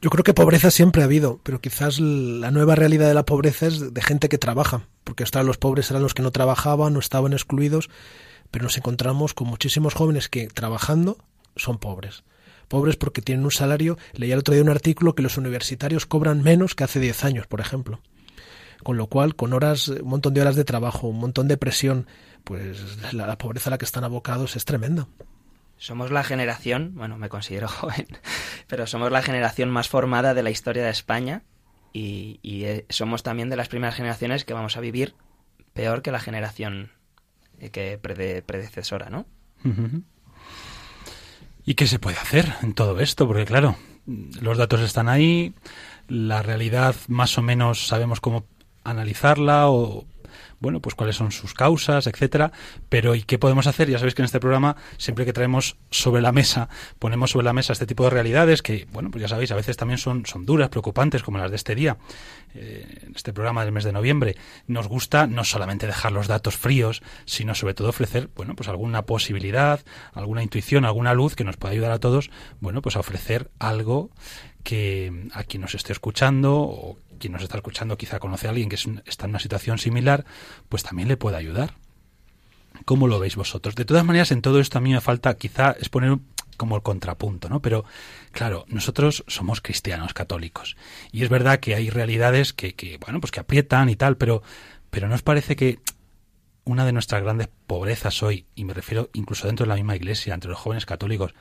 Yo 0.00 0.10
creo 0.10 0.24
que 0.24 0.34
pobreza 0.34 0.70
siempre 0.70 1.02
ha 1.02 1.06
habido, 1.06 1.40
pero 1.42 1.60
quizás 1.60 1.98
la 2.00 2.50
nueva 2.50 2.74
realidad 2.74 3.08
de 3.08 3.14
la 3.14 3.24
pobreza 3.24 3.66
es 3.66 3.92
de 3.92 4.02
gente 4.02 4.28
que 4.28 4.38
trabaja, 4.38 4.86
porque 5.02 5.22
hasta 5.22 5.42
los 5.42 5.58
pobres 5.58 5.90
eran 5.90 6.02
los 6.02 6.14
que 6.14 6.22
no 6.22 6.30
trabajaban, 6.30 6.92
no 6.92 6.98
estaban 6.98 7.32
excluidos, 7.32 7.88
pero 8.50 8.64
nos 8.64 8.76
encontramos 8.76 9.34
con 9.34 9.48
muchísimos 9.48 9.94
jóvenes 9.94 10.28
que 10.28 10.46
trabajando 10.48 11.16
son 11.56 11.78
pobres. 11.78 12.24
Pobres 12.68 12.96
porque 12.96 13.22
tienen 13.22 13.44
un 13.44 13.50
salario, 13.50 13.98
leía 14.14 14.34
el 14.34 14.40
otro 14.40 14.54
día 14.54 14.62
un 14.62 14.68
artículo 14.70 15.14
que 15.14 15.22
los 15.22 15.36
universitarios 15.36 16.06
cobran 16.06 16.42
menos 16.42 16.74
que 16.74 16.84
hace 16.84 17.00
10 17.00 17.24
años, 17.24 17.46
por 17.46 17.60
ejemplo. 17.60 18.00
Con 18.82 18.96
lo 18.96 19.06
cual, 19.06 19.34
con 19.34 19.52
horas, 19.52 19.88
un 19.88 20.08
montón 20.08 20.34
de 20.34 20.42
horas 20.42 20.56
de 20.56 20.64
trabajo, 20.64 21.08
un 21.08 21.18
montón 21.18 21.48
de 21.48 21.56
presión, 21.56 22.06
pues 22.44 23.12
la, 23.14 23.26
la 23.26 23.38
pobreza 23.38 23.70
a 23.70 23.72
la 23.72 23.78
que 23.78 23.84
están 23.86 24.04
abocados 24.04 24.56
es 24.56 24.64
tremenda. 24.64 25.08
Somos 25.78 26.10
la 26.10 26.22
generación, 26.22 26.92
bueno, 26.94 27.16
me 27.18 27.28
considero 27.28 27.68
joven, 27.68 28.06
pero 28.66 28.86
somos 28.86 29.10
la 29.10 29.22
generación 29.22 29.70
más 29.70 29.88
formada 29.88 30.34
de 30.34 30.42
la 30.42 30.50
historia 30.50 30.84
de 30.84 30.90
España 30.90 31.42
y, 31.92 32.38
y, 32.42 32.64
eh, 32.64 32.86
somos 32.90 33.22
también 33.22 33.48
de 33.50 33.56
las 33.56 33.68
primeras 33.68 33.94
generaciones 33.94 34.44
que 34.44 34.52
vamos 34.54 34.76
a 34.76 34.80
vivir 34.80 35.14
peor 35.72 36.02
que 36.02 36.12
la 36.12 36.20
generación 36.20 36.90
eh, 37.58 37.70
que 37.70 37.98
prede- 38.00 38.42
predecesora, 38.42 39.08
¿no? 39.10 39.26
¿Y 41.64 41.74
qué 41.74 41.86
se 41.86 41.98
puede 41.98 42.18
hacer 42.18 42.54
en 42.62 42.74
todo 42.74 43.00
esto? 43.00 43.26
Porque 43.26 43.44
claro, 43.44 43.76
los 44.06 44.58
datos 44.58 44.80
están 44.80 45.08
ahí, 45.08 45.54
la 46.08 46.42
realidad 46.42 46.94
más 47.08 47.38
o 47.38 47.42
menos 47.42 47.86
sabemos 47.86 48.20
cómo 48.20 48.44
analizarla 48.84 49.70
o 49.70 50.04
bueno, 50.64 50.80
pues 50.80 50.94
cuáles 50.94 51.16
son 51.16 51.30
sus 51.30 51.52
causas, 51.52 52.06
etcétera, 52.06 52.50
pero 52.88 53.14
¿y 53.14 53.22
qué 53.22 53.38
podemos 53.38 53.66
hacer? 53.66 53.90
Ya 53.90 53.98
sabéis 53.98 54.14
que 54.14 54.22
en 54.22 54.24
este 54.24 54.40
programa 54.40 54.76
siempre 54.96 55.26
que 55.26 55.34
traemos 55.34 55.76
sobre 55.90 56.22
la 56.22 56.32
mesa, 56.32 56.70
ponemos 56.98 57.32
sobre 57.32 57.44
la 57.44 57.52
mesa 57.52 57.74
este 57.74 57.84
tipo 57.84 58.04
de 58.04 58.10
realidades 58.10 58.62
que, 58.62 58.88
bueno, 58.90 59.10
pues 59.10 59.20
ya 59.20 59.28
sabéis, 59.28 59.50
a 59.50 59.56
veces 59.56 59.76
también 59.76 59.98
son, 59.98 60.24
son 60.24 60.46
duras, 60.46 60.70
preocupantes, 60.70 61.22
como 61.22 61.36
las 61.36 61.50
de 61.50 61.56
este 61.56 61.74
día, 61.74 61.98
eh, 62.54 63.10
este 63.14 63.34
programa 63.34 63.62
del 63.62 63.72
mes 63.72 63.84
de 63.84 63.92
noviembre. 63.92 64.36
Nos 64.66 64.88
gusta 64.88 65.26
no 65.26 65.44
solamente 65.44 65.86
dejar 65.86 66.12
los 66.12 66.28
datos 66.28 66.56
fríos, 66.56 67.02
sino 67.26 67.54
sobre 67.54 67.74
todo 67.74 67.90
ofrecer, 67.90 68.30
bueno, 68.34 68.54
pues 68.56 68.70
alguna 68.70 69.02
posibilidad, 69.02 69.80
alguna 70.14 70.42
intuición, 70.42 70.86
alguna 70.86 71.12
luz 71.12 71.36
que 71.36 71.44
nos 71.44 71.58
pueda 71.58 71.72
ayudar 71.72 71.90
a 71.90 72.00
todos, 72.00 72.30
bueno, 72.60 72.80
pues 72.80 72.96
a 72.96 73.00
ofrecer 73.00 73.50
algo 73.58 74.10
que 74.62 75.28
a 75.34 75.44
quien 75.44 75.60
nos 75.60 75.74
esté 75.74 75.92
escuchando 75.92 76.54
o 76.56 76.96
quien 77.24 77.32
nos 77.32 77.42
está 77.42 77.56
escuchando 77.56 77.96
quizá 77.96 78.18
conoce 78.18 78.48
a 78.48 78.50
alguien 78.50 78.68
que 78.68 78.76
está 79.06 79.24
en 79.24 79.30
una 79.30 79.38
situación 79.38 79.78
similar, 79.78 80.26
pues 80.68 80.82
también 80.82 81.08
le 81.08 81.16
pueda 81.16 81.38
ayudar. 81.38 81.72
¿Cómo 82.84 83.08
lo 83.08 83.18
veis 83.18 83.34
vosotros? 83.34 83.74
De 83.76 83.86
todas 83.86 84.04
maneras, 84.04 84.30
en 84.30 84.42
todo 84.42 84.60
esto 84.60 84.76
a 84.76 84.82
mí 84.82 84.92
me 84.92 85.00
falta 85.00 85.34
quizá 85.38 85.70
exponer 85.70 86.18
como 86.58 86.76
el 86.76 86.82
contrapunto, 86.82 87.48
¿no? 87.48 87.62
Pero, 87.62 87.86
claro, 88.30 88.66
nosotros 88.68 89.24
somos 89.26 89.62
cristianos 89.62 90.12
católicos. 90.12 90.76
Y 91.12 91.22
es 91.22 91.30
verdad 91.30 91.60
que 91.60 91.74
hay 91.74 91.88
realidades 91.88 92.52
que, 92.52 92.74
que 92.74 92.98
bueno, 92.98 93.22
pues 93.22 93.30
que 93.30 93.40
aprietan 93.40 93.88
y 93.88 93.96
tal, 93.96 94.18
pero, 94.18 94.42
pero 94.90 95.08
¿no 95.08 95.14
os 95.14 95.22
parece 95.22 95.56
que 95.56 95.78
una 96.64 96.84
de 96.84 96.92
nuestras 96.92 97.22
grandes 97.22 97.48
pobrezas 97.66 98.22
hoy, 98.22 98.44
y 98.54 98.64
me 98.64 98.74
refiero 98.74 99.08
incluso 99.14 99.46
dentro 99.46 99.64
de 99.64 99.68
la 99.68 99.76
misma 99.76 99.96
iglesia, 99.96 100.34
entre 100.34 100.50
los 100.50 100.58
jóvenes 100.58 100.84
católicos, 100.84 101.34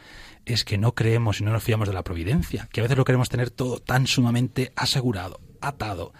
es 0.46 0.64
que 0.64 0.78
no 0.78 0.96
creemos 0.96 1.42
y 1.42 1.44
no 1.44 1.52
nos 1.52 1.64
fiamos 1.64 1.90
de 1.90 1.94
la 1.94 2.04
providencia, 2.04 2.70
que 2.72 2.80
a 2.80 2.84
veces 2.84 2.98
lo 2.98 3.04
queremos 3.04 3.28
tener 3.28 3.50
todo 3.50 3.80
tan 3.80 4.08
sumamente 4.08 4.72
asegurado, 4.76 5.42
atado, 5.68 6.14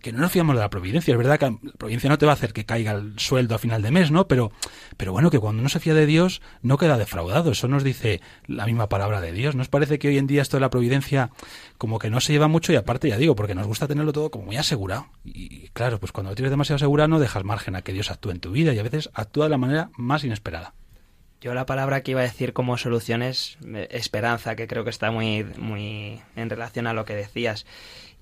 que 0.00 0.12
no 0.12 0.18
nos 0.18 0.32
fiamos 0.32 0.56
de 0.56 0.60
la 0.60 0.68
providencia. 0.68 1.12
Es 1.12 1.18
verdad 1.18 1.38
que 1.38 1.46
la 1.46 1.72
providencia 1.78 2.10
no 2.10 2.18
te 2.18 2.26
va 2.26 2.32
a 2.32 2.34
hacer 2.34 2.52
que 2.52 2.66
caiga 2.66 2.92
el 2.92 3.18
sueldo 3.18 3.54
a 3.54 3.58
final 3.58 3.82
de 3.82 3.90
mes, 3.90 4.10
¿no? 4.10 4.26
Pero, 4.26 4.52
pero 4.96 5.12
bueno, 5.12 5.30
que 5.30 5.38
cuando 5.38 5.60
uno 5.60 5.68
se 5.68 5.80
fía 5.80 5.94
de 5.94 6.06
Dios 6.06 6.42
no 6.60 6.76
queda 6.76 6.98
defraudado. 6.98 7.52
Eso 7.52 7.68
nos 7.68 7.84
dice 7.84 8.20
la 8.46 8.66
misma 8.66 8.88
palabra 8.88 9.20
de 9.20 9.32
Dios. 9.32 9.54
¿No 9.54 9.62
os 9.62 9.68
parece 9.68 9.98
que 9.98 10.08
hoy 10.08 10.18
en 10.18 10.26
día 10.26 10.42
esto 10.42 10.56
de 10.56 10.62
la 10.62 10.70
providencia 10.70 11.30
como 11.78 11.98
que 11.98 12.10
no 12.10 12.20
se 12.20 12.32
lleva 12.32 12.48
mucho 12.48 12.72
y 12.72 12.76
aparte, 12.76 13.08
ya 13.08 13.16
digo, 13.16 13.36
porque 13.36 13.54
nos 13.54 13.66
gusta 13.66 13.86
tenerlo 13.86 14.12
todo 14.12 14.30
como 14.30 14.46
muy 14.46 14.56
asegurado? 14.56 15.06
Y 15.24 15.68
claro, 15.68 16.00
pues 16.00 16.12
cuando 16.12 16.30
lo 16.30 16.34
tienes 16.34 16.50
demasiado 16.50 16.76
asegurado 16.76 17.08
no 17.08 17.20
dejas 17.20 17.44
margen 17.44 17.76
a 17.76 17.82
que 17.82 17.92
Dios 17.92 18.10
actúe 18.10 18.30
en 18.30 18.40
tu 18.40 18.50
vida 18.50 18.74
y 18.74 18.78
a 18.78 18.82
veces 18.82 19.10
actúa 19.14 19.46
de 19.46 19.50
la 19.50 19.58
manera 19.58 19.90
más 19.96 20.24
inesperada. 20.24 20.74
Yo 21.42 21.54
la 21.54 21.66
palabra 21.66 22.02
que 22.02 22.12
iba 22.12 22.20
a 22.20 22.24
decir 22.24 22.52
como 22.52 22.78
solución 22.78 23.20
es 23.20 23.58
eh, 23.66 23.88
esperanza, 23.90 24.54
que 24.54 24.68
creo 24.68 24.84
que 24.84 24.90
está 24.90 25.10
muy, 25.10 25.42
muy 25.42 26.22
en 26.36 26.48
relación 26.48 26.86
a 26.86 26.92
lo 26.92 27.04
que 27.04 27.16
decías. 27.16 27.66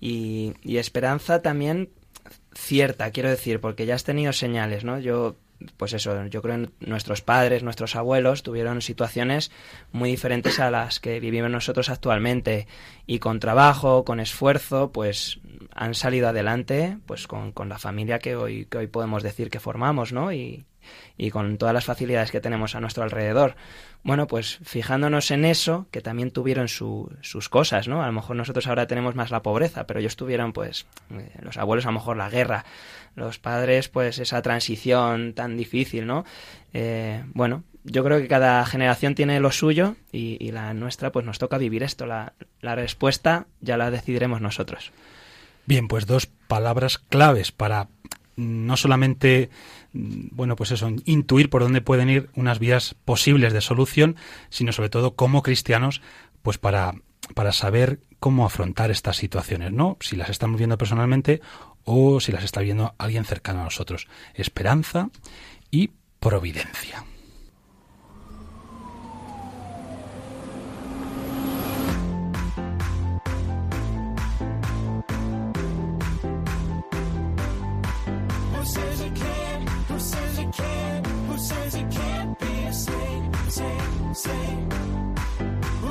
Y, 0.00 0.54
y 0.62 0.78
esperanza 0.78 1.42
también 1.42 1.90
cierta, 2.54 3.10
quiero 3.10 3.28
decir, 3.28 3.60
porque 3.60 3.86
ya 3.86 3.94
has 3.94 4.04
tenido 4.04 4.32
señales, 4.32 4.84
¿no? 4.84 4.98
Yo, 4.98 5.36
pues 5.76 5.92
eso, 5.92 6.26
yo 6.26 6.42
creo 6.42 6.56
que 6.56 6.86
nuestros 6.86 7.22
padres, 7.22 7.62
nuestros 7.62 7.96
abuelos 7.96 8.42
tuvieron 8.42 8.82
situaciones 8.82 9.50
muy 9.92 10.10
diferentes 10.10 10.58
a 10.58 10.70
las 10.70 11.00
que 11.00 11.20
vivimos 11.20 11.50
nosotros 11.50 11.90
actualmente. 11.90 12.66
Y 13.06 13.18
con 13.18 13.40
trabajo, 13.40 14.04
con 14.04 14.20
esfuerzo, 14.20 14.90
pues 14.92 15.40
han 15.74 15.94
salido 15.94 16.28
adelante, 16.28 16.98
pues 17.06 17.26
con, 17.26 17.52
con 17.52 17.68
la 17.68 17.78
familia 17.78 18.18
que 18.18 18.36
hoy, 18.36 18.66
que 18.66 18.78
hoy 18.78 18.86
podemos 18.86 19.22
decir 19.22 19.50
que 19.50 19.60
formamos, 19.60 20.12
¿no? 20.12 20.32
Y, 20.32 20.64
y 21.16 21.30
con 21.30 21.58
todas 21.58 21.74
las 21.74 21.84
facilidades 21.84 22.30
que 22.30 22.40
tenemos 22.40 22.74
a 22.74 22.80
nuestro 22.80 23.02
alrededor. 23.04 23.54
Bueno, 24.02 24.26
pues 24.26 24.58
fijándonos 24.64 25.30
en 25.30 25.44
eso, 25.44 25.86
que 25.90 26.00
también 26.00 26.30
tuvieron 26.30 26.68
su- 26.68 27.12
sus 27.20 27.48
cosas, 27.50 27.86
¿no? 27.86 28.02
A 28.02 28.06
lo 28.06 28.12
mejor 28.12 28.34
nosotros 28.34 28.66
ahora 28.66 28.86
tenemos 28.86 29.14
más 29.14 29.30
la 29.30 29.42
pobreza, 29.42 29.86
pero 29.86 30.00
ellos 30.00 30.16
tuvieron, 30.16 30.52
pues, 30.54 30.86
eh, 31.10 31.30
los 31.42 31.58
abuelos 31.58 31.84
a 31.84 31.88
lo 31.88 31.94
mejor 31.94 32.16
la 32.16 32.30
guerra, 32.30 32.64
los 33.14 33.38
padres, 33.38 33.88
pues, 33.88 34.18
esa 34.18 34.40
transición 34.40 35.34
tan 35.34 35.56
difícil, 35.58 36.06
¿no? 36.06 36.24
Eh, 36.72 37.22
bueno, 37.34 37.62
yo 37.84 38.02
creo 38.02 38.18
que 38.20 38.28
cada 38.28 38.64
generación 38.64 39.14
tiene 39.14 39.38
lo 39.38 39.50
suyo 39.52 39.96
y, 40.12 40.50
la 40.50 40.72
nuestra, 40.72 41.12
pues, 41.12 41.26
nos 41.26 41.38
toca 41.38 41.58
vivir 41.58 41.82
esto. 41.82 42.06
La, 42.06 42.32
la 42.62 42.74
respuesta 42.74 43.46
ya 43.60 43.76
la 43.76 43.90
decidiremos 43.90 44.40
nosotros. 44.40 44.92
Bien, 45.66 45.88
pues 45.88 46.06
dos 46.06 46.26
palabras 46.26 46.98
claves 46.98 47.52
para 47.52 47.88
no 48.36 48.76
solamente, 48.76 49.50
mm, 49.92 50.28
bueno, 50.32 50.56
pues 50.56 50.70
eso, 50.70 50.90
intuir 51.04 51.50
por 51.50 51.62
dónde 51.62 51.80
pueden 51.80 52.10
ir 52.10 52.30
unas 52.34 52.58
vías 52.58 52.96
posibles 53.04 53.52
de 53.52 53.60
solución, 53.60 54.16
sino 54.48 54.72
sobre 54.72 54.90
todo 54.90 55.14
como 55.14 55.42
cristianos, 55.42 56.02
pues 56.42 56.58
para, 56.58 56.94
para 57.34 57.52
saber 57.52 58.00
cómo 58.18 58.44
afrontar 58.44 58.90
estas 58.90 59.16
situaciones, 59.16 59.72
¿no? 59.72 59.96
Si 60.00 60.16
las 60.16 60.30
estamos 60.30 60.58
viendo 60.58 60.78
personalmente 60.78 61.40
o 61.84 62.20
si 62.20 62.32
las 62.32 62.44
está 62.44 62.60
viendo 62.60 62.94
alguien 62.98 63.24
cercano 63.24 63.60
a 63.60 63.64
nosotros. 63.64 64.08
Esperanza 64.34 65.10
y 65.70 65.90
providencia. 66.20 67.04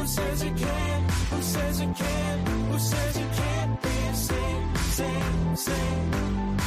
Says 0.10 0.42
it 0.42 0.58
can't? 0.58 1.12
Who 1.12 1.42
says 1.42 1.80
it 1.82 1.96
can't? 1.96 2.48
Who 2.50 2.80
says 2.80 3.18
it 3.18 3.32
can't 3.40 3.82
be 3.82 3.96
a 4.10 4.16
saint? 4.16 4.78
Saint, 4.98 5.60
saint. 5.60 6.62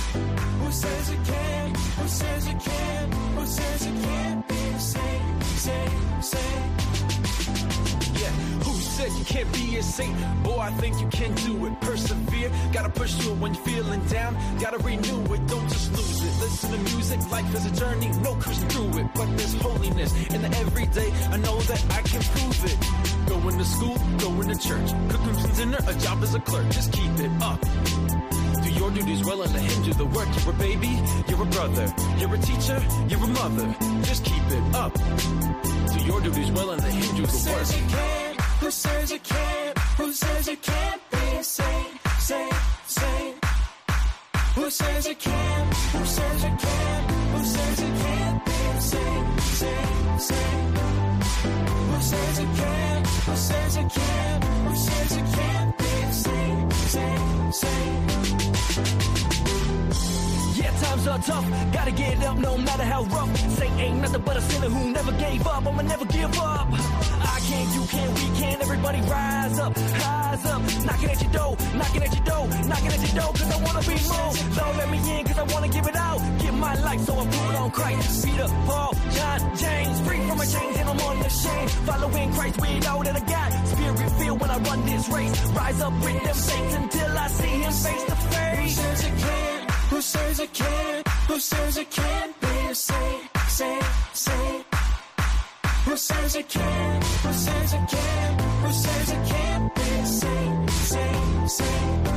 Who 0.61 0.71
says 0.71 1.11
it 1.11 1.25
can't? 1.25 1.77
Who 1.77 2.09
says 2.09 2.47
it 2.47 2.61
can't? 2.61 3.15
Who 3.15 3.47
says 3.47 3.87
you 3.87 3.95
can't 4.01 4.49
be 4.49 4.55
a 4.55 4.79
saint? 4.79 5.43
Saint, 5.45 6.25
saint. 6.25 6.82
Said 8.93 9.11
you 9.13 9.25
can't 9.25 9.51
be 9.55 9.79
a 9.79 9.83
saint? 9.83 10.15
Boy, 10.43 10.59
I 10.59 10.71
think 10.73 11.01
you 11.01 11.09
can 11.09 11.35
do 11.37 11.65
it. 11.65 11.81
Persevere, 11.81 12.51
gotta 12.75 12.91
push 12.91 13.15
through 13.15 13.33
it 13.33 13.39
when 13.39 13.55
you're 13.55 13.65
feeling 13.65 14.05
down. 14.05 14.37
Gotta 14.61 14.77
renew 14.79 15.23
it, 15.33 15.47
don't 15.49 15.67
just 15.71 15.93
lose 15.93 16.21
it. 16.23 16.35
Listen 16.43 16.73
to 16.73 16.79
music, 16.93 17.19
life 17.31 17.55
is 17.55 17.65
a 17.65 17.75
journey, 17.75 18.09
no 18.21 18.35
cruising 18.35 18.69
through 18.69 18.99
it. 19.01 19.07
But 19.15 19.29
there's 19.39 19.55
holiness 19.55 20.13
in 20.29 20.43
the 20.43 20.51
everyday. 20.59 21.11
I 21.33 21.39
know 21.39 21.59
that 21.71 21.83
I 21.91 22.03
can 22.03 22.21
prove 22.21 22.65
it. 22.71 22.77
Going 23.29 23.57
to 23.57 23.65
school, 23.65 23.97
going 24.19 24.49
to 24.53 24.59
church, 24.69 24.91
cooking 25.09 25.39
some 25.41 25.53
dinner, 25.53 25.79
a 25.89 25.95
job 25.95 26.23
as 26.23 26.35
a 26.35 26.41
clerk. 26.41 26.69
Just 26.71 26.93
keep 26.93 27.13
it 27.19 27.33
up. 27.41 27.61
Do 28.63 28.71
your 28.71 28.91
duties 28.91 29.25
well 29.25 29.41
and 29.41 29.55
let 29.55 29.63
him 29.63 29.83
do 29.85 29.95
the 29.95 30.05
work. 30.05 30.29
You're 30.37 30.55
a 30.55 30.59
baby, 30.59 31.01
you're 31.29 31.43
a 31.43 31.47
brother, 31.47 31.87
you're 32.19 32.35
a 32.35 32.39
teacher, 32.39 32.79
you're 33.09 33.25
a 33.25 33.29
mother. 33.41 33.75
Just 34.05 34.23
keep 34.27 34.45
it 34.51 34.75
up. 34.75 34.93
Do 35.95 35.99
your 36.05 36.21
duties 36.21 36.51
well 36.53 36.71
and 36.73 36.83
let 36.83 36.93
him 36.93 37.17
do 37.17 37.25
the 37.25 37.51
work. 37.51 38.42
Who 38.63 38.71
says 38.71 39.11
you 39.11 39.19
can't? 39.19 39.79
Who 39.99 40.13
says 40.13 40.47
you 40.47 40.57
can't 40.57 41.03
be 41.11 41.37
a 41.37 41.43
saint? 41.43 42.01
Saint, 42.21 42.55
saint. 42.87 43.45
Who 44.55 44.71
says 44.71 45.09
you 45.09 45.17
can't? 45.17 45.75
Who 45.75 46.05
says 46.05 46.45
you 46.45 46.51
can't? 46.51 47.11
Who 47.11 47.45
says 47.45 47.81
you 47.83 47.93
can't 48.05 48.45
be 48.47 48.53
a 48.53 48.81
saint? 48.81 49.41
Saint, 49.41 50.21
saint. 50.21 50.79
Who 51.91 52.01
says 52.03 52.41
you 52.41 52.47
can't? 52.55 53.07
Who 53.27 53.35
says 53.35 53.77
you 53.77 53.83
can't? 53.99 54.45
Who 54.45 54.77
says 54.77 55.17
you 55.17 55.25
can't 55.35 55.79
be 55.79 55.85
a 55.85 56.13
saint? 56.13 56.73
Saint, 56.95 57.55
saint. 57.63 58.13
Yeah, 60.57 60.71
times 60.83 61.07
are 61.09 61.19
tough. 61.19 61.47
Gotta 61.73 61.91
get 61.91 62.23
up 62.23 62.39
no 62.39 62.57
matter 62.59 62.85
how 62.85 63.03
rough. 63.07 63.37
Say 63.59 63.67
ain't 63.81 64.03
nothing 64.03 64.23
but 64.23 64.37
a 64.37 64.41
sinner 64.41 64.69
who 64.69 64.93
never 64.93 65.11
gave 65.11 65.45
up. 65.49 65.67
I'ma 65.67 65.83
never 65.83 66.05
give 66.05 66.39
up. 66.39 66.69
I 67.53 67.55
can't, 67.55 67.75
you 67.75 67.87
can't, 67.87 68.13
we 68.15 68.41
can. 68.41 68.63
Everybody 68.63 69.01
rise 69.03 69.59
up, 69.59 69.77
rise 69.77 70.45
up. 70.47 70.63
Knocking 70.87 71.11
at 71.11 71.23
your 71.23 71.33
door, 71.33 71.57
knocking 71.75 72.03
at 72.03 72.15
your 72.17 72.25
door, 72.25 72.47
knocking 72.67 72.93
at 72.97 73.01
your 73.07 73.23
door. 73.23 73.33
Cause 73.33 73.51
I 73.53 73.59
wanna 73.63 73.83
be 73.93 73.97
more. 74.09 74.33
Lord, 74.57 74.77
let 74.81 74.91
me 74.91 74.99
in 75.19 75.27
cause 75.27 75.39
I 75.39 75.43
wanna 75.53 75.69
give 75.69 75.87
it 75.87 75.97
out. 75.97 76.21
Give 76.41 76.55
my 76.55 76.75
life 76.81 77.01
so 77.01 77.13
I 77.19 77.27
put 77.27 77.55
on 77.57 77.71
Christ. 77.71 78.25
Peter, 78.25 78.49
Paul, 78.67 78.95
John, 79.17 79.41
James. 79.57 80.01
Free 80.01 80.21
from 80.27 80.39
my 80.39 80.47
chains 80.47 80.77
and 80.79 80.89
I'm 80.89 81.01
on 81.01 81.19
the 81.21 81.29
shame. 81.29 81.69
Following 81.89 82.33
Christ 82.33 82.61
with 82.61 82.89
all 82.89 83.03
that 83.03 83.17
I 83.17 83.25
got. 83.37 83.67
Spirit 83.69 84.11
filled 84.19 84.41
when 84.41 84.51
I 84.51 84.59
run 84.59 84.87
this 84.87 85.09
race. 85.11 85.45
Rise 85.51 85.81
up 85.83 85.93
with 86.05 86.25
them 86.25 86.35
saints 86.35 86.75
until 86.75 87.19
I 87.19 87.27
see 87.29 87.55
him 87.65 87.73
face 87.73 88.05
to 88.05 88.17
face. 88.33 88.81
Who 88.81 88.83
says 88.83 89.05
you 89.05 89.13
can't? 89.27 89.71
Who 89.93 90.01
says 90.01 90.41
you 90.41 90.49
can't? 90.53 91.09
Who 91.29 91.39
says 91.39 91.77
you 91.77 91.85
can't 91.85 92.41
be 92.41 92.55
a 92.71 92.75
saint? 92.75 93.31
Saint, 93.49 93.85
saint. 94.15 94.72
Who 95.85 95.97
says 95.97 96.37
you 96.37 96.45
can't? 96.45 97.05
Who 97.05 97.33
says 97.33 97.73
you 97.75 97.81
can't? 97.89 98.41
Who 98.41 98.73
says 98.73 99.13
you 99.13 99.21
can't 99.35 99.75
be 99.75 100.05
saint? 100.05 100.71
Saint, 100.71 101.51
saint. 101.51 102.09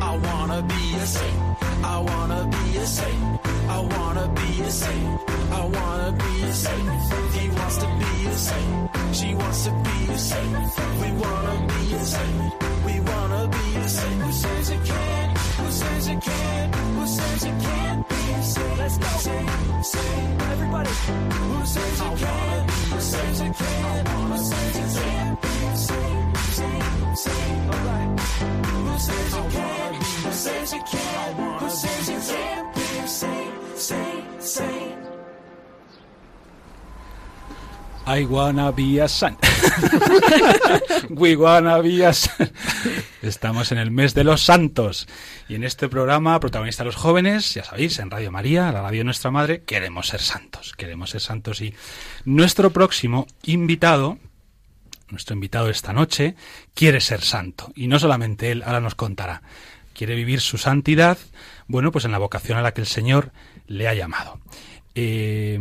I 0.00 0.16
wanna 0.26 0.62
be 0.62 0.94
a 0.94 1.06
saint. 1.06 1.62
I 1.84 1.98
wanna 1.98 2.48
be 2.50 2.78
a 2.78 2.86
saint. 2.86 3.40
I 3.68 3.80
wanna 3.80 4.28
be 4.34 4.62
a. 4.62 4.70
I 5.52 5.64
wanna 5.66 6.21
saint. 6.54 6.88
He 7.34 7.48
wants 7.48 7.76
to 7.78 7.86
be 7.86 8.26
a 8.26 8.36
saint. 8.36 8.90
She 9.14 9.34
wants 9.34 9.64
to 9.64 9.70
be 9.70 10.12
a 10.12 10.18
saint. 10.18 10.56
We 11.00 11.08
wanna 11.12 11.66
be 11.68 11.94
a 11.94 12.04
saint. 12.04 12.52
We 12.86 13.00
wanna 13.00 13.48
be 13.48 13.76
a 13.76 13.88
saint. 13.88 14.22
Who 14.22 14.32
says 14.32 14.70
you 14.70 14.80
can't? 14.84 15.38
Who 15.38 15.70
says 15.70 16.08
you 16.08 16.18
can't? 16.18 16.74
Who 16.74 17.06
says 17.06 17.44
you 17.46 17.54
can't 17.66 18.08
be 18.08 18.22
a 18.32 18.42
saint? 18.42 18.78
Let's 18.78 18.98
go. 18.98 19.08
Saint, 19.26 19.86
saint. 19.86 20.42
Everybody. 20.52 20.90
Who 20.90 21.66
says 21.66 22.00
you 22.04 22.10
can't? 22.24 22.70
Who 22.70 23.00
says 23.00 23.40
you 23.42 23.52
can't? 23.52 24.08
Who 24.08 24.38
says 24.38 24.74
you 24.80 25.00
can't 25.00 25.42
be 25.42 25.54
a 25.72 25.76
saint? 25.76 26.36
Saint, 26.58 27.18
saint. 27.18 27.74
Alright. 27.74 28.20
Who 28.20 28.98
says 28.98 29.30
you 29.36 29.44
can't? 29.56 29.96
Who 30.24 30.32
says 30.32 30.72
you 30.74 30.82
can't? 30.92 31.60
Who 31.62 31.70
says 31.70 32.08
you 32.10 32.20
can't 32.34 32.74
be 32.74 32.98
a 32.98 33.08
saint? 33.08 33.78
Saint, 33.78 34.42
saint. 34.42 35.01
I 38.06 38.24
wanna 38.24 38.72
be 38.72 39.00
a 39.00 39.08
saint. 39.08 39.38
We 41.10 41.36
wanna 41.36 41.80
be 41.80 42.04
a. 42.04 42.12
Estamos 43.22 43.70
en 43.70 43.78
el 43.78 43.90
mes 43.90 44.14
de 44.14 44.24
los 44.24 44.42
santos 44.42 45.06
y 45.48 45.54
en 45.54 45.62
este 45.62 45.88
programa, 45.88 46.40
protagonista 46.40 46.84
los 46.84 46.96
jóvenes, 46.96 47.54
ya 47.54 47.64
sabéis, 47.64 47.98
en 48.00 48.10
Radio 48.10 48.32
María, 48.32 48.72
la 48.72 48.82
radio 48.82 49.00
de 49.00 49.04
nuestra 49.04 49.30
madre, 49.30 49.62
queremos 49.62 50.08
ser 50.08 50.20
santos, 50.20 50.72
queremos 50.76 51.10
ser 51.10 51.20
santos 51.20 51.60
y 51.60 51.74
nuestro 52.24 52.70
próximo 52.72 53.26
invitado, 53.44 54.18
nuestro 55.08 55.34
invitado 55.34 55.70
esta 55.70 55.92
noche, 55.92 56.34
quiere 56.74 57.00
ser 57.00 57.20
santo 57.20 57.72
y 57.76 57.86
no 57.86 57.98
solamente 57.98 58.50
él, 58.50 58.62
ahora 58.64 58.80
nos 58.80 58.96
contará, 58.96 59.42
quiere 59.94 60.16
vivir 60.16 60.40
su 60.40 60.58
santidad, 60.58 61.18
bueno, 61.68 61.92
pues 61.92 62.04
en 62.04 62.12
la 62.12 62.18
vocación 62.18 62.58
a 62.58 62.62
la 62.62 62.74
que 62.74 62.80
el 62.80 62.86
Señor 62.88 63.32
le 63.66 63.86
ha 63.86 63.94
llamado. 63.94 64.40
Eh, 64.94 65.58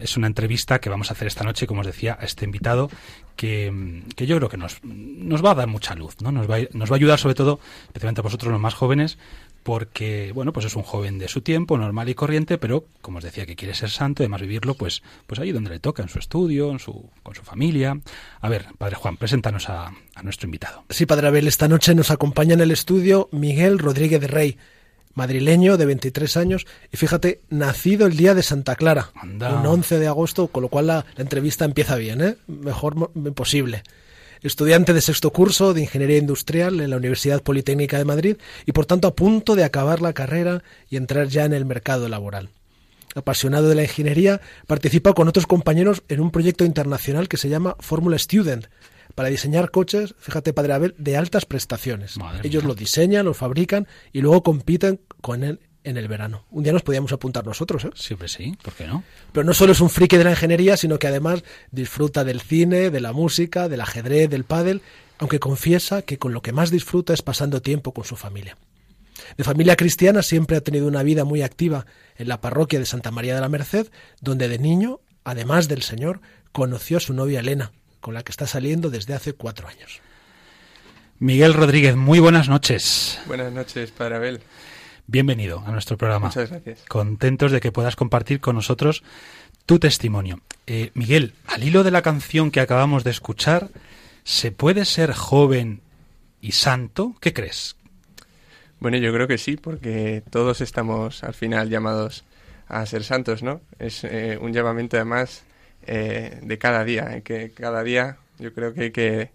es 0.00 0.16
una 0.16 0.26
entrevista 0.26 0.80
que 0.80 0.90
vamos 0.90 1.10
a 1.10 1.14
hacer 1.14 1.26
esta 1.26 1.44
noche, 1.44 1.66
como 1.66 1.80
os 1.80 1.86
decía, 1.86 2.18
a 2.20 2.24
este 2.24 2.44
invitado 2.44 2.90
que, 3.36 4.02
que 4.16 4.26
yo 4.26 4.36
creo 4.36 4.48
que 4.48 4.56
nos, 4.56 4.82
nos 4.82 5.44
va 5.44 5.52
a 5.52 5.54
dar 5.54 5.68
mucha 5.68 5.94
luz, 5.94 6.16
¿no? 6.20 6.32
Nos 6.32 6.50
va, 6.50 6.56
a, 6.56 6.60
nos 6.72 6.90
va 6.90 6.94
a 6.94 6.98
ayudar 6.98 7.18
sobre 7.18 7.34
todo, 7.34 7.60
especialmente 7.86 8.20
a 8.20 8.22
vosotros 8.22 8.50
los 8.50 8.60
más 8.60 8.74
jóvenes, 8.74 9.18
porque, 9.62 10.30
bueno, 10.32 10.52
pues 10.52 10.66
es 10.66 10.76
un 10.76 10.84
joven 10.84 11.18
de 11.18 11.26
su 11.26 11.40
tiempo, 11.40 11.76
normal 11.76 12.08
y 12.08 12.14
corriente, 12.14 12.56
pero, 12.56 12.86
como 13.02 13.18
os 13.18 13.24
decía, 13.24 13.46
que 13.46 13.56
quiere 13.56 13.74
ser 13.74 13.90
santo 13.90 14.22
y 14.22 14.24
además 14.24 14.42
vivirlo, 14.42 14.74
pues, 14.74 15.02
pues 15.26 15.40
ahí 15.40 15.50
donde 15.50 15.70
le 15.70 15.80
toca, 15.80 16.02
en 16.02 16.08
su 16.08 16.18
estudio, 16.18 16.70
en 16.70 16.78
su, 16.78 17.10
con 17.22 17.34
su 17.34 17.42
familia. 17.42 17.98
A 18.40 18.48
ver, 18.48 18.66
Padre 18.78 18.94
Juan, 18.94 19.16
preséntanos 19.16 19.68
a, 19.68 19.92
a 20.14 20.22
nuestro 20.22 20.46
invitado. 20.46 20.84
Sí, 20.88 21.04
Padre 21.04 21.26
Abel, 21.26 21.48
esta 21.48 21.66
noche 21.66 21.96
nos 21.96 22.12
acompaña 22.12 22.54
en 22.54 22.60
el 22.60 22.70
estudio 22.70 23.28
Miguel 23.32 23.80
Rodríguez 23.80 24.20
de 24.20 24.28
Rey, 24.28 24.56
madrileño 25.16 25.76
de 25.76 25.86
23 25.86 26.36
años 26.36 26.66
y 26.92 26.96
fíjate, 26.96 27.40
nacido 27.50 28.06
el 28.06 28.16
día 28.16 28.34
de 28.34 28.44
Santa 28.44 28.76
Clara, 28.76 29.10
Anda. 29.16 29.58
un 29.58 29.66
11 29.66 29.98
de 29.98 30.06
agosto, 30.06 30.46
con 30.46 30.62
lo 30.62 30.68
cual 30.68 30.86
la, 30.86 31.06
la 31.16 31.22
entrevista 31.22 31.64
empieza 31.64 31.96
bien, 31.96 32.20
¿eh? 32.20 32.36
mejor 32.46 33.10
posible. 33.34 33.82
Estudiante 34.42 34.92
de 34.92 35.00
sexto 35.00 35.32
curso 35.32 35.74
de 35.74 35.80
Ingeniería 35.80 36.18
Industrial 36.18 36.80
en 36.80 36.90
la 36.90 36.98
Universidad 36.98 37.42
Politécnica 37.42 37.98
de 37.98 38.04
Madrid 38.04 38.36
y 38.66 38.72
por 38.72 38.86
tanto 38.86 39.08
a 39.08 39.16
punto 39.16 39.56
de 39.56 39.64
acabar 39.64 40.02
la 40.02 40.12
carrera 40.12 40.62
y 40.90 40.96
entrar 40.96 41.28
ya 41.28 41.46
en 41.46 41.54
el 41.54 41.64
mercado 41.64 42.08
laboral. 42.08 42.50
Apasionado 43.14 43.70
de 43.70 43.74
la 43.74 43.84
ingeniería, 43.84 44.42
participa 44.66 45.14
con 45.14 45.26
otros 45.26 45.46
compañeros 45.46 46.02
en 46.08 46.20
un 46.20 46.30
proyecto 46.30 46.66
internacional 46.66 47.28
que 47.28 47.38
se 47.38 47.48
llama 47.48 47.74
Fórmula 47.80 48.18
Student, 48.18 48.66
para 49.16 49.30
diseñar 49.30 49.70
coches, 49.70 50.14
fíjate, 50.18 50.52
Padre 50.52 50.74
Abel, 50.74 50.94
de 50.98 51.16
altas 51.16 51.46
prestaciones. 51.46 52.18
Madre 52.18 52.46
Ellos 52.46 52.62
mía. 52.62 52.68
lo 52.68 52.74
diseñan, 52.74 53.24
lo 53.24 53.34
fabrican 53.34 53.88
y 54.12 54.20
luego 54.20 54.42
compiten 54.44 55.00
con 55.22 55.42
él 55.42 55.58
en 55.84 55.96
el 55.96 56.06
verano. 56.06 56.44
Un 56.50 56.64
día 56.64 56.72
nos 56.74 56.82
podíamos 56.82 57.12
apuntar 57.12 57.46
nosotros, 57.46 57.86
¿eh? 57.86 57.90
Siempre 57.94 58.28
sí, 58.28 58.56
¿por 58.62 58.74
qué 58.74 58.86
no? 58.86 59.02
Pero 59.32 59.44
no 59.44 59.54
solo 59.54 59.72
es 59.72 59.80
un 59.80 59.88
friki 59.88 60.18
de 60.18 60.24
la 60.24 60.32
ingeniería, 60.32 60.76
sino 60.76 60.98
que 60.98 61.06
además 61.06 61.44
disfruta 61.70 62.24
del 62.24 62.42
cine, 62.42 62.90
de 62.90 63.00
la 63.00 63.14
música, 63.14 63.68
del 63.70 63.80
ajedrez, 63.80 64.28
del 64.28 64.44
pádel, 64.44 64.82
aunque 65.18 65.40
confiesa 65.40 66.02
que 66.02 66.18
con 66.18 66.34
lo 66.34 66.42
que 66.42 66.52
más 66.52 66.70
disfruta 66.70 67.14
es 67.14 67.22
pasando 67.22 67.62
tiempo 67.62 67.92
con 67.92 68.04
su 68.04 68.16
familia. 68.16 68.58
De 69.38 69.44
familia 69.44 69.76
cristiana 69.76 70.22
siempre 70.22 70.58
ha 70.58 70.60
tenido 70.60 70.86
una 70.86 71.02
vida 71.02 71.24
muy 71.24 71.40
activa 71.40 71.86
en 72.18 72.28
la 72.28 72.42
parroquia 72.42 72.78
de 72.78 72.84
Santa 72.84 73.10
María 73.10 73.34
de 73.34 73.40
la 73.40 73.48
Merced, 73.48 73.88
donde 74.20 74.48
de 74.48 74.58
niño, 74.58 75.00
además 75.24 75.68
del 75.68 75.82
Señor, 75.82 76.20
conoció 76.52 76.98
a 76.98 77.00
su 77.00 77.14
novia 77.14 77.40
Elena, 77.40 77.72
con 78.06 78.14
la 78.14 78.22
que 78.22 78.30
está 78.30 78.46
saliendo 78.46 78.88
desde 78.88 79.14
hace 79.14 79.32
cuatro 79.32 79.66
años. 79.66 80.00
Miguel 81.18 81.54
Rodríguez, 81.54 81.96
muy 81.96 82.20
buenas 82.20 82.48
noches. 82.48 83.18
Buenas 83.26 83.52
noches, 83.52 83.90
Padre 83.90 84.14
Abel. 84.14 84.40
Bienvenido 85.08 85.64
a 85.66 85.72
nuestro 85.72 85.96
programa. 85.96 86.28
Muchas 86.28 86.50
gracias. 86.50 86.84
Contentos 86.86 87.50
de 87.50 87.58
que 87.58 87.72
puedas 87.72 87.96
compartir 87.96 88.38
con 88.38 88.54
nosotros 88.54 89.02
tu 89.66 89.80
testimonio. 89.80 90.38
Eh, 90.68 90.92
Miguel, 90.94 91.34
al 91.48 91.64
hilo 91.64 91.82
de 91.82 91.90
la 91.90 92.02
canción 92.02 92.52
que 92.52 92.60
acabamos 92.60 93.02
de 93.02 93.10
escuchar, 93.10 93.70
¿se 94.22 94.52
puede 94.52 94.84
ser 94.84 95.12
joven 95.12 95.80
y 96.40 96.52
santo? 96.52 97.16
¿Qué 97.20 97.32
crees? 97.32 97.74
Bueno, 98.78 98.98
yo 98.98 99.12
creo 99.12 99.26
que 99.26 99.38
sí, 99.38 99.56
porque 99.56 100.22
todos 100.30 100.60
estamos 100.60 101.24
al 101.24 101.34
final 101.34 101.70
llamados 101.70 102.22
a 102.68 102.86
ser 102.86 103.02
santos, 103.02 103.42
¿no? 103.42 103.62
Es 103.80 104.04
eh, 104.04 104.38
un 104.40 104.52
llamamiento 104.52 104.96
además 104.96 105.42
eh, 105.86 106.38
de 106.42 106.58
cada 106.58 106.84
día, 106.84 107.16
eh, 107.16 107.22
que 107.22 107.50
cada 107.52 107.82
día 107.82 108.18
yo 108.38 108.52
creo 108.52 108.74
que 108.74 108.80
hay 108.82 108.90
que 108.90 109.30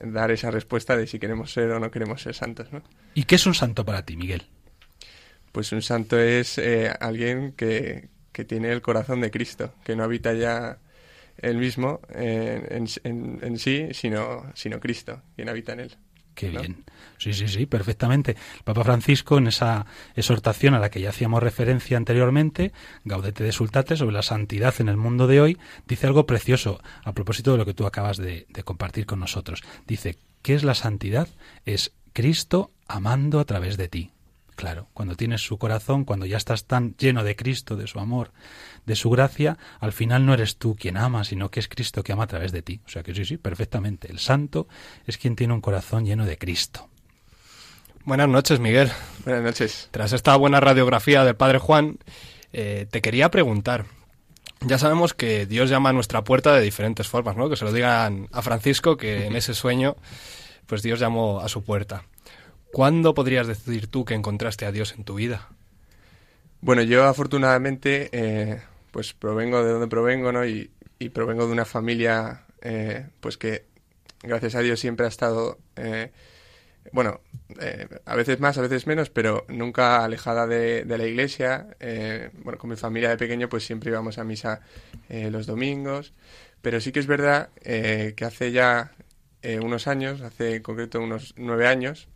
dar 0.00 0.30
esa 0.30 0.50
respuesta 0.50 0.96
de 0.96 1.06
si 1.06 1.18
queremos 1.18 1.52
ser 1.52 1.70
o 1.70 1.80
no 1.80 1.90
queremos 1.90 2.22
ser 2.22 2.34
santos, 2.34 2.72
¿no? 2.72 2.82
¿Y 3.14 3.24
qué 3.24 3.34
es 3.36 3.46
un 3.46 3.54
santo 3.54 3.84
para 3.84 4.04
ti, 4.04 4.16
Miguel? 4.16 4.42
Pues 5.52 5.72
un 5.72 5.82
santo 5.82 6.18
es 6.18 6.58
eh, 6.58 6.92
alguien 7.00 7.52
que, 7.52 8.08
que 8.32 8.44
tiene 8.44 8.70
el 8.72 8.82
corazón 8.82 9.20
de 9.22 9.30
Cristo, 9.30 9.72
que 9.84 9.96
no 9.96 10.04
habita 10.04 10.34
ya 10.34 10.78
él 11.38 11.56
mismo 11.56 12.00
eh, 12.14 12.66
en, 12.70 12.86
en- 13.04 13.38
en 13.42 13.58
sí, 13.58 13.88
sino, 13.92 14.50
sino 14.54 14.80
Cristo, 14.80 15.22
quien 15.34 15.48
habita 15.48 15.72
en 15.72 15.80
él. 15.80 15.96
Qué 16.36 16.52
¿no? 16.52 16.60
bien. 16.60 16.84
Sí, 17.18 17.32
sí, 17.32 17.48
sí, 17.48 17.66
perfectamente. 17.66 18.32
El 18.58 18.62
Papa 18.62 18.84
Francisco, 18.84 19.38
en 19.38 19.48
esa 19.48 19.86
exhortación 20.14 20.74
a 20.74 20.78
la 20.78 20.90
que 20.90 21.00
ya 21.00 21.08
hacíamos 21.08 21.42
referencia 21.42 21.96
anteriormente, 21.96 22.72
Gaudete 23.04 23.42
de 23.42 23.52
Sultate, 23.52 23.96
sobre 23.96 24.14
la 24.14 24.22
santidad 24.22 24.74
en 24.78 24.88
el 24.88 24.98
mundo 24.98 25.26
de 25.26 25.40
hoy, 25.40 25.58
dice 25.88 26.06
algo 26.06 26.26
precioso 26.26 26.80
a 27.02 27.12
propósito 27.12 27.52
de 27.52 27.58
lo 27.58 27.64
que 27.64 27.74
tú 27.74 27.86
acabas 27.86 28.18
de, 28.18 28.46
de 28.50 28.62
compartir 28.62 29.06
con 29.06 29.18
nosotros. 29.18 29.62
Dice, 29.86 30.18
¿qué 30.42 30.54
es 30.54 30.62
la 30.62 30.74
santidad? 30.74 31.28
Es 31.64 31.92
Cristo 32.12 32.70
amando 32.86 33.40
a 33.40 33.46
través 33.46 33.78
de 33.78 33.88
ti. 33.88 34.12
Claro, 34.56 34.88
cuando 34.94 35.16
tienes 35.16 35.42
su 35.42 35.58
corazón, 35.58 36.04
cuando 36.04 36.24
ya 36.24 36.38
estás 36.38 36.64
tan 36.64 36.96
lleno 36.96 37.24
de 37.24 37.36
Cristo, 37.36 37.76
de 37.76 37.86
su 37.86 37.98
amor, 37.98 38.32
de 38.86 38.96
su 38.96 39.10
gracia, 39.10 39.58
al 39.80 39.92
final 39.92 40.24
no 40.24 40.32
eres 40.32 40.56
tú 40.56 40.76
quien 40.76 40.96
ama, 40.96 41.24
sino 41.24 41.50
que 41.50 41.60
es 41.60 41.68
Cristo 41.68 42.02
que 42.02 42.12
ama 42.12 42.24
a 42.24 42.28
través 42.28 42.52
de 42.52 42.62
ti. 42.62 42.80
O 42.86 42.88
sea 42.88 43.02
que 43.02 43.14
sí, 43.14 43.24
sí, 43.24 43.36
perfectamente. 43.36 44.10
El 44.10 44.18
santo 44.18 44.68
es 45.06 45.18
quien 45.18 45.36
tiene 45.36 45.52
un 45.52 45.60
corazón 45.60 46.06
lleno 46.06 46.24
de 46.24 46.38
Cristo. 46.38 46.88
Buenas 48.04 48.28
noches, 48.28 48.60
Miguel. 48.60 48.90
Buenas 49.24 49.42
noches. 49.42 49.88
Tras 49.90 50.12
esta 50.12 50.36
buena 50.36 50.60
radiografía 50.60 51.24
del 51.24 51.34
Padre 51.34 51.58
Juan, 51.58 51.98
eh, 52.52 52.86
te 52.88 53.02
quería 53.02 53.30
preguntar. 53.32 53.86
Ya 54.60 54.78
sabemos 54.78 55.12
que 55.12 55.44
Dios 55.44 55.68
llama 55.68 55.90
a 55.90 55.92
nuestra 55.92 56.22
puerta 56.22 56.54
de 56.54 56.62
diferentes 56.62 57.08
formas, 57.08 57.36
¿no? 57.36 57.50
Que 57.50 57.56
se 57.56 57.64
lo 57.64 57.72
digan 57.72 58.28
a 58.32 58.42
Francisco 58.42 58.96
que 58.96 59.26
en 59.26 59.34
ese 59.34 59.54
sueño, 59.54 59.96
pues 60.66 60.82
Dios 60.82 61.00
llamó 61.00 61.40
a 61.40 61.48
su 61.48 61.64
puerta. 61.64 62.04
¿Cuándo 62.72 63.14
podrías 63.14 63.48
decir 63.48 63.88
tú 63.88 64.04
que 64.04 64.14
encontraste 64.14 64.66
a 64.66 64.72
Dios 64.72 64.94
en 64.96 65.04
tu 65.04 65.16
vida? 65.16 65.48
Bueno, 66.60 66.82
yo 66.82 67.04
afortunadamente, 67.04 68.08
eh, 68.12 68.62
pues 68.96 69.12
provengo 69.12 69.62
de 69.62 69.72
donde 69.72 69.88
provengo, 69.88 70.32
¿no? 70.32 70.46
Y, 70.46 70.70
provengo 71.12 71.44
de 71.46 71.52
una 71.52 71.66
familia, 71.66 72.46
eh, 72.62 73.06
pues 73.20 73.36
que, 73.36 73.66
gracias 74.22 74.54
a 74.54 74.60
Dios, 74.60 74.80
siempre 74.80 75.04
ha 75.04 75.10
estado, 75.10 75.58
eh, 75.76 76.12
bueno, 76.92 77.20
eh, 77.60 77.86
a 78.06 78.16
veces 78.16 78.40
más, 78.40 78.56
a 78.56 78.62
veces 78.62 78.86
menos, 78.86 79.10
pero 79.10 79.44
nunca 79.48 80.02
alejada 80.02 80.46
de, 80.46 80.86
de 80.86 80.96
la 80.96 81.04
iglesia. 81.04 81.76
Eh, 81.78 82.30
bueno, 82.42 82.58
con 82.58 82.70
mi 82.70 82.76
familia 82.76 83.10
de 83.10 83.18
pequeño, 83.18 83.50
pues 83.50 83.66
siempre 83.66 83.90
íbamos 83.90 84.16
a 84.16 84.24
misa 84.24 84.62
eh, 85.10 85.30
los 85.30 85.46
domingos. 85.46 86.14
Pero 86.62 86.80
sí 86.80 86.90
que 86.90 87.00
es 87.00 87.06
verdad 87.06 87.50
que 87.60 88.24
hace 88.24 88.50
ya 88.50 88.92
unos 89.60 89.88
años, 89.88 90.22
hace 90.22 90.56
en 90.56 90.62
concreto 90.62 91.02
unos 91.02 91.34
nueve 91.36 91.66
años, 91.66 92.08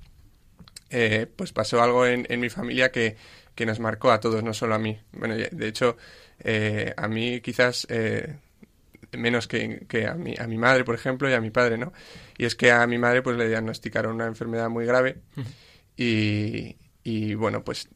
pues 1.37 1.53
pasó 1.53 1.83
algo 1.83 2.07
en, 2.07 2.27
en 2.31 2.41
mi 2.41 2.49
familia 2.49 2.91
que, 2.91 3.17
que 3.55 3.67
nos 3.67 3.81
marcó 3.81 4.11
a 4.11 4.21
todos, 4.21 4.43
no 4.43 4.55
solo 4.55 4.75
a 4.75 4.79
mí. 4.79 4.99
Bueno, 5.13 5.35
de 5.37 5.69
hecho, 5.69 5.99
eh, 6.41 6.95
a 6.97 7.09
mí 7.09 7.41
quizás 7.41 7.87
eh, 7.91 8.37
menos 9.13 9.49
que, 9.49 9.87
que 9.89 10.07
a, 10.07 10.15
mi, 10.15 10.35
a 10.39 10.47
mi 10.47 10.59
madre, 10.59 10.85
por 10.85 10.95
ejemplo, 10.95 11.29
y 11.29 11.33
a 11.33 11.41
mi 11.41 11.51
padre, 11.51 11.79
¿no? 11.79 11.93
Y 12.39 12.45
es 12.45 12.55
que 12.55 12.71
a 12.71 12.87
mi 12.87 12.99
madre 12.99 13.23
pues 13.23 13.37
le 13.37 13.49
diagnosticaron 13.49 14.15
una 14.15 14.27
enfermedad 14.27 14.69
muy 14.69 14.87
grave 14.87 15.19
y, 15.97 16.77
y, 17.03 17.35
bueno, 17.35 17.65
pues 17.65 17.89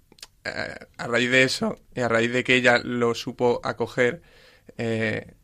eh, 0.45 0.75
a 0.97 1.07
raíz 1.07 1.31
de 1.31 1.43
eso, 1.45 1.79
y 1.95 2.01
a 2.01 2.09
raíz 2.09 2.33
de 2.33 2.45
que 2.45 2.57
ella 2.57 2.79
lo 2.79 3.15
supo 3.15 3.61
acoger 3.65 4.23
eh, 4.77 5.35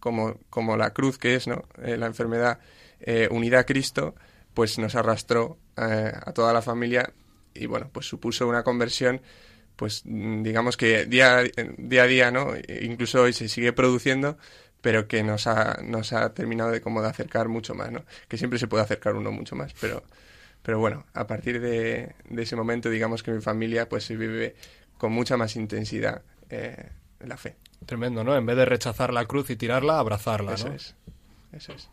como, 0.00 0.38
como 0.50 0.76
la 0.76 0.92
cruz 0.92 1.18
que 1.18 1.34
es, 1.34 1.46
¿no? 1.46 1.64
Eh, 1.82 1.96
la 1.96 2.06
enfermedad 2.06 2.58
eh, 3.00 3.28
unida 3.30 3.60
a 3.60 3.64
Cristo, 3.64 4.14
pues 4.54 4.78
nos 4.78 4.94
arrastró 4.94 5.58
eh, 5.76 6.12
a 6.14 6.32
toda 6.32 6.52
la 6.52 6.62
familia 6.62 7.12
y 7.54 7.66
bueno, 7.66 7.90
pues 7.92 8.06
supuso 8.06 8.46
una 8.48 8.62
conversión, 8.62 9.20
pues 9.78 10.02
mm, 10.04 10.42
digamos 10.42 10.76
que 10.76 11.06
día, 11.06 11.44
día 11.78 12.02
a 12.02 12.06
día, 12.06 12.30
¿no? 12.32 12.48
Incluso 12.82 13.22
hoy 13.22 13.32
se 13.32 13.48
sigue 13.48 13.72
produciendo, 13.72 14.36
pero 14.80 15.06
que 15.06 15.22
nos 15.22 15.46
ha, 15.46 15.78
nos 15.84 16.12
ha 16.12 16.34
terminado 16.34 16.72
de 16.72 16.80
como 16.80 17.00
de 17.00 17.08
acercar 17.08 17.48
mucho 17.48 17.76
más, 17.76 17.92
¿no? 17.92 18.02
Que 18.26 18.36
siempre 18.36 18.58
se 18.58 18.66
puede 18.66 18.82
acercar 18.82 19.14
uno 19.14 19.30
mucho 19.30 19.54
más, 19.54 19.72
pero, 19.80 20.02
pero 20.64 20.80
bueno, 20.80 21.06
a 21.14 21.28
partir 21.28 21.60
de, 21.60 22.12
de 22.28 22.42
ese 22.42 22.56
momento, 22.56 22.90
digamos 22.90 23.22
que 23.22 23.30
mi 23.30 23.40
familia 23.40 23.88
pues 23.88 24.02
se 24.02 24.16
vive 24.16 24.56
con 24.98 25.12
mucha 25.12 25.36
más 25.36 25.54
intensidad 25.54 26.22
eh, 26.50 26.88
la 27.20 27.36
fe. 27.36 27.54
Tremendo, 27.86 28.24
¿no? 28.24 28.36
En 28.36 28.46
vez 28.46 28.56
de 28.56 28.64
rechazar 28.64 29.12
la 29.12 29.26
cruz 29.26 29.48
y 29.50 29.56
tirarla, 29.56 30.00
abrazarla, 30.00 30.54
Eso 30.54 30.70
¿no? 30.70 30.74
es, 30.74 30.96
eso 31.52 31.72
es. 31.72 31.88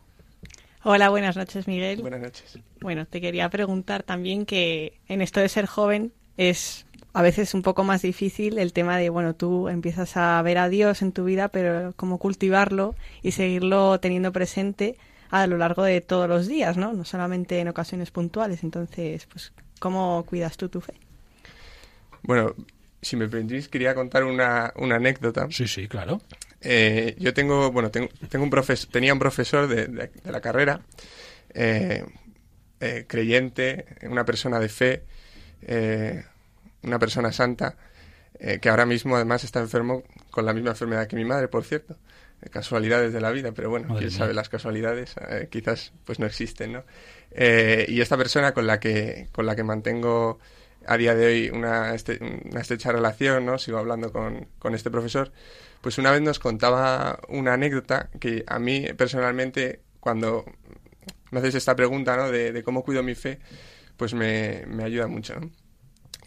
Hola, 0.82 1.08
buenas 1.08 1.36
noches, 1.36 1.68
Miguel. 1.68 2.00
Buenas 2.00 2.20
noches. 2.20 2.58
Bueno, 2.80 3.06
te 3.06 3.20
quería 3.20 3.48
preguntar 3.48 4.02
también 4.02 4.44
que 4.44 4.98
en 5.06 5.22
esto 5.22 5.38
de 5.38 5.48
ser 5.48 5.66
joven 5.66 6.12
es 6.36 6.86
a 7.18 7.22
veces 7.22 7.54
un 7.54 7.62
poco 7.62 7.82
más 7.82 8.02
difícil 8.02 8.58
el 8.58 8.72
tema 8.74 8.98
de, 8.98 9.08
bueno, 9.08 9.34
tú 9.34 9.68
empiezas 9.68 10.16
a 10.18 10.42
ver 10.42 10.58
a 10.58 10.68
Dios 10.68 11.00
en 11.00 11.12
tu 11.12 11.24
vida, 11.24 11.48
pero 11.48 11.94
cómo 11.96 12.18
cultivarlo 12.18 12.94
y 13.22 13.32
seguirlo 13.32 13.98
teniendo 14.00 14.32
presente 14.32 14.96
a 15.30 15.46
lo 15.46 15.56
largo 15.56 15.82
de 15.82 16.02
todos 16.02 16.28
los 16.28 16.46
días, 16.46 16.76
¿no? 16.76 16.92
No 16.92 17.04
solamente 17.04 17.58
en 17.58 17.68
ocasiones 17.68 18.10
puntuales. 18.10 18.62
Entonces, 18.62 19.26
pues, 19.32 19.52
¿cómo 19.80 20.24
cuidas 20.28 20.56
tú 20.58 20.68
tu 20.68 20.80
fe? 20.82 20.92
Bueno, 22.22 22.54
si 23.00 23.16
me 23.16 23.28
permitís, 23.28 23.68
quería 23.68 23.94
contar 23.94 24.24
una, 24.24 24.72
una 24.76 24.96
anécdota. 24.96 25.46
Sí, 25.50 25.66
sí, 25.68 25.88
claro. 25.88 26.20
Eh, 26.60 27.16
yo 27.18 27.32
tengo, 27.32 27.70
bueno, 27.72 27.90
tengo, 27.90 28.08
tengo 28.28 28.44
un 28.44 28.50
profes 28.50 28.88
tenía 28.90 29.12
un 29.12 29.18
profesor 29.18 29.68
de, 29.68 29.86
de- 29.86 30.10
de 30.22 30.32
la 30.32 30.40
carrera, 30.40 30.80
eh, 31.54 32.04
eh, 32.80 33.04
creyente, 33.08 33.86
una 34.02 34.24
persona 34.24 34.58
de 34.60 34.68
fe, 34.68 35.02
eh, 35.62 36.24
una 36.86 36.98
persona 36.98 37.32
santa, 37.32 37.76
eh, 38.38 38.58
que 38.60 38.68
ahora 38.68 38.86
mismo 38.86 39.16
además 39.16 39.44
está 39.44 39.60
enfermo 39.60 40.02
con 40.30 40.46
la 40.46 40.52
misma 40.52 40.70
enfermedad 40.70 41.06
que 41.06 41.16
mi 41.16 41.24
madre, 41.24 41.48
por 41.48 41.64
cierto. 41.64 41.96
Eh, 42.42 42.50
Casualidades 42.50 43.12
de 43.12 43.20
la 43.20 43.30
vida, 43.30 43.52
pero 43.52 43.70
bueno, 43.70 43.88
Madre 43.88 44.00
quién 44.00 44.10
mía. 44.10 44.18
sabe 44.18 44.34
las 44.34 44.48
casualidades, 44.48 45.14
eh, 45.28 45.48
quizás 45.50 45.92
pues 46.04 46.18
no 46.18 46.26
existen, 46.26 46.72
¿no? 46.72 46.84
Eh, 47.30 47.86
y 47.88 48.00
esta 48.00 48.16
persona 48.16 48.52
con 48.52 48.66
la 48.66 48.78
que, 48.78 49.28
con 49.32 49.46
la 49.46 49.56
que 49.56 49.62
mantengo 49.64 50.38
a 50.86 50.96
día 50.96 51.14
de 51.14 51.26
hoy 51.26 51.50
una, 51.50 51.94
este- 51.94 52.18
una 52.50 52.60
estrecha 52.60 52.92
relación, 52.92 53.44
¿no? 53.46 53.58
Sigo 53.58 53.78
hablando 53.78 54.12
con, 54.12 54.46
con 54.58 54.74
este 54.74 54.90
profesor, 54.90 55.32
pues 55.80 55.98
una 55.98 56.10
vez 56.12 56.20
nos 56.22 56.38
contaba 56.38 57.18
una 57.28 57.54
anécdota 57.54 58.10
que 58.20 58.44
a 58.46 58.58
mí 58.58 58.86
personalmente, 58.96 59.80
cuando 60.00 60.44
me 61.30 61.40
haces 61.40 61.54
esta 61.56 61.74
pregunta, 61.74 62.16
¿no? 62.16 62.30
De, 62.30 62.52
de 62.52 62.62
cómo 62.62 62.84
cuido 62.84 63.02
mi 63.02 63.14
fe, 63.14 63.38
pues 63.96 64.12
me, 64.14 64.64
me 64.66 64.84
ayuda 64.84 65.06
mucho, 65.06 65.40
¿no? 65.40 65.50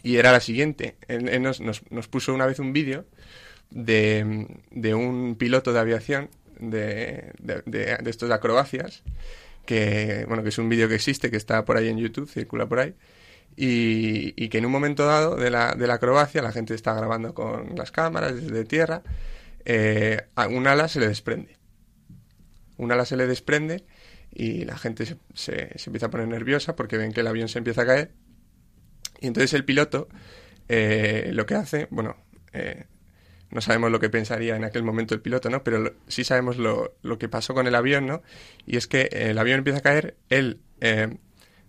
Y 0.02 0.16
era 0.16 0.32
la 0.32 0.40
siguiente. 0.40 0.96
Nos, 1.40 1.60
nos, 1.60 1.82
nos 1.90 2.08
puso 2.08 2.32
una 2.34 2.46
vez 2.46 2.58
un 2.58 2.72
vídeo 2.72 3.04
de, 3.70 4.46
de 4.70 4.94
un 4.94 5.36
piloto 5.36 5.72
de 5.72 5.78
aviación 5.80 6.30
de, 6.58 7.32
de, 7.38 7.62
de- 7.66 7.96
de 7.98 8.10
estos 8.10 8.30
acrobacias, 8.30 9.02
que, 9.66 10.24
bueno, 10.26 10.42
que 10.42 10.48
es 10.50 10.58
un 10.58 10.68
vídeo 10.68 10.88
que 10.88 10.94
existe, 10.96 11.30
que 11.30 11.36
está 11.36 11.64
por 11.64 11.76
ahí 11.76 11.88
en 11.88 11.98
YouTube, 11.98 12.28
circula 12.28 12.66
por 12.66 12.80
ahí, 12.80 12.94
y, 13.56 14.32
y 14.42 14.48
que 14.48 14.58
en 14.58 14.66
un 14.66 14.72
momento 14.72 15.06
dado 15.06 15.36
de 15.36 15.50
la, 15.50 15.74
de 15.74 15.86
la 15.86 15.94
acrobacia, 15.94 16.42
la 16.42 16.52
gente 16.52 16.74
está 16.74 16.94
grabando 16.94 17.34
con 17.34 17.74
las 17.76 17.90
cámaras 17.90 18.34
desde 18.34 18.64
tierra, 18.64 19.02
eh, 19.64 20.22
un 20.50 20.66
ala 20.66 20.88
se 20.88 21.00
le 21.00 21.08
desprende. 21.08 21.56
Un 22.78 22.90
ala 22.92 23.04
se 23.04 23.16
le 23.16 23.26
desprende 23.26 23.84
y 24.32 24.64
la 24.64 24.78
gente 24.78 25.04
se- 25.06 25.18
se 25.34 25.70
empieza 25.86 26.06
a 26.06 26.10
poner 26.10 26.28
nerviosa 26.28 26.74
porque 26.76 26.96
ven 26.96 27.12
que 27.12 27.20
el 27.20 27.26
avión 27.26 27.48
se 27.48 27.58
empieza 27.58 27.82
a 27.82 27.86
caer. 27.86 28.10
Y 29.20 29.26
entonces 29.26 29.52
el 29.54 29.64
piloto 29.64 30.08
eh, 30.68 31.30
lo 31.34 31.46
que 31.46 31.54
hace, 31.54 31.88
bueno, 31.90 32.16
eh, 32.52 32.86
no 33.50 33.60
sabemos 33.60 33.90
lo 33.90 34.00
que 34.00 34.10
pensaría 34.10 34.56
en 34.56 34.64
aquel 34.64 34.82
momento 34.84 35.14
el 35.14 35.20
piloto, 35.22 35.50
¿no? 35.50 35.64
Pero 35.64 35.78
lo- 35.80 35.94
sí 36.08 36.24
sabemos 36.24 36.56
lo, 36.58 36.94
lo 37.02 37.18
que 37.18 37.28
pasó 37.28 37.54
con 37.54 37.66
el 37.66 37.74
avión, 37.74 38.06
¿no? 38.06 38.22
Y 38.66 38.76
es 38.76 38.86
que 38.86 39.08
el 39.12 39.38
avión 39.38 39.58
empieza 39.58 39.80
a 39.80 39.82
caer, 39.82 40.16
él 40.30 40.60
eh, 40.80 41.18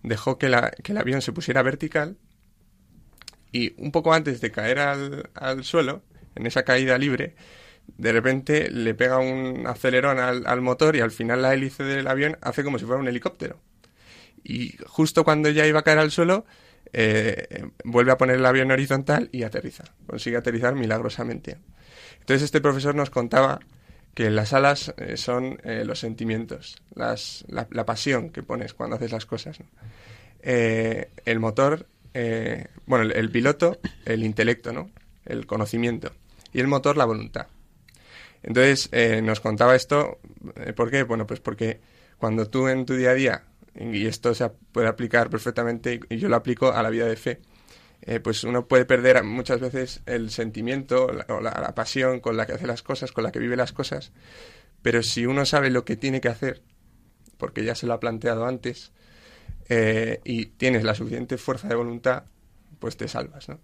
dejó 0.02 0.38
que, 0.38 0.48
la- 0.48 0.70
que 0.70 0.92
el 0.92 0.98
avión 0.98 1.22
se 1.22 1.32
pusiera 1.32 1.62
vertical 1.62 2.16
y 3.52 3.74
un 3.82 3.92
poco 3.92 4.12
antes 4.14 4.40
de 4.40 4.50
caer 4.50 4.78
al, 4.78 5.30
al 5.34 5.64
suelo, 5.64 6.02
en 6.34 6.46
esa 6.46 6.62
caída 6.64 6.96
libre, 6.98 7.34
de 7.98 8.12
repente 8.12 8.70
le 8.70 8.94
pega 8.94 9.18
un 9.18 9.66
acelerón 9.66 10.18
al, 10.18 10.46
al 10.46 10.60
motor 10.60 10.96
y 10.96 11.00
al 11.00 11.10
final 11.10 11.42
la 11.42 11.52
hélice 11.54 11.84
del 11.84 12.06
avión 12.06 12.38
hace 12.42 12.64
como 12.64 12.78
si 12.78 12.84
fuera 12.86 13.00
un 13.00 13.08
helicóptero. 13.08 13.60
Y 14.44 14.76
justo 14.86 15.24
cuando 15.24 15.50
ya 15.50 15.66
iba 15.66 15.80
a 15.80 15.84
caer 15.84 15.98
al 15.98 16.10
suelo, 16.12 16.46
eh, 16.92 17.68
vuelve 17.84 18.12
a 18.12 18.18
poner 18.18 18.36
el 18.36 18.46
avión 18.46 18.70
horizontal 18.70 19.28
y 19.32 19.42
aterriza. 19.44 19.84
Consigue 20.06 20.36
aterrizar 20.36 20.74
milagrosamente. 20.74 21.58
Entonces 22.20 22.42
este 22.42 22.60
profesor 22.60 22.94
nos 22.94 23.10
contaba 23.10 23.60
que 24.14 24.30
las 24.30 24.52
alas 24.52 24.94
eh, 24.98 25.16
son 25.16 25.58
eh, 25.64 25.84
los 25.86 26.00
sentimientos, 26.00 26.82
las, 26.94 27.44
la, 27.48 27.86
pasión 27.86 28.30
que 28.30 28.42
pones 28.42 28.74
cuando 28.74 28.96
haces 28.96 29.12
las 29.12 29.24
cosas. 29.24 29.58
el 30.42 31.40
motor, 31.40 31.86
bueno, 32.86 33.04
el, 33.04 33.12
el 33.12 33.30
piloto, 33.30 33.78
el 34.04 34.22
intelecto, 34.22 34.72
¿no? 34.72 34.90
El 35.24 35.46
conocimiento. 35.46 36.12
Y 36.52 36.60
el 36.60 36.66
motor, 36.66 36.96
la 36.96 37.06
voluntad. 37.06 37.46
Entonces, 38.42 38.90
nos 39.22 39.40
contaba 39.40 39.76
esto, 39.76 40.18
¿por 40.76 40.90
qué? 40.90 41.04
Bueno, 41.04 41.26
pues 41.26 41.40
porque 41.40 41.80
cuando 42.18 42.50
tú 42.50 42.68
en 42.68 42.84
tu 42.84 42.94
día 42.94 43.10
a 43.10 43.14
día, 43.14 43.44
y 43.74 44.06
esto 44.06 44.34
se 44.34 44.48
puede 44.72 44.88
aplicar 44.88 45.30
perfectamente, 45.30 46.00
y 46.08 46.16
yo 46.18 46.28
lo 46.28 46.36
aplico 46.36 46.72
a 46.72 46.82
la 46.82 46.90
vida 46.90 47.06
de 47.06 47.16
fe, 47.16 47.40
eh, 48.02 48.20
pues 48.20 48.44
uno 48.44 48.66
puede 48.66 48.84
perder 48.84 49.22
muchas 49.24 49.60
veces 49.60 50.02
el 50.06 50.30
sentimiento 50.30 51.12
la- 51.12 51.26
o 51.34 51.40
la, 51.40 51.52
pasión 51.74 52.20
con 52.20 52.36
la 52.36 52.46
que 52.46 52.52
hace 52.54 52.66
las 52.66 52.82
cosas, 52.82 53.12
con 53.12 53.24
la 53.24 53.32
que 53.32 53.38
vive 53.38 53.56
las 53.56 53.72
cosas, 53.72 54.12
pero 54.82 55.02
si 55.02 55.26
uno 55.26 55.46
sabe 55.46 55.70
lo 55.70 55.84
que 55.84 55.96
tiene 55.96 56.20
que 56.20 56.28
hacer, 56.28 56.62
porque 57.38 57.64
ya 57.64 57.74
se 57.74 57.86
lo 57.86 57.94
ha 57.94 58.00
planteado 58.00 58.46
antes, 58.46 58.92
eh, 59.68 60.20
y 60.24 60.46
tienes 60.46 60.84
la 60.84 60.94
suficiente 60.94 61.38
fuerza 61.38 61.68
de 61.68 61.74
voluntad, 61.76 62.24
pues 62.78 62.96
te 62.96 63.08
salvas, 63.08 63.48
¿no? 63.48 63.60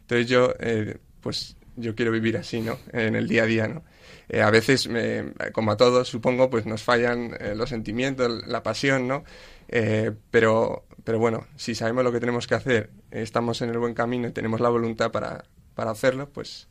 Entonces 0.00 0.28
yo, 0.28 0.54
eh, 0.60 0.98
pues 1.20 1.56
yo 1.76 1.94
quiero 1.94 2.12
vivir 2.12 2.36
así, 2.36 2.60
¿no? 2.60 2.78
En 2.92 3.14
el 3.16 3.28
día 3.28 3.44
a 3.44 3.46
día, 3.46 3.68
¿no? 3.68 3.84
Eh, 4.28 4.42
a 4.42 4.50
veces, 4.50 4.88
me- 4.88 5.32
como 5.52 5.70
a 5.72 5.76
todos, 5.76 6.08
supongo, 6.08 6.50
pues 6.50 6.66
nos 6.66 6.82
fallan 6.82 7.36
eh, 7.38 7.54
los 7.54 7.68
sentimientos, 7.70 8.46
la 8.46 8.62
pasión, 8.62 9.06
¿no? 9.06 9.24
Eh, 9.68 10.12
pero, 10.30 10.84
pero 11.04 11.18
bueno, 11.18 11.46
si 11.56 11.74
sabemos 11.74 12.04
lo 12.04 12.12
que 12.12 12.20
tenemos 12.20 12.46
que 12.46 12.54
hacer, 12.54 12.90
eh, 13.10 13.22
estamos 13.22 13.62
en 13.62 13.70
el 13.70 13.78
buen 13.78 13.94
camino 13.94 14.28
y 14.28 14.32
tenemos 14.32 14.60
la 14.60 14.68
voluntad 14.68 15.10
para, 15.12 15.44
para 15.74 15.90
hacerlo, 15.92 16.28
pues 16.30 16.68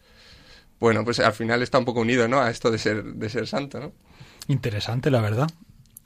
bueno, 0.79 1.03
pues 1.05 1.19
al 1.19 1.33
final 1.33 1.61
está 1.61 1.79
un 1.79 1.85
poco 1.85 2.01
unido, 2.01 2.27
¿no? 2.27 2.41
A 2.41 2.49
esto 2.49 2.69
de 2.71 2.77
ser, 2.77 3.03
de 3.03 3.29
ser 3.29 3.47
santo, 3.47 3.79
¿no? 3.79 3.93
Interesante, 4.47 5.09
la 5.09 5.21
verdad. 5.21 5.49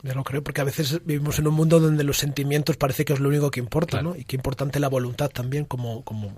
Yo 0.04 0.14
lo 0.14 0.24
creo, 0.24 0.43
porque 0.43 0.62
a 0.62 0.64
veces 0.64 1.02
vivimos 1.04 1.39
en 1.39 1.47
un 1.47 1.56
mundo 1.56 1.80
donde 1.80 2.04
los 2.06 2.18
sentimientos 2.18 2.78
parece 2.78 3.04
que 3.04 3.12
es 3.14 3.20
lo 3.20 3.28
único 3.28 3.52
que 3.52 3.60
importa, 3.60 3.97
Claro. 4.00 4.12
¿no? 4.12 4.16
Y 4.16 4.24
que 4.24 4.36
importante 4.38 4.80
la 4.80 4.88
voluntad 4.88 5.30
también 5.30 5.66
como, 5.66 6.04
como 6.06 6.34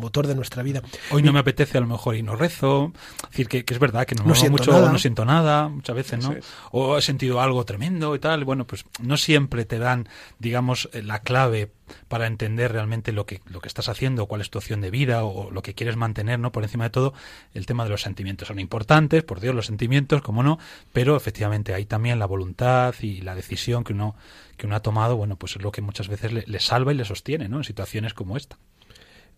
motor 0.00 0.26
de 0.26 0.34
nuestra 0.34 0.62
vida. 0.62 0.82
Hoy 1.10 1.22
no 1.22 1.32
me 1.32 1.38
apetece 1.38 1.78
a 1.78 1.80
lo 1.80 1.86
mejor 1.86 2.16
y 2.16 2.22
no 2.22 2.36
rezo. 2.36 2.92
Es 3.24 3.30
decir, 3.30 3.48
que, 3.48 3.64
que 3.64 3.74
es 3.74 3.80
verdad 3.80 4.06
que 4.06 4.14
no, 4.14 4.24
No 4.24 4.34
siento 4.34 4.58
mucho, 4.58 4.72
nada. 4.72 4.92
no 4.92 4.98
siento 4.98 5.24
nada, 5.24 5.68
muchas 5.68 5.96
veces, 5.96 6.24
¿no? 6.24 6.34
O 6.72 6.98
he 6.98 7.02
sentido 7.02 7.40
algo 7.40 7.64
tremendo 7.64 8.14
y 8.14 8.18
tal. 8.18 8.44
Bueno, 8.44 8.66
pues 8.66 8.84
no 9.00 9.16
siempre 9.16 9.64
te 9.64 9.78
dan, 9.78 10.08
digamos, 10.38 10.88
eh, 10.92 11.02
la 11.02 11.20
clave 11.20 11.70
para 12.08 12.26
entender 12.26 12.72
realmente 12.72 13.12
lo 13.12 13.26
que, 13.26 13.40
lo 13.46 13.60
que 13.60 13.68
estás 13.68 13.88
haciendo, 13.88 14.26
cuál 14.26 14.40
es 14.40 14.50
tu 14.50 14.58
opción 14.58 14.80
de 14.80 14.90
vida 14.90 15.24
o 15.24 15.50
lo 15.50 15.62
que 15.62 15.74
quieres 15.74 15.96
mantener, 15.96 16.38
¿no? 16.38 16.52
Por 16.52 16.62
encima 16.62 16.84
de 16.84 16.90
todo, 16.90 17.14
el 17.54 17.66
tema 17.66 17.84
de 17.84 17.90
los 17.90 18.02
sentimientos 18.02 18.48
son 18.48 18.60
importantes, 18.60 19.22
por 19.24 19.40
Dios, 19.40 19.54
los 19.54 19.66
sentimientos, 19.66 20.22
como 20.22 20.42
no, 20.42 20.58
pero 20.92 21.16
efectivamente 21.16 21.74
hay 21.74 21.86
también 21.86 22.18
la 22.18 22.26
voluntad 22.26 22.94
y 23.00 23.20
la 23.22 23.34
decisión 23.34 23.84
que 23.84 23.92
uno, 23.92 24.14
que 24.56 24.66
uno 24.66 24.76
ha 24.76 24.80
tomado, 24.80 25.16
bueno, 25.16 25.36
pues 25.36 25.56
es 25.56 25.62
lo 25.62 25.72
que 25.72 25.82
muchas 25.82 26.08
veces 26.08 26.32
le, 26.32 26.44
le 26.46 26.60
salva 26.60 26.92
y 26.92 26.96
le 26.96 27.04
sostiene, 27.04 27.48
¿no? 27.48 27.58
En 27.58 27.64
situaciones 27.64 28.14
como 28.14 28.36
esta. 28.36 28.56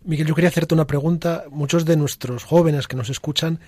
Miguel, 0.05 0.27
yo 0.27 0.35
quería 0.35 0.49
hacerte 0.49 0.75
una 0.75 0.87
pregunta. 0.87 1.45
Muchos 1.51 1.85
de 1.85 1.97
nuestros 1.97 2.45
jóvenes 2.45 2.89
que 2.89 2.97
nos 2.97 3.09
escuchan 3.09 3.61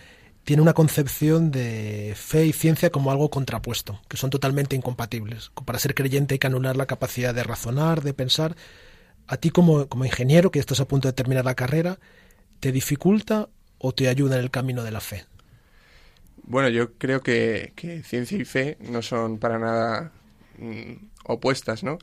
tienen 0.42 0.62
una 0.62 0.74
concepción 0.74 1.50
de 1.50 2.14
fe 2.16 2.46
y 2.46 2.52
ciencia 2.52 2.90
como 2.90 3.10
algo 3.10 3.30
contrapuesto, 3.30 4.00
que 4.08 4.16
son 4.16 4.30
totalmente 4.30 4.76
incompatibles. 4.76 5.52
Para 5.64 5.78
ser 5.78 5.94
creyente 5.94 6.34
hay 6.34 6.38
que 6.38 6.46
anular 6.46 6.76
la 6.76 6.86
capacidad 6.86 7.34
de 7.34 7.44
razonar, 7.44 8.02
de 8.02 8.14
pensar. 8.14 8.56
A 9.26 9.36
ti 9.36 9.50
como, 9.50 9.88
como 9.88 10.04
ingeniero, 10.04 10.50
que 10.50 10.58
estás 10.58 10.80
a 10.80 10.88
punto 10.88 11.08
de 11.08 11.12
terminar 11.12 11.44
la 11.44 11.54
carrera, 11.54 11.98
¿te 12.60 12.72
dificulta 12.72 13.48
o 13.78 13.92
te 13.92 14.08
ayuda 14.08 14.36
en 14.36 14.42
el 14.42 14.50
camino 14.50 14.82
de 14.82 14.90
la 14.90 15.00
fe? 15.00 15.24
Bueno, 16.42 16.68
yo 16.68 16.92
creo 16.94 17.22
que, 17.22 17.72
ciencia 18.04 18.36
y 18.36 18.44
fe 18.44 18.76
no 18.80 19.02
son 19.02 19.38
para 19.38 19.58
nada 19.58 20.12
mm, 20.58 20.92
opuestas, 21.24 21.84
¿no? 21.84 21.98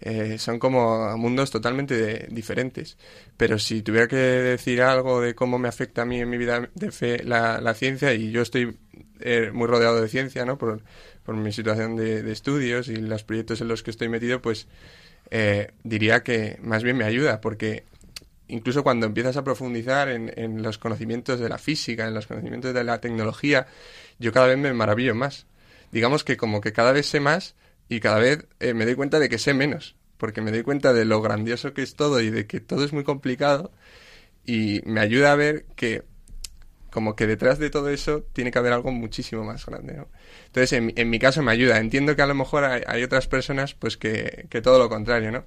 Eh, 0.00 0.36
son 0.38 0.58
como 0.58 1.16
mundos 1.16 1.50
totalmente 1.50 1.96
de- 1.96 2.28
diferentes. 2.30 2.98
Pero 3.36 3.58
si 3.58 3.82
tuviera 3.82 4.06
que 4.08 4.16
decir 4.16 4.82
algo 4.82 5.20
de 5.20 5.34
cómo 5.34 5.58
me 5.58 5.68
afecta 5.68 6.02
a 6.02 6.04
mí 6.04 6.20
en 6.20 6.28
mi 6.30 6.36
vida 6.38 6.68
de 6.74 6.90
fe 6.90 7.22
la, 7.24 7.60
la 7.60 7.74
ciencia, 7.74 8.12
y 8.14 8.30
yo 8.30 8.42
estoy 8.42 8.76
eh, 9.20 9.50
muy 9.52 9.66
rodeado 9.66 10.00
de 10.00 10.08
ciencia, 10.08 10.44
¿no? 10.44 10.58
Por, 10.58 10.82
por 11.24 11.34
mi 11.36 11.52
situación 11.52 11.96
de, 11.96 12.30
estudios 12.30 12.88
y 12.88 12.96
los 12.96 13.24
proyectos 13.24 13.60
en 13.60 13.68
los 13.68 13.82
que 13.82 13.90
estoy 13.90 14.08
metido, 14.08 14.42
pues 14.42 14.66
eh, 15.30 15.72
diría 15.84 16.22
que 16.22 16.58
más 16.62 16.82
bien 16.82 16.96
me 16.96 17.04
ayuda, 17.04 17.40
porque 17.40 17.84
incluso 18.48 18.82
cuando 18.82 19.06
empiezas 19.06 19.36
a 19.36 19.44
profundizar 19.44 20.08
en, 20.08 20.32
en 20.36 20.62
los 20.62 20.78
conocimientos 20.78 21.40
de 21.40 21.48
la 21.48 21.58
física, 21.58 22.06
en 22.06 22.14
los 22.14 22.26
conocimientos 22.26 22.74
de 22.74 22.84
la 22.84 23.00
tecnología, 23.00 23.66
yo 24.18 24.32
cada 24.32 24.46
vez 24.46 24.58
me 24.58 24.72
maravillo 24.72 25.14
más. 25.14 25.46
Digamos 25.92 26.24
que 26.24 26.36
como 26.36 26.60
que 26.60 26.72
cada 26.72 26.92
vez 26.92 27.06
sé 27.06 27.20
más 27.20 27.54
y 27.88 28.00
cada 28.00 28.18
vez 28.18 28.46
eh, 28.60 28.74
me 28.74 28.84
doy 28.84 28.94
cuenta 28.94 29.18
de 29.18 29.28
que 29.28 29.38
sé 29.38 29.54
menos, 29.54 29.96
porque 30.18 30.40
me 30.42 30.50
doy 30.52 30.62
cuenta 30.62 30.92
de 30.92 31.04
lo 31.04 31.22
grandioso 31.22 31.74
que 31.74 31.82
es 31.82 31.94
todo 31.96 32.20
y 32.20 32.30
de 32.30 32.46
que 32.46 32.60
todo 32.60 32.84
es 32.84 32.92
muy 32.92 33.04
complicado 33.04 33.72
y 34.46 34.82
me 34.86 35.00
ayuda 35.00 35.32
a 35.32 35.36
ver 35.36 35.66
que 35.76 36.04
como 36.90 37.14
que 37.16 37.26
detrás 37.26 37.58
de 37.58 37.68
todo 37.70 37.90
eso 37.90 38.22
tiene 38.32 38.50
que 38.50 38.58
haber 38.58 38.72
algo 38.72 38.90
muchísimo 38.90 39.44
más 39.44 39.66
grande, 39.66 39.94
¿no? 39.94 40.08
Entonces, 40.46 40.72
en, 40.72 40.92
en 40.96 41.10
mi 41.10 41.18
caso 41.18 41.42
me 41.42 41.52
ayuda. 41.52 41.78
Entiendo 41.78 42.16
que 42.16 42.22
a 42.22 42.26
lo 42.26 42.34
mejor 42.34 42.64
hay, 42.64 42.82
hay 42.86 43.02
otras 43.02 43.26
personas 43.28 43.74
pues 43.74 43.96
que, 43.98 44.46
que 44.50 44.62
todo 44.62 44.78
lo 44.78 44.88
contrario, 44.88 45.30
¿no? 45.30 45.44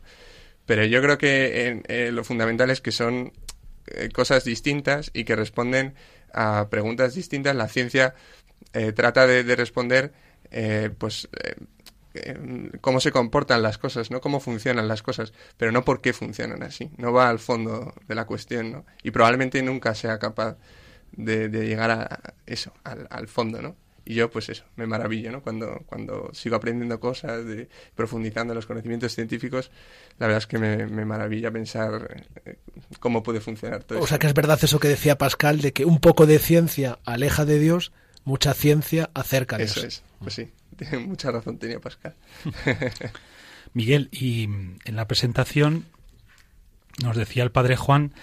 Pero 0.65 0.85
yo 0.85 1.01
creo 1.01 1.17
que 1.17 1.67
en- 1.67 1.83
eh, 1.87 2.11
lo 2.11 2.23
fundamental 2.23 2.69
es 2.71 2.81
que 2.81 2.91
son 2.91 3.33
eh, 3.87 4.09
cosas 4.13 4.45
distintas 4.45 5.11
y 5.13 5.25
que 5.25 5.35
responden 5.35 5.95
a 6.33 6.69
preguntas 6.69 7.15
distintas. 7.15 7.55
La 7.55 7.67
ciencia 7.69 8.15
eh, 8.73 8.93
trata 8.93 9.27
de, 9.27 9.43
de 9.43 9.55
responder, 9.55 10.13
pues, 10.97 11.29
cómo 12.81 12.99
se 12.99 13.11
comportan 13.11 13.61
las 13.61 13.77
cosas, 13.77 14.11
no 14.11 14.21
cómo 14.21 14.39
funcionan 14.39 14.87
las 14.87 15.01
cosas, 15.03 15.33
pero 15.57 15.71
no 15.71 15.83
por 15.85 16.01
qué 16.01 16.13
funcionan 16.13 16.63
así. 16.63 16.89
No 16.97 17.13
va 17.13 17.29
al 17.29 17.39
fondo 17.39 17.93
de 18.07 18.15
la 18.15 18.25
cuestión, 18.25 18.71
¿no? 18.71 18.85
Y 19.03 19.11
probablemente 19.11 19.61
nunca 19.61 19.93
sea 19.95 20.17
capaz 20.19 20.57
de, 21.11 21.49
de 21.49 21.67
llegar 21.67 21.91
a 21.91 22.33
eso, 22.45 22.73
al, 22.83 23.07
al 23.09 23.27
fondo, 23.27 23.61
¿no? 23.61 23.75
Y 24.05 24.15
yo, 24.15 24.31
pues 24.31 24.49
eso, 24.49 24.63
me 24.75 24.87
maravillo, 24.87 25.31
¿no? 25.31 25.43
Cuando, 25.43 25.83
cuando 25.85 26.31
sigo 26.33 26.55
aprendiendo 26.55 26.99
cosas, 26.99 27.45
de, 27.45 27.69
profundizando 27.93 28.53
en 28.53 28.55
los 28.55 28.65
conocimientos 28.65 29.13
científicos, 29.13 29.69
la 30.17 30.25
verdad 30.25 30.39
es 30.39 30.47
que 30.47 30.57
me, 30.57 30.87
me 30.87 31.05
maravilla 31.05 31.51
pensar 31.51 32.25
eh, 32.45 32.55
cómo 32.99 33.21
puede 33.21 33.39
funcionar 33.39 33.83
todo 33.83 33.99
O 33.99 34.05
eso. 34.05 34.07
sea 34.07 34.17
que 34.17 34.25
es 34.25 34.33
verdad 34.33 34.57
eso 34.63 34.79
que 34.79 34.87
decía 34.87 35.19
Pascal, 35.19 35.61
de 35.61 35.73
que 35.73 35.85
un 35.85 35.99
poco 35.99 36.25
de 36.25 36.39
ciencia 36.39 36.97
aleja 37.05 37.45
de 37.45 37.59
Dios, 37.59 37.91
mucha 38.29 38.53
ciencia 38.53 39.09
acerca 39.13 39.57
de 39.57 39.63
Eso 39.65 39.81
Dios. 39.81 39.95
es, 39.95 40.03
pues 40.19 40.35
sí, 40.35 40.49
tiene 40.77 40.99
mucha 40.99 41.31
razón 41.31 41.57
tenía 41.57 41.79
Pascal. 41.79 42.13
Miguel, 43.73 44.07
y 44.11 44.43
en 44.43 44.95
la 44.95 45.07
presentación 45.07 45.85
nos 47.03 47.17
decía 47.17 47.43
el 47.43 47.51
padre 47.51 47.75
Juan, 47.75 48.13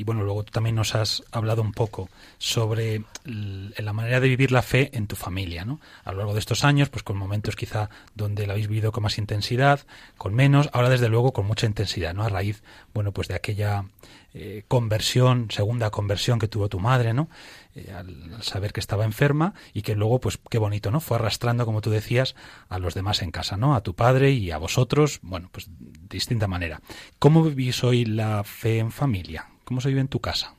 y 0.00 0.04
bueno, 0.04 0.22
luego 0.22 0.44
tú 0.44 0.50
también 0.50 0.76
nos 0.76 0.94
has 0.94 1.22
hablado 1.30 1.60
un 1.60 1.72
poco 1.72 2.08
sobre 2.38 3.04
la 3.26 3.92
manera 3.92 4.18
de 4.18 4.28
vivir 4.28 4.50
la 4.50 4.62
fe 4.62 4.88
en 4.94 5.06
tu 5.06 5.14
familia, 5.14 5.66
¿no? 5.66 5.78
A 6.04 6.12
lo 6.12 6.16
largo 6.16 6.32
de 6.32 6.38
estos 6.38 6.64
años, 6.64 6.88
pues 6.88 7.02
con 7.02 7.18
momentos 7.18 7.54
quizá 7.54 7.90
donde 8.14 8.46
la 8.46 8.54
habéis 8.54 8.68
vivido 8.68 8.92
con 8.92 9.02
más 9.02 9.18
intensidad, 9.18 9.80
con 10.16 10.32
menos, 10.32 10.70
ahora 10.72 10.88
desde 10.88 11.10
luego 11.10 11.34
con 11.34 11.44
mucha 11.44 11.66
intensidad, 11.66 12.14
¿no? 12.14 12.22
A 12.22 12.30
raíz, 12.30 12.62
bueno, 12.94 13.12
pues 13.12 13.28
de 13.28 13.34
aquella 13.34 13.84
eh, 14.32 14.64
conversión, 14.68 15.50
segunda 15.50 15.90
conversión 15.90 16.38
que 16.38 16.48
tuvo 16.48 16.70
tu 16.70 16.80
madre, 16.80 17.12
¿no? 17.12 17.28
Eh, 17.74 17.92
al, 17.94 18.32
al 18.32 18.42
saber 18.42 18.72
que 18.72 18.80
estaba 18.80 19.04
enferma 19.04 19.52
y 19.74 19.82
que 19.82 19.94
luego, 19.96 20.18
pues 20.18 20.38
qué 20.48 20.56
bonito, 20.56 20.90
¿no? 20.90 21.00
Fue 21.00 21.18
arrastrando, 21.18 21.66
como 21.66 21.82
tú 21.82 21.90
decías, 21.90 22.36
a 22.70 22.78
los 22.78 22.94
demás 22.94 23.20
en 23.20 23.32
casa, 23.32 23.58
¿no? 23.58 23.74
A 23.74 23.82
tu 23.82 23.92
padre 23.92 24.30
y 24.30 24.50
a 24.50 24.56
vosotros, 24.56 25.20
bueno, 25.20 25.50
pues 25.52 25.68
de 25.68 26.08
distinta 26.08 26.46
manera. 26.46 26.80
¿Cómo 27.18 27.42
vivís 27.42 27.84
hoy 27.84 28.06
la 28.06 28.44
fe 28.44 28.78
en 28.78 28.92
familia? 28.92 29.49
¿Cómo 29.70 29.80
se 29.80 29.86
vive 29.88 30.00
en 30.00 30.08
tu 30.08 30.18
casa? 30.20 30.56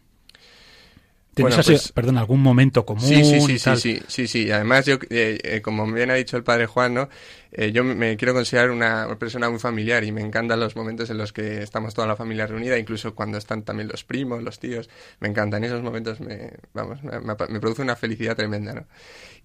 ¿Tenéis 1.33 1.55
Bueno, 1.57 1.63
pues- 1.65 1.91
perdón, 1.91 2.17
algún 2.17 2.41
momento 2.41 2.85
común? 2.85 3.03
Sí, 3.03 3.25
sí, 3.25 3.41
sí, 3.41 3.59
sí, 3.59 3.63
tal? 3.65 3.77
sí, 4.07 4.27
sí, 4.27 4.49
Además, 4.51 4.85
yo, 4.85 4.99
eh, 5.09 5.37
eh, 5.43 5.61
como 5.61 5.85
bien 5.91 6.11
ha 6.11 6.13
dicho 6.13 6.37
el 6.37 6.45
padre 6.45 6.65
Juan, 6.65 6.93
¿no? 6.93 7.09
Eh, 7.51 7.73
yo 7.73 7.83
me- 7.83 8.15
quiero 8.15 8.33
considerar 8.33 8.71
una 8.71 9.13
persona 9.19 9.49
muy 9.49 9.59
familiar 9.59 10.05
y 10.05 10.13
me 10.13 10.21
encantan 10.21 10.61
los 10.61 10.77
momentos 10.77 11.09
en 11.09 11.17
los 11.17 11.33
que 11.33 11.61
estamos 11.61 11.93
toda 11.93 12.07
la 12.07 12.15
familia 12.15 12.47
reunida, 12.47 12.77
incluso 12.77 13.13
cuando 13.13 13.37
están 13.37 13.63
también 13.63 13.89
los 13.89 14.05
primos, 14.05 14.43
los 14.43 14.59
tíos. 14.59 14.89
Me 15.19 15.27
encantan 15.27 15.65
esos 15.65 15.81
momentos, 15.83 16.21
me, 16.21 16.53
vamos, 16.73 17.03
me, 17.03 17.19
me- 17.19 17.35
me 17.49 17.59
produce 17.59 17.81
una 17.81 17.97
felicidad 17.97 18.37
tremenda, 18.37 18.73
¿no? 18.73 18.87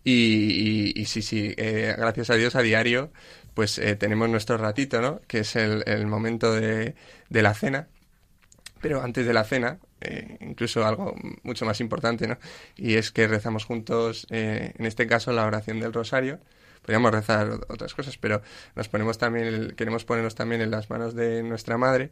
Y, 0.05 0.93
y- 0.97 1.01
y 1.01 1.07
sí, 1.07 1.23
sí, 1.23 1.53
eh, 1.57 1.93
gracias 1.99 2.31
a 2.31 2.35
Dios 2.37 2.55
a 2.55 2.63
diario, 2.63 3.11
pues 3.55 3.81
tenemos 3.99 4.29
nuestro 4.29 4.59
ratito, 4.59 5.01
¿no? 5.03 5.21
Que 5.27 5.41
es 5.41 5.57
el, 5.57 5.83
el 5.89 6.07
momento 6.07 6.53
de, 6.55 6.95
de 7.31 7.43
la 7.43 7.53
cena. 7.53 7.89
Pero 8.81 9.03
antes 9.03 9.27
de 9.27 9.33
la 9.33 9.45
cena, 9.45 9.79
eh, 10.01 10.37
incluso 10.41 10.87
algo 10.87 11.15
mucho 11.43 11.65
más 11.65 11.81
importante, 11.81 12.27
¿no? 12.29 12.39
Y 12.77 12.95
es 12.95 13.11
que 13.11 13.27
rezamos 13.27 13.65
juntos, 13.65 14.27
eh, 14.31 14.73
en 14.79 14.87
este 14.87 15.07
caso, 15.07 15.33
la 15.33 15.45
oración 15.47 15.81
del 15.81 15.93
rosario. 15.93 16.39
Podríamos 16.83 17.11
rezar 17.11 17.51
otras 17.69 17.95
cosas, 17.95 18.17
pero 18.19 18.43
nos 18.77 18.89
ponemos 18.89 19.19
también, 19.19 19.47
el- 19.47 19.75
queremos 19.75 20.05
ponernos 20.05 20.35
también 20.37 20.61
en 20.61 20.71
las 20.71 20.89
manos 20.91 21.15
de 21.15 21.43
nuestra 21.43 21.79
madre, 21.79 22.11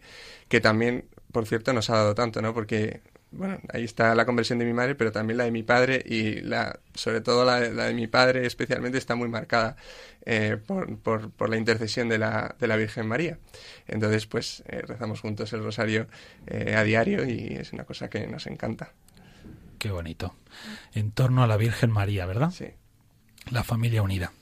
que 0.49 0.61
también, 0.61 1.05
por 1.33 1.47
cierto, 1.47 1.73
nos 1.73 1.91
ha 1.91 1.97
dado 1.97 2.15
tanto, 2.15 2.43
¿no? 2.43 2.55
Porque, 2.55 3.01
bueno, 3.37 3.59
ahí 3.73 3.85
está 3.85 4.15
la 4.15 4.25
conversión 4.25 4.59
de 4.59 4.65
mi 4.65 4.73
madre, 4.73 4.95
pero 4.95 5.13
también 5.13 5.39
la 5.39 5.45
de 5.45 5.51
mi 5.51 5.63
padre 5.63 6.03
y 6.05 6.41
la, 6.41 6.79
sobre 6.95 7.21
todo 7.21 7.45
la, 7.45 7.61
de- 7.61 7.73
la 7.73 7.85
de 7.87 7.95
mi 7.95 8.07
padre 8.07 8.47
especialmente 8.47 8.99
está 8.99 9.15
muy 9.15 9.29
marcada 9.29 9.77
eh, 10.25 10.57
por, 10.67 10.97
por, 10.99 11.31
por 11.31 11.51
la 11.51 11.57
intercesión 11.57 12.09
de 12.09 12.19
la, 12.19 12.55
de 12.59 12.67
la 12.67 12.77
Virgen 12.77 13.07
María. 13.07 13.39
Entonces, 13.87 14.27
pues 14.27 14.63
eh, 14.67 14.83
rezamos 14.83 15.21
juntos 15.21 15.53
el 15.53 15.63
rosario 15.63 16.07
eh, 16.47 16.75
a 16.77 16.83
diario 16.85 17.29
y 17.29 17.55
es 17.55 17.73
una 17.73 17.85
cosa 17.85 18.09
que 18.09 18.27
nos 18.27 18.47
encanta. 18.47 18.93
Qué 19.79 19.91
bonito. 19.91 20.35
En 20.95 21.11
torno 21.11 21.43
a 21.43 21.47
la 21.47 21.57
Virgen 21.57 21.91
María, 21.91 22.25
¿verdad? 22.27 22.51
Sí. 22.51 22.69
La 23.51 23.63
familia 23.65 24.03
unida. 24.03 24.33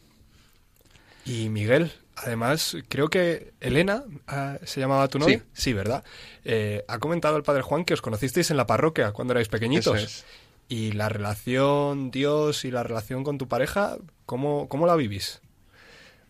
Y 1.24 1.49
Miguel, 1.49 1.93
Además, 2.16 2.76
creo 2.88 3.08
que 3.08 3.52
Elena, 3.60 4.04
ah, 4.26 4.58
¿se 4.64 4.80
llamaba 4.80 5.08
tu 5.08 5.18
novia? 5.18 5.44
Sí. 5.52 5.72
¿verdad? 5.72 6.04
Eh, 6.44 6.84
ha 6.88 6.98
comentado 6.98 7.36
el 7.36 7.42
padre 7.42 7.62
Juan 7.62 7.84
que 7.84 7.94
os 7.94 8.02
conocisteis 8.02 8.50
en 8.50 8.56
la 8.56 8.66
parroquia 8.66 9.12
cuando 9.12 9.32
erais 9.32 9.48
pequeñitos. 9.48 9.96
Eso 9.96 10.06
es. 10.06 10.24
Y 10.68 10.92
la 10.92 11.08
relación 11.08 12.10
Dios 12.10 12.64
y 12.64 12.70
la 12.70 12.82
relación 12.82 13.24
con 13.24 13.38
tu 13.38 13.48
pareja, 13.48 13.96
¿cómo, 14.26 14.68
cómo 14.68 14.86
la 14.86 14.96
vivís? 14.96 15.40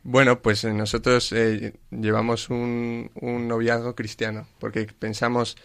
Bueno, 0.04 0.42
pues 0.42 0.64
eh, 0.64 0.72
nosotros 0.72 1.32
eh, 1.32 1.74
llevamos 1.90 2.50
un, 2.50 3.10
un 3.14 3.46
noviazgo 3.46 3.94
cristiano, 3.94 4.48
porque 4.58 4.88
pensamos 4.98 5.56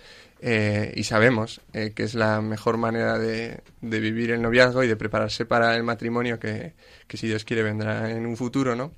eh, 0.42 0.94
y 0.96 1.04
sabemos 1.04 1.62
que 1.74 2.04
es 2.04 2.14
la 2.14 2.42
mejor 2.42 2.78
manera 2.78 3.18
de, 3.18 3.62
de 3.82 4.00
vivir 4.00 4.30
el 4.30 4.42
noviazgo 4.44 4.84
y 4.84 4.88
de 4.88 4.96
prepararse 4.96 5.46
para 5.46 5.76
el 5.76 5.82
matrimonio 5.82 6.40
que, 6.40 6.74
que 7.08 7.18
si 7.18 7.28
Dios 7.28 7.44
quiere 7.44 7.64
vendrá 7.64 8.12
en 8.12 8.28
un 8.28 8.38
futuro, 8.38 8.76
¿no? 8.76 8.92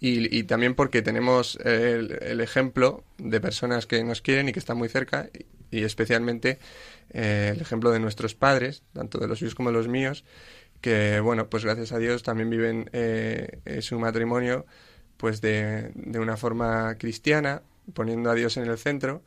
Y, 0.00 0.36
y 0.36 0.44
también 0.44 0.74
porque 0.74 1.02
tenemos 1.02 1.58
el, 1.64 2.40
ejemplo 2.40 3.02
de 3.18 3.40
personas 3.40 3.86
que 3.86 4.04
nos 4.04 4.22
quieren 4.22 4.48
y 4.48 4.52
que 4.52 4.60
están 4.60 4.78
muy 4.78 4.88
cerca, 4.88 5.28
y, 5.70 5.82
especialmente 5.82 6.58
eh, 7.10 7.52
el 7.54 7.60
ejemplo 7.60 7.90
de 7.90 7.98
nuestros 7.98 8.34
padres, 8.34 8.82
tanto 8.92 9.18
de 9.18 9.26
los 9.26 9.40
suyos 9.40 9.54
como 9.54 9.70
de 9.70 9.76
los 9.76 9.88
míos, 9.88 10.24
que, 10.80 11.20
bueno, 11.20 11.48
pues 11.50 11.64
gracias 11.64 11.92
a 11.92 11.98
Dios 11.98 12.22
también 12.22 12.50
viven 12.50 12.88
eh, 12.92 13.60
eh, 13.64 13.82
su 13.82 13.98
matrimonio 13.98 14.66
pues 15.16 15.40
de, 15.40 15.90
de 15.94 16.18
una 16.20 16.36
forma 16.36 16.96
cristiana, 16.96 17.62
poniendo 17.92 18.30
a 18.30 18.34
Dios 18.34 18.56
en 18.56 18.66
el 18.66 18.78
centro. 18.78 19.22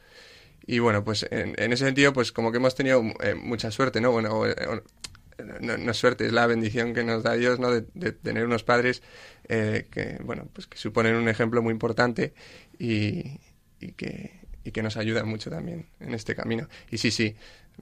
Y 0.66 0.80
bueno, 0.80 1.04
pues 1.04 1.28
en, 1.32 1.54
en 1.58 1.74
ese 1.74 1.86
sentido, 1.86 2.14
pues 2.14 2.32
como 2.32 2.52
que 2.52 2.58
hemos 2.58 2.76
tenido 2.76 3.04
eh, 3.22 3.36
mucha 3.36 3.72
suerte, 3.72 4.00
¿no? 4.00 4.12
Bueno, 4.12 4.44
no 5.60 5.92
es 5.92 5.98
suerte, 5.98 6.28
es 6.28 6.32
la 6.32 6.48
bendición 6.48 6.94
que 6.94 7.04
nos 7.04 7.24
da 7.24 7.34
Dios, 7.34 7.60
¿no? 7.60 7.72
De, 7.72 7.84
de 7.94 8.12
tener 8.14 8.46
unos 8.46 8.64
padres 8.64 9.02
eh, 9.54 9.88
que, 9.92 10.18
bueno, 10.24 10.48
pues 10.54 10.66
que 10.66 10.78
suponen 10.78 11.16
un 11.16 11.28
ejemplo 11.28 11.62
muy 11.62 11.74
importante 11.74 12.34
y, 12.80 13.38
y 13.82 13.92
que, 13.98 14.32
y 14.64 14.72
que 14.72 14.82
nos 14.82 14.96
ayudan 14.96 15.28
mucho 15.28 15.50
también 15.50 15.88
en 16.00 16.14
este 16.14 16.36
camino. 16.36 16.70
Y 16.90 16.98
sí, 16.98 17.12
sí, 17.12 17.36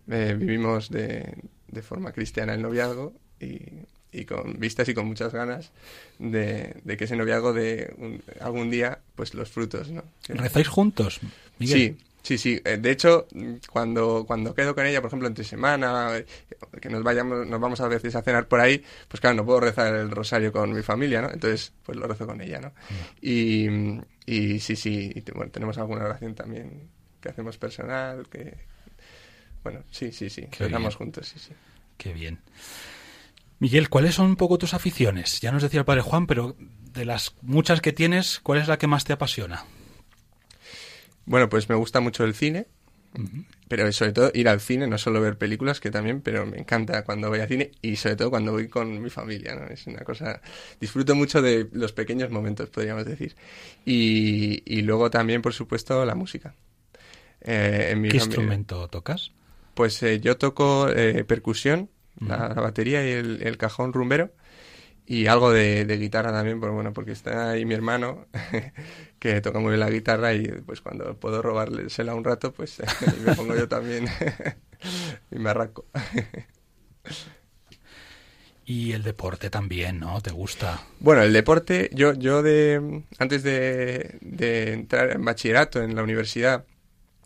eh, 0.09 0.35
vivimos 0.37 0.89
de, 0.89 1.35
de 1.67 1.81
forma 1.83 2.11
cristiana 2.11 2.55
el 2.55 2.61
noviazgo 2.63 3.13
y, 3.39 3.59
y 4.11 4.25
con 4.25 4.59
vistas 4.59 4.89
y 4.89 4.95
con 4.95 5.05
muchas 5.05 5.31
ganas 5.31 5.71
de, 6.17 6.75
de 6.83 6.97
que 6.97 7.03
ese 7.03 7.15
noviazgo 7.15 7.53
de 7.53 7.93
un- 7.97 8.23
algún 8.41 8.71
día, 8.71 8.99
pues 9.15 9.35
los 9.35 9.51
frutos, 9.51 9.89
¿no? 9.91 10.03
¿Rezáis 10.27 10.67
juntos, 10.67 11.19
Miguel? 11.59 11.97
Sí, 11.97 11.97
sí, 12.21 12.37
sí. 12.37 12.61
Eh, 12.65 12.77
De 12.77 12.91
hecho, 12.91 13.27
mm, 13.33 13.53
cuando, 13.71 14.23
cuando 14.25 14.53
quedo 14.53 14.75
con 14.75 14.85
ella, 14.85 15.01
por 15.01 15.07
ejemplo, 15.09 15.27
entre 15.27 15.43
semana, 15.43 16.17
eh, 16.17 16.25
que 16.81 16.89
nos 16.89 17.03
vayamos, 17.03 17.47
nos 17.47 17.59
vamos 17.59 17.79
a 17.81 17.87
veces 17.87 18.15
a 18.15 18.21
cenar 18.21 18.47
por 18.47 18.59
ahí, 18.59 18.83
pues 19.07 19.21
claro, 19.21 19.35
no 19.37 19.45
puedo 19.45 19.59
rezar 19.61 19.93
el 19.95 20.11
rosario 20.11 20.51
con 20.51 20.71
mi 20.73 20.81
familia, 20.81 21.21
¿no? 21.21 21.31
Entonces, 21.31 21.73
pues 21.83 21.97
lo 21.97 22.07
rezo 22.07 22.25
con 22.27 22.41
ella, 22.41 22.59
¿no? 22.59 22.71
Y, 23.21 23.67
y 24.25 24.59
sí, 24.59 24.75
sí, 24.75 25.11
y 25.15 25.31
bueno, 25.31 25.51
tenemos 25.51 25.77
alguna 25.77 26.05
oración 26.05 26.35
también 26.35 26.89
que 27.21 27.29
hacemos 27.29 27.57
personal, 27.57 28.27
que... 28.29 28.57
Bueno, 29.63 29.83
sí, 29.91 30.11
sí, 30.13 30.29
sí, 30.29 30.43
Qué 30.51 30.65
rezamos 30.65 30.93
bien. 30.93 30.97
juntos, 30.97 31.27
sí, 31.27 31.37
sí. 31.39 31.51
Qué 31.97 32.13
bien. 32.13 32.39
Miguel, 33.59 33.89
¿cuáles 33.89 34.15
son 34.15 34.27
un 34.27 34.35
poco 34.37 34.57
tus 34.57 34.73
aficiones? 34.73 35.41
Ya 35.41 35.51
nos 35.51 35.61
decía 35.61 35.81
el 35.81 35.85
padre 35.85 36.01
Juan, 36.01 36.27
pero 36.27 36.55
de 36.93 37.03
las 37.03 37.33
muchas 37.41 37.81
que 37.81 37.91
tienes, 37.91 38.39
¿cuál 38.39 38.59
es 38.59 38.69
la 38.69 38.77
que 38.77 38.87
más 38.87 39.03
te 39.03 39.11
apasiona? 39.11 39.65
Bueno, 41.29 41.47
pues 41.47 41.69
me 41.69 41.75
gusta 41.75 41.99
mucho 41.99 42.23
el 42.25 42.33
cine, 42.33 42.65
pero 43.67 43.91
sobre 43.91 44.13
todo 44.13 44.31
ir 44.33 44.49
al 44.49 44.59
cine, 44.59 44.87
no 44.87 44.97
solo 44.97 45.21
ver 45.21 45.37
películas, 45.37 45.79
que 45.79 45.91
también, 45.91 46.21
pero 46.21 46.47
me 46.47 46.57
encanta 46.57 47.03
cuando 47.03 47.29
voy 47.29 47.39
al 47.39 47.47
cine 47.47 47.69
y 47.83 47.97
sobre 47.97 48.15
todo 48.15 48.31
cuando 48.31 48.51
voy 48.51 48.67
con 48.67 48.99
mi 48.99 49.11
familia, 49.11 49.53
¿no? 49.53 49.67
Es 49.67 49.85
una 49.85 49.99
cosa... 49.99 50.41
Disfruto 50.81 51.13
mucho 51.13 51.43
de 51.43 51.69
los 51.71 51.91
pequeños 51.91 52.31
momentos, 52.31 52.69
podríamos 52.69 53.05
decir. 53.05 53.35
Y, 53.85 54.63
y 54.65 54.81
luego 54.81 55.11
también, 55.11 55.43
por 55.43 55.53
supuesto, 55.53 56.03
la 56.03 56.15
música. 56.15 56.55
Eh, 57.41 57.89
en 57.91 58.01
mi 58.01 58.09
¿Qué 58.09 58.17
instrumento 58.17 58.87
tocas? 58.87 59.31
Pues 59.75 60.01
eh, 60.01 60.19
yo 60.19 60.35
toco 60.37 60.89
eh, 60.89 61.23
percusión, 61.25 61.91
la, 62.19 62.49
la 62.55 62.61
batería 62.61 63.07
y 63.07 63.11
el, 63.11 63.43
el 63.43 63.57
cajón 63.57 63.93
rumbero 63.93 64.33
y 65.09 65.25
algo 65.25 65.51
de, 65.51 65.85
de 65.85 65.97
guitarra 65.97 66.31
también, 66.31 66.61
pero 66.61 66.71
bueno, 66.71 66.93
porque 66.93 67.13
está 67.13 67.49
ahí 67.49 67.65
mi 67.65 67.73
hermano 67.73 68.27
que 69.19 69.41
toca 69.41 69.57
muy 69.57 69.69
bien 69.69 69.79
la 69.79 69.89
guitarra 69.89 70.35
y 70.35 70.47
pues 70.67 70.81
cuando 70.81 71.15
puedo 71.15 71.41
robársela 71.41 72.13
un 72.13 72.23
rato, 72.23 72.53
pues 72.53 72.77
me 73.25 73.33
pongo 73.33 73.55
yo 73.55 73.67
también 73.67 74.05
y 75.31 75.39
me 75.39 75.49
arranco. 75.49 75.85
Y 78.67 78.91
el 78.91 79.01
deporte 79.01 79.49
también, 79.49 79.99
¿no? 79.99 80.21
¿Te 80.21 80.29
gusta? 80.29 80.83
Bueno, 80.99 81.23
el 81.23 81.33
deporte, 81.33 81.89
yo, 81.91 82.13
yo 82.13 82.43
de 82.43 83.01
antes 83.17 83.41
de, 83.41 84.19
de 84.21 84.73
entrar 84.73 85.09
en 85.09 85.25
bachillerato 85.25 85.81
en 85.81 85.95
la 85.95 86.03
universidad, 86.03 86.65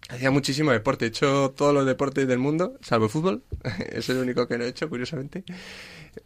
hacía 0.07 0.31
muchísimo 0.31 0.71
deporte. 0.71 1.03
He 1.03 1.07
hecho 1.09 1.53
todos 1.53 1.73
los 1.73 1.85
deportes 1.85 2.29
del 2.29 2.39
mundo, 2.39 2.79
salvo 2.81 3.05
el 3.05 3.11
fútbol. 3.11 3.43
es 3.91 4.07
el 4.07 4.19
único 4.19 4.47
que 4.47 4.57
no 4.57 4.63
he 4.63 4.69
hecho, 4.69 4.87
curiosamente. 4.87 5.43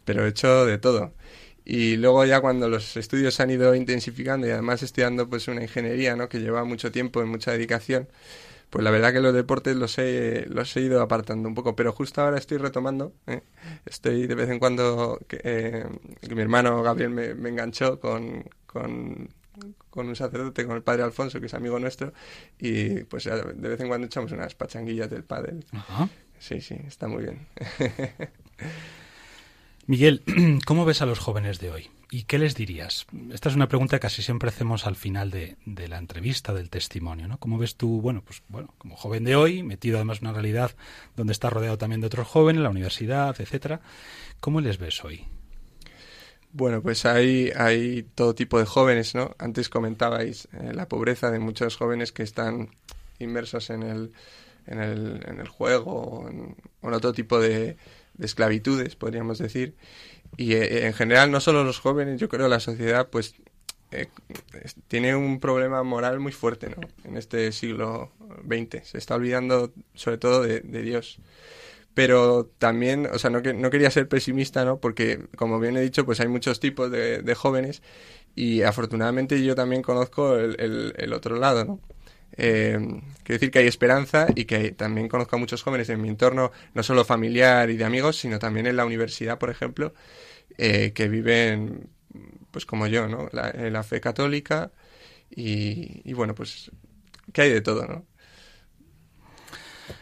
Pero 0.04 0.24
he 0.24 0.28
hecho 0.28 0.64
de 0.64 0.78
todo. 0.78 1.14
Y 1.70 1.98
luego 1.98 2.24
ya 2.24 2.40
cuando 2.40 2.66
los 2.70 2.96
estudios 2.96 3.34
se 3.34 3.42
han 3.42 3.50
ido 3.50 3.74
intensificando 3.74 4.46
y 4.46 4.50
además 4.50 4.82
estudiando 4.82 5.28
pues 5.28 5.48
una 5.48 5.60
ingeniería, 5.60 6.16
¿no? 6.16 6.26
Que 6.26 6.40
lleva 6.40 6.64
mucho 6.64 6.90
tiempo 6.90 7.22
y 7.22 7.26
mucha 7.26 7.52
dedicación, 7.52 8.08
pues 8.70 8.82
la 8.82 8.90
verdad 8.90 9.12
que 9.12 9.20
los 9.20 9.34
deportes 9.34 9.76
los 9.76 9.98
he, 9.98 10.46
los 10.48 10.74
he 10.78 10.80
ido 10.80 11.02
apartando 11.02 11.46
un 11.46 11.54
poco, 11.54 11.76
pero 11.76 11.92
justo 11.92 12.22
ahora 12.22 12.38
estoy 12.38 12.56
retomando. 12.56 13.12
¿eh? 13.26 13.42
Estoy 13.84 14.26
de 14.26 14.34
vez 14.34 14.48
en 14.48 14.58
cuando, 14.58 15.18
que, 15.28 15.42
eh, 15.44 15.84
que 16.22 16.34
mi 16.34 16.40
hermano 16.40 16.82
Gabriel 16.82 17.10
me, 17.10 17.34
me 17.34 17.50
enganchó 17.50 18.00
con, 18.00 18.48
con, 18.66 19.28
con 19.90 20.08
un 20.08 20.16
sacerdote, 20.16 20.64
con 20.64 20.74
el 20.74 20.82
padre 20.82 21.02
Alfonso, 21.02 21.38
que 21.38 21.46
es 21.46 21.54
amigo 21.54 21.78
nuestro, 21.78 22.14
y 22.58 23.04
pues 23.04 23.24
de 23.24 23.68
vez 23.68 23.78
en 23.80 23.88
cuando 23.88 24.06
echamos 24.06 24.32
unas 24.32 24.54
pachanguillas 24.54 25.10
del 25.10 25.24
padre. 25.24 25.56
Ajá. 25.72 26.08
Sí, 26.38 26.62
sí, 26.62 26.76
está 26.86 27.08
muy 27.08 27.24
bien. 27.24 27.46
Miguel, 29.88 30.22
¿cómo 30.66 30.84
ves 30.84 31.00
a 31.00 31.06
los 31.06 31.18
jóvenes 31.18 31.60
de 31.60 31.70
hoy? 31.70 31.90
¿Y 32.10 32.24
qué 32.24 32.38
les 32.38 32.54
dirías? 32.54 33.06
Esta 33.32 33.48
es 33.48 33.54
una 33.54 33.68
pregunta 33.68 33.96
que 33.96 34.02
casi 34.02 34.20
siempre 34.20 34.50
hacemos 34.50 34.86
al 34.86 34.96
final 34.96 35.30
de, 35.30 35.56
de 35.64 35.88
la 35.88 35.96
entrevista, 35.96 36.52
del 36.52 36.68
testimonio, 36.68 37.26
¿no? 37.26 37.38
¿Cómo 37.38 37.56
ves 37.56 37.76
tú, 37.76 38.02
bueno, 38.02 38.22
pues 38.22 38.42
bueno, 38.48 38.74
como 38.76 38.96
joven 38.96 39.24
de 39.24 39.34
hoy, 39.34 39.62
metido 39.62 39.96
además 39.96 40.18
en 40.18 40.26
una 40.26 40.34
realidad 40.34 40.72
donde 41.16 41.32
estás 41.32 41.54
rodeado 41.54 41.78
también 41.78 42.02
de 42.02 42.06
otros 42.06 42.28
jóvenes, 42.28 42.62
la 42.62 42.68
universidad, 42.68 43.34
etcétera? 43.40 43.80
¿Cómo 44.40 44.60
les 44.60 44.76
ves 44.76 45.02
hoy? 45.04 45.24
Bueno, 46.52 46.82
pues 46.82 47.06
hay, 47.06 47.50
hay 47.56 48.02
todo 48.14 48.34
tipo 48.34 48.58
de 48.58 48.66
jóvenes, 48.66 49.14
¿no? 49.14 49.36
Antes 49.38 49.70
comentabais 49.70 50.48
eh, 50.52 50.74
la 50.74 50.86
pobreza 50.86 51.30
de 51.30 51.38
muchos 51.38 51.78
jóvenes 51.78 52.12
que 52.12 52.24
están 52.24 52.76
inmersos 53.20 53.70
en 53.70 53.82
el, 53.84 54.12
en 54.66 54.80
el, 54.80 55.24
en 55.26 55.40
el 55.40 55.48
juego 55.48 55.92
o 55.92 56.28
en, 56.28 56.56
en 56.82 56.92
otro 56.92 57.14
tipo 57.14 57.40
de, 57.40 57.78
de 58.18 58.26
esclavitudes, 58.26 58.96
podríamos 58.96 59.38
decir. 59.38 59.74
Y 60.36 60.54
eh, 60.54 60.86
en 60.86 60.94
general, 60.94 61.30
no 61.30 61.40
solo 61.40 61.64
los 61.64 61.80
jóvenes, 61.80 62.20
yo 62.20 62.28
creo 62.28 62.48
la 62.48 62.60
sociedad, 62.60 63.08
pues 63.10 63.34
eh, 63.90 64.08
tiene 64.88 65.16
un 65.16 65.40
problema 65.40 65.82
moral 65.82 66.20
muy 66.20 66.32
fuerte, 66.32 66.68
¿no? 66.70 66.76
En 67.04 67.16
este 67.16 67.52
siglo 67.52 68.12
XX. 68.46 68.84
Se 68.84 68.98
está 68.98 69.14
olvidando 69.16 69.72
sobre 69.94 70.18
todo 70.18 70.42
de, 70.42 70.60
Dios. 70.82 71.18
Pero 71.94 72.46
también, 72.58 73.08
o 73.12 73.18
sea, 73.18 73.30
no, 73.30 73.42
que- 73.42 73.54
no 73.54 73.70
quería 73.70 73.90
ser 73.90 74.08
pesimista, 74.08 74.64
¿no? 74.64 74.78
Porque, 74.78 75.26
como 75.36 75.58
bien 75.60 75.76
he 75.76 75.80
dicho, 75.82 76.04
pues 76.06 76.20
hay 76.20 76.28
muchos 76.28 76.60
tipos 76.60 76.90
de, 76.90 77.22
jóvenes 77.34 77.82
y 78.36 78.62
afortunadamente 78.62 79.42
yo 79.44 79.54
también 79.54 79.82
conozco 79.82 80.36
el, 80.36 80.56
el- 80.60 80.94
el 80.96 81.12
otro 81.12 81.36
lado, 81.36 81.64
¿no? 81.64 81.80
Eh, 82.32 82.78
quiero 83.22 83.38
decir 83.38 83.50
que 83.50 83.58
hay 83.60 83.66
esperanza 83.66 84.26
y 84.34 84.44
que 84.44 84.70
también 84.72 85.08
conozco 85.08 85.36
a 85.36 85.38
muchos 85.38 85.62
jóvenes 85.62 85.88
en 85.88 86.00
mi 86.00 86.08
entorno, 86.08 86.52
no 86.74 86.82
solo 86.82 87.04
familiar 87.04 87.70
y 87.70 87.76
de 87.76 87.84
amigos, 87.84 88.16
sino 88.16 88.38
también 88.38 88.66
en 88.66 88.76
la 88.76 88.84
universidad, 88.84 89.38
por 89.38 89.50
ejemplo, 89.50 89.94
eh, 90.56 90.92
que 90.94 91.08
viven, 91.08 91.88
pues 92.50 92.64
como 92.66 92.86
yo, 92.86 93.08
¿no? 93.08 93.28
La, 93.32 93.52
la 93.52 93.82
fe 93.82 94.00
católica 94.00 94.70
y, 95.30 96.12
bueno, 96.14 96.34
pues 96.34 96.70
que 97.32 97.42
hay 97.42 97.50
de 97.50 97.60
todo, 97.60 97.86
¿no? 97.86 98.06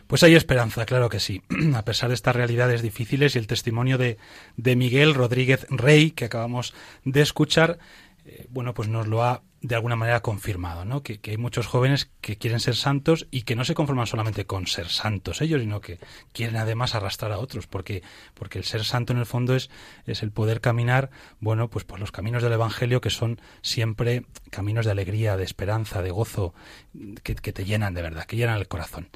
Pues 0.07 0.22
hay 0.22 0.35
esperanza, 0.35 0.87
claro 0.87 1.09
que 1.09 1.18
sí, 1.18 1.43
a 1.74 1.85
pesar 1.85 2.09
de 2.09 2.14
estas 2.14 2.37
realidades 2.37 2.83
difíciles 2.83 3.35
y 3.35 3.39
el 3.39 3.47
testimonio 3.47 3.99
de, 3.99 4.18
de 4.57 4.77
Miguel 4.77 5.14
Rodríguez 5.14 5.66
Rey 5.68 6.12
que 6.12 6.27
acabamos 6.27 6.74
de 7.05 7.22
escuchar, 7.22 7.79
eh, 8.24 8.47
bueno, 8.49 8.72
pues 8.72 8.89
nos 8.89 9.09
lo 9.09 9.24
ha 9.24 9.43
de 9.66 9.74
alguna 9.74 9.96
manera 9.96 10.20
confirmado, 10.20 10.84
¿no? 10.84 11.02
Que, 11.02 11.18
que 11.18 11.32
hay 11.32 11.38
muchos 11.38 11.66
jóvenes 11.66 12.08
que 12.20 12.36
quieren 12.36 12.60
ser 12.60 12.76
santos 12.76 13.26
y 13.32 13.42
que 13.42 13.56
no 13.56 13.64
se 13.64 13.74
conforman 13.74 14.06
solamente 14.06 14.46
con 14.46 14.68
ser 14.68 14.88
santos 14.88 15.40
ellos, 15.40 15.60
sino 15.60 15.80
que 15.80 15.98
quieren 16.32 16.56
además 16.56 16.94
arrastrar 16.94 17.32
a 17.32 17.38
otros, 17.38 17.66
porque, 17.66 18.04
porque 18.34 18.58
el 18.58 18.64
ser 18.64 18.84
santo 18.84 19.12
en 19.12 19.18
el 19.18 19.26
fondo 19.26 19.56
es, 19.56 19.68
es 20.06 20.22
el 20.22 20.30
poder 20.30 20.60
caminar, 20.60 21.10
bueno, 21.40 21.68
pues 21.68 21.84
por 21.84 21.98
los 21.98 22.12
caminos 22.12 22.44
del 22.44 22.52
Evangelio 22.52 23.00
que 23.00 23.10
son 23.10 23.40
siempre 23.60 24.24
caminos 24.50 24.84
de 24.84 24.92
alegría, 24.92 25.36
de 25.36 25.44
esperanza, 25.44 26.00
de 26.00 26.10
gozo, 26.12 26.54
que, 27.24 27.34
que 27.34 27.52
te 27.52 27.64
llenan 27.64 27.94
de 27.94 28.02
verdad, 28.02 28.24
que 28.24 28.36
llenan 28.36 28.58
el 28.58 28.68
corazón. 28.68 29.08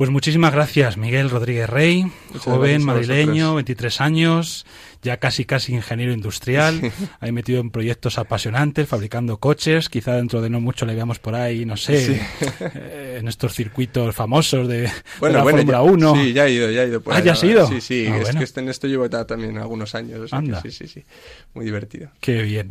Pues 0.00 0.08
muchísimas 0.08 0.54
gracias, 0.54 0.96
Miguel 0.96 1.28
Rodríguez 1.28 1.68
Rey, 1.68 2.04
Muchas 2.28 2.42
joven 2.44 2.82
madrileño, 2.86 3.32
vosotros. 3.52 3.54
23 3.56 4.00
años, 4.00 4.66
ya 5.02 5.18
casi 5.18 5.44
casi 5.44 5.74
ingeniero 5.74 6.14
industrial, 6.14 6.80
ahí 7.20 7.32
metido 7.32 7.60
en 7.60 7.70
proyectos 7.70 8.16
apasionantes, 8.16 8.88
fabricando 8.88 9.36
coches, 9.36 9.90
quizá 9.90 10.14
dentro 10.14 10.40
de 10.40 10.48
no 10.48 10.58
mucho 10.58 10.86
le 10.86 10.94
veamos 10.94 11.18
por 11.18 11.34
ahí, 11.34 11.66
no 11.66 11.76
sé, 11.76 12.06
Sí. 12.06 12.20
eh, 12.60 13.18
en 13.20 13.28
estos 13.28 13.52
circuitos 13.52 14.14
famosos 14.14 14.66
de, 14.68 14.78
de 14.84 14.90
Bueno, 15.18 15.36
la 15.36 15.42
bueno, 15.42 15.58
Fórmula 15.58 15.78
ya- 15.78 15.82
1. 15.82 16.14
Sí, 16.14 16.32
ya 16.32 16.46
he 16.46 16.52
ido, 16.52 16.70
ya 16.70 16.82
he 16.84 16.88
ido. 16.88 17.02
por 17.02 17.12
Ah, 17.12 17.16
ahí, 17.18 17.22
¿ya 17.22 17.26
la 17.26 17.32
has 17.34 17.44
ido? 17.44 17.68
Sí, 17.68 17.80
sí, 17.82 18.06
Ah, 18.08 18.16
es 18.16 18.22
bueno. 18.22 18.38
que 18.38 18.44
este- 18.44 18.60
en 18.60 18.68
esto 18.70 18.86
llevo 18.86 19.10
ta- 19.10 19.26
también 19.26 19.58
algunos 19.58 19.94
años. 19.94 20.18
o 20.20 20.28
sea 20.28 20.38
Anda. 20.38 20.62
sí, 20.62 20.70
sí, 20.70 20.88
sí. 20.88 21.04
Muy 21.52 21.66
divertido. 21.66 22.08
Qué 22.20 22.40
bien. 22.40 22.68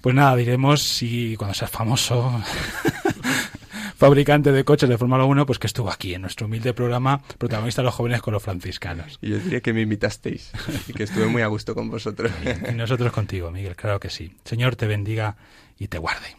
Pues 0.00 0.14
nada, 0.16 0.34
diremos 0.34 0.82
si 0.82 1.36
cuando 1.36 1.54
seas 1.54 1.70
famoso 1.70 2.42
fabricante 4.00 4.50
de 4.50 4.64
coches 4.64 4.88
de 4.88 4.96
Fórmula 4.96 5.24
1, 5.24 5.44
pues 5.44 5.58
que 5.58 5.66
estuvo 5.66 5.90
aquí 5.90 6.14
en 6.14 6.22
nuestro 6.22 6.46
humilde 6.46 6.72
programa 6.72 7.20
protagonista 7.36 7.82
de 7.82 7.84
los 7.84 7.94
jóvenes 7.94 8.22
con 8.22 8.32
los 8.32 8.42
franciscanos. 8.42 9.18
Y 9.20 9.28
yo 9.28 9.38
diría 9.38 9.60
que 9.60 9.74
me 9.74 9.82
invitasteis 9.82 10.50
y 10.88 10.94
que 10.94 11.02
estuve 11.02 11.26
muy 11.26 11.42
a 11.42 11.48
gusto 11.48 11.74
con 11.74 11.90
vosotros. 11.90 12.32
Y 12.70 12.72
nosotros 12.72 13.12
contigo, 13.12 13.50
Miguel, 13.50 13.76
claro 13.76 14.00
que 14.00 14.08
sí. 14.08 14.32
Señor 14.42 14.74
te 14.76 14.86
bendiga 14.86 15.36
y 15.78 15.88
te 15.88 15.98
guarde. 15.98 16.34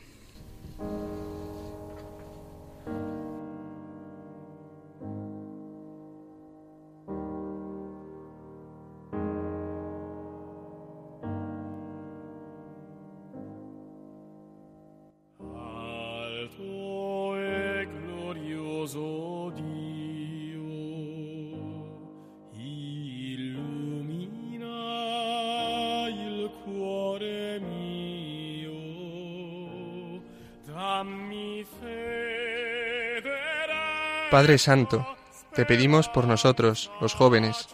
Padre 34.32 34.58
Santo, 34.58 35.06
te 35.54 35.66
pedimos 35.66 36.08
por 36.08 36.26
nosotros, 36.26 36.90
los 37.02 37.14
jóvenes. 37.14 37.68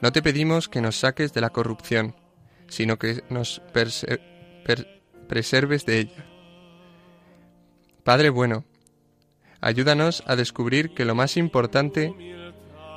No 0.00 0.10
te 0.10 0.22
pedimos 0.22 0.68
que 0.68 0.80
nos 0.80 0.96
saques 0.96 1.32
de 1.32 1.40
la 1.40 1.50
corrupción, 1.50 2.16
sino 2.66 2.98
que 2.98 3.22
nos 3.30 3.62
preserves 5.28 5.86
de 5.86 6.00
ella. 6.00 6.26
Padre 8.02 8.30
bueno, 8.30 8.64
ayúdanos 9.60 10.24
a 10.26 10.34
descubrir 10.34 10.94
que 10.94 11.04
lo 11.04 11.14
más 11.14 11.36
importante 11.36 12.12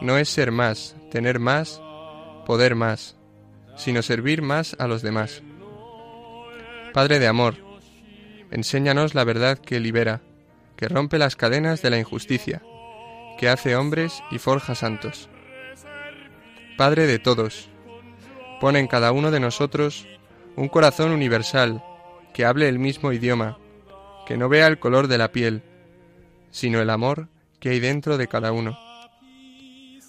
no 0.01 0.17
es 0.17 0.29
ser 0.29 0.51
más, 0.51 0.95
tener 1.11 1.37
más, 1.37 1.79
poder 2.47 2.73
más, 2.73 3.15
sino 3.77 4.01
servir 4.01 4.41
más 4.41 4.75
a 4.79 4.87
los 4.87 5.03
demás. 5.03 5.43
Padre 6.93 7.19
de 7.19 7.27
amor, 7.27 7.57
enséñanos 8.49 9.13
la 9.13 9.23
verdad 9.23 9.59
que 9.59 9.79
libera, 9.79 10.23
que 10.75 10.87
rompe 10.87 11.19
las 11.19 11.35
cadenas 11.35 11.83
de 11.83 11.91
la 11.91 11.99
injusticia, 11.99 12.63
que 13.37 13.49
hace 13.49 13.75
hombres 13.75 14.23
y 14.31 14.37
forja 14.37 14.75
santos. 14.75 15.29
Padre 16.77 17.07
de 17.07 17.19
todos, 17.19 17.69
pon 18.59 18.75
en 18.75 18.87
cada 18.87 19.11
uno 19.11 19.31
de 19.31 19.39
nosotros 19.39 20.07
un 20.55 20.67
corazón 20.67 21.11
universal, 21.11 21.83
que 22.33 22.45
hable 22.45 22.69
el 22.69 22.79
mismo 22.79 23.11
idioma, 23.11 23.57
que 24.25 24.37
no 24.37 24.49
vea 24.49 24.67
el 24.67 24.79
color 24.79 25.07
de 25.07 25.17
la 25.17 25.31
piel, 25.31 25.63
sino 26.49 26.81
el 26.81 26.89
amor 26.89 27.27
que 27.59 27.69
hay 27.69 27.79
dentro 27.79 28.17
de 28.17 28.27
cada 28.27 28.51
uno. 28.51 28.77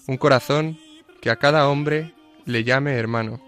Un 0.07 0.17
corazón 0.17 0.79
que 1.21 1.29
a 1.29 1.37
cada 1.37 1.67
hombre 1.67 2.13
le 2.45 2.63
llame 2.63 2.93
hermano, 2.93 3.41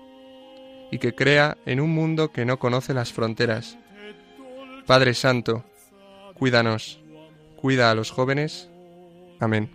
y 0.91 0.99
que 0.99 1.13
crea 1.13 1.57
en 1.65 1.79
un 1.79 1.89
mundo 1.89 2.31
que 2.31 2.45
no 2.45 2.59
conoce 2.59 2.93
las 2.93 3.11
fronteras. 3.11 3.77
Padre 4.85 5.13
Santo, 5.13 5.65
cuídanos, 6.35 6.99
cuida 7.55 7.91
a 7.91 7.95
los 7.95 8.11
jóvenes. 8.11 8.69
Amén. 9.39 9.69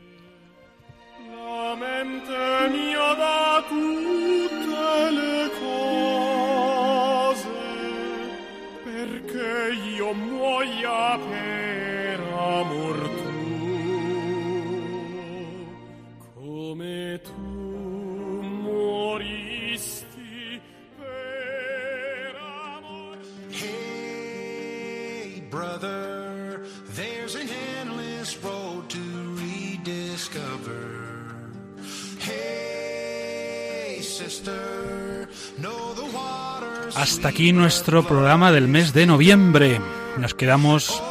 Hasta 37.00 37.28
aquí 37.28 37.54
nuestro 37.54 38.06
programa 38.06 38.52
del 38.52 38.68
mes 38.68 38.92
de 38.92 39.06
noviembre. 39.06 39.80
Nos 40.18 40.34
quedamos 40.34 41.02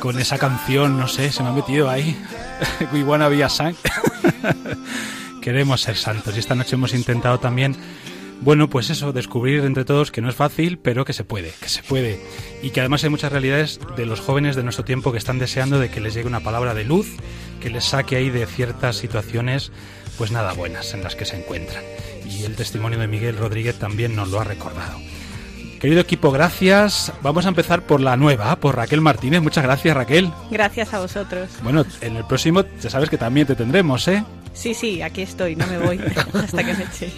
con 0.00 0.18
esa 0.18 0.38
canción, 0.38 0.98
no 0.98 1.08
sé, 1.08 1.30
se 1.30 1.42
me 1.42 1.50
ha 1.50 1.52
metido 1.52 1.90
ahí. 1.90 2.16
We 2.94 3.04
wanna 3.04 3.28
be 3.28 3.44
a. 3.44 3.48
Queremos 5.42 5.82
ser 5.82 5.98
santos 5.98 6.34
y 6.34 6.38
esta 6.38 6.54
noche 6.54 6.74
hemos 6.74 6.94
intentado 6.94 7.38
también, 7.38 7.76
bueno, 8.40 8.70
pues 8.70 8.88
eso, 8.88 9.12
descubrir 9.12 9.62
entre 9.62 9.84
todos 9.84 10.10
que 10.10 10.22
no 10.22 10.30
es 10.30 10.34
fácil, 10.34 10.78
pero 10.78 11.04
que 11.04 11.12
se 11.12 11.24
puede, 11.24 11.52
que 11.60 11.68
se 11.68 11.82
puede. 11.82 12.18
Y 12.62 12.70
que 12.70 12.80
además 12.80 13.04
hay 13.04 13.10
muchas 13.10 13.32
realidades 13.32 13.78
de 13.94 14.06
los 14.06 14.20
jóvenes 14.20 14.56
de 14.56 14.62
nuestro 14.62 14.86
tiempo 14.86 15.12
que 15.12 15.18
están 15.18 15.38
deseando 15.38 15.78
de 15.78 15.90
que 15.90 16.00
les 16.00 16.14
llegue 16.14 16.28
una 16.28 16.40
palabra 16.40 16.72
de 16.72 16.84
luz, 16.84 17.08
que 17.60 17.68
les 17.68 17.84
saque 17.84 18.16
ahí 18.16 18.30
de 18.30 18.46
ciertas 18.46 18.96
situaciones, 18.96 19.70
pues 20.16 20.30
nada 20.30 20.52
buenas 20.52 20.94
en 20.94 21.02
las 21.02 21.16
que 21.16 21.24
se 21.24 21.36
encuentran. 21.36 21.84
Y 22.24 22.44
el 22.44 22.56
testimonio 22.56 22.98
de 22.98 23.08
Miguel 23.08 23.36
Rodríguez 23.36 23.78
también 23.78 24.16
nos 24.16 24.28
lo 24.28 24.40
ha 24.40 24.44
recordado. 24.44 24.98
Querido 25.80 26.00
equipo, 26.00 26.30
gracias. 26.30 27.12
Vamos 27.22 27.44
a 27.46 27.48
empezar 27.48 27.82
por 27.82 28.00
la 28.00 28.16
nueva, 28.16 28.56
por 28.56 28.76
Raquel 28.76 29.00
Martínez. 29.00 29.42
Muchas 29.42 29.64
gracias, 29.64 29.96
Raquel. 29.96 30.32
Gracias 30.50 30.92
a 30.94 31.00
vosotros. 31.00 31.48
Bueno, 31.62 31.84
en 32.00 32.16
el 32.16 32.24
próximo 32.24 32.64
ya 32.80 32.90
sabes 32.90 33.10
que 33.10 33.18
también 33.18 33.46
te 33.46 33.54
tendremos, 33.54 34.08
¿eh? 34.08 34.24
Sí, 34.54 34.72
sí, 34.72 35.02
aquí 35.02 35.20
estoy, 35.20 35.54
no 35.54 35.66
me 35.66 35.76
voy 35.76 36.00
hasta 36.32 36.64
que 36.64 36.72
me 36.72 36.84
echéis. 36.84 37.12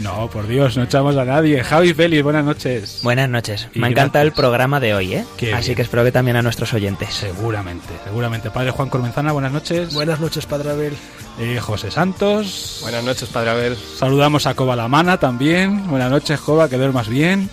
No, 0.00 0.28
por 0.28 0.48
Dios, 0.48 0.76
no 0.76 0.82
echamos 0.82 1.16
a 1.16 1.24
nadie. 1.24 1.62
Javi 1.62 1.94
Félix, 1.94 2.24
buenas 2.24 2.44
noches. 2.44 2.98
Buenas 3.04 3.28
noches. 3.30 3.68
Y 3.72 3.78
Me 3.78 3.86
encanta 3.86 4.18
gracias. 4.18 4.24
el 4.24 4.32
programa 4.32 4.80
de 4.80 4.94
hoy, 4.94 5.14
¿eh? 5.14 5.24
Qué 5.36 5.54
Así 5.54 5.66
bien. 5.68 5.76
que 5.76 5.82
espero 5.82 6.02
que 6.02 6.10
también 6.10 6.36
a 6.36 6.42
nuestros 6.42 6.74
oyentes. 6.74 7.14
Seguramente, 7.14 7.86
seguramente. 8.04 8.50
Padre 8.50 8.72
Juan 8.72 8.88
Cormenzana, 8.88 9.30
buenas 9.30 9.52
noches. 9.52 9.94
Buenas 9.94 10.18
noches, 10.18 10.46
Padre 10.46 10.70
Abel. 10.70 10.94
Eh, 11.38 11.60
José 11.60 11.92
Santos. 11.92 12.80
Buenas 12.82 13.04
noches, 13.04 13.28
Padre 13.28 13.50
Abel. 13.50 13.76
Saludamos 13.96 14.46
a 14.48 14.54
Coba 14.54 14.74
Lamana 14.74 15.16
también. 15.18 15.86
Buenas 15.86 16.10
noches, 16.10 16.40
Coba, 16.40 16.68
que 16.68 16.76
duermas 16.76 17.08
bien. 17.08 17.48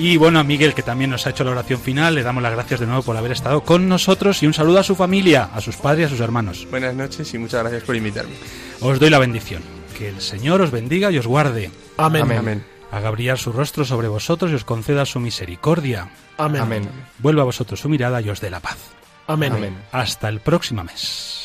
Y 0.00 0.16
bueno, 0.16 0.38
a 0.38 0.44
Miguel, 0.44 0.72
que 0.72 0.82
también 0.82 1.10
nos 1.10 1.26
ha 1.26 1.30
hecho 1.30 1.44
la 1.44 1.50
oración 1.50 1.78
final, 1.78 2.14
le 2.14 2.22
damos 2.22 2.42
las 2.42 2.52
gracias 2.52 2.80
de 2.80 2.86
nuevo 2.86 3.02
por 3.02 3.18
haber 3.18 3.32
estado 3.32 3.60
con 3.62 3.86
nosotros 3.86 4.42
y 4.42 4.46
un 4.46 4.54
saludo 4.54 4.78
a 4.78 4.82
su 4.82 4.96
familia, 4.96 5.50
a 5.52 5.60
sus 5.60 5.76
padres 5.76 6.00
y 6.00 6.04
a 6.04 6.08
sus 6.08 6.20
hermanos. 6.20 6.66
Buenas 6.70 6.94
noches 6.94 7.34
y 7.34 7.38
muchas 7.38 7.60
gracias 7.60 7.82
por 7.82 7.94
invitarme. 7.94 8.32
Os 8.80 8.98
doy 8.98 9.10
la 9.10 9.18
bendición. 9.18 9.62
Que 9.98 10.08
el 10.08 10.22
Señor 10.22 10.62
os 10.62 10.70
bendiga 10.70 11.10
y 11.10 11.18
os 11.18 11.26
guarde. 11.26 11.70
Amén. 11.98 12.22
Amén. 12.22 12.38
Amén. 12.38 12.66
Haga 12.90 13.10
brillar 13.10 13.36
su 13.36 13.52
rostro 13.52 13.84
sobre 13.84 14.08
vosotros 14.08 14.50
y 14.50 14.54
os 14.54 14.64
conceda 14.64 15.04
su 15.04 15.20
misericordia. 15.20 16.08
Amén. 16.38 16.62
Amén. 16.62 16.88
Vuelva 17.18 17.42
a 17.42 17.44
vosotros 17.44 17.78
su 17.78 17.90
mirada 17.90 18.22
y 18.22 18.30
os 18.30 18.40
dé 18.40 18.48
la 18.48 18.60
paz. 18.60 18.78
Amén. 19.26 19.52
Amén. 19.52 19.76
Hasta 19.92 20.30
el 20.30 20.40
próximo 20.40 20.82
mes. 20.82 21.36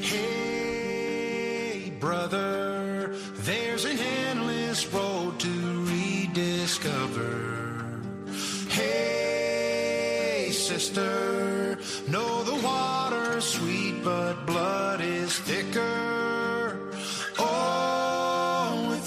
Hey, 0.00 1.92
brother, 2.00 2.49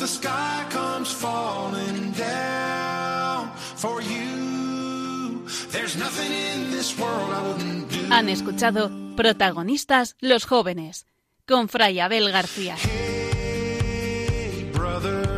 the 0.04 0.10
sky 0.10 0.66
comes 0.70 1.14
falling 1.14 2.12
down 2.12 3.49
for 3.56 4.01
you. 4.01 5.45
There's 5.72 5.95
nothing 5.95 6.30
in 6.30 6.72
this 6.72 6.99
world 6.99 7.30
I 7.32 7.41
wouldn't 7.47 7.89
do. 7.89 8.10
Han 8.10 8.28
escuchado 8.28 8.91
protagonistas 9.16 10.18
los 10.20 10.43
jóvenes 10.43 11.06
con 11.47 11.70
Fray 11.70 12.01
Abel 12.01 12.30
García. 12.34 12.76
Hey, 12.84 14.70
brother. 14.74 15.33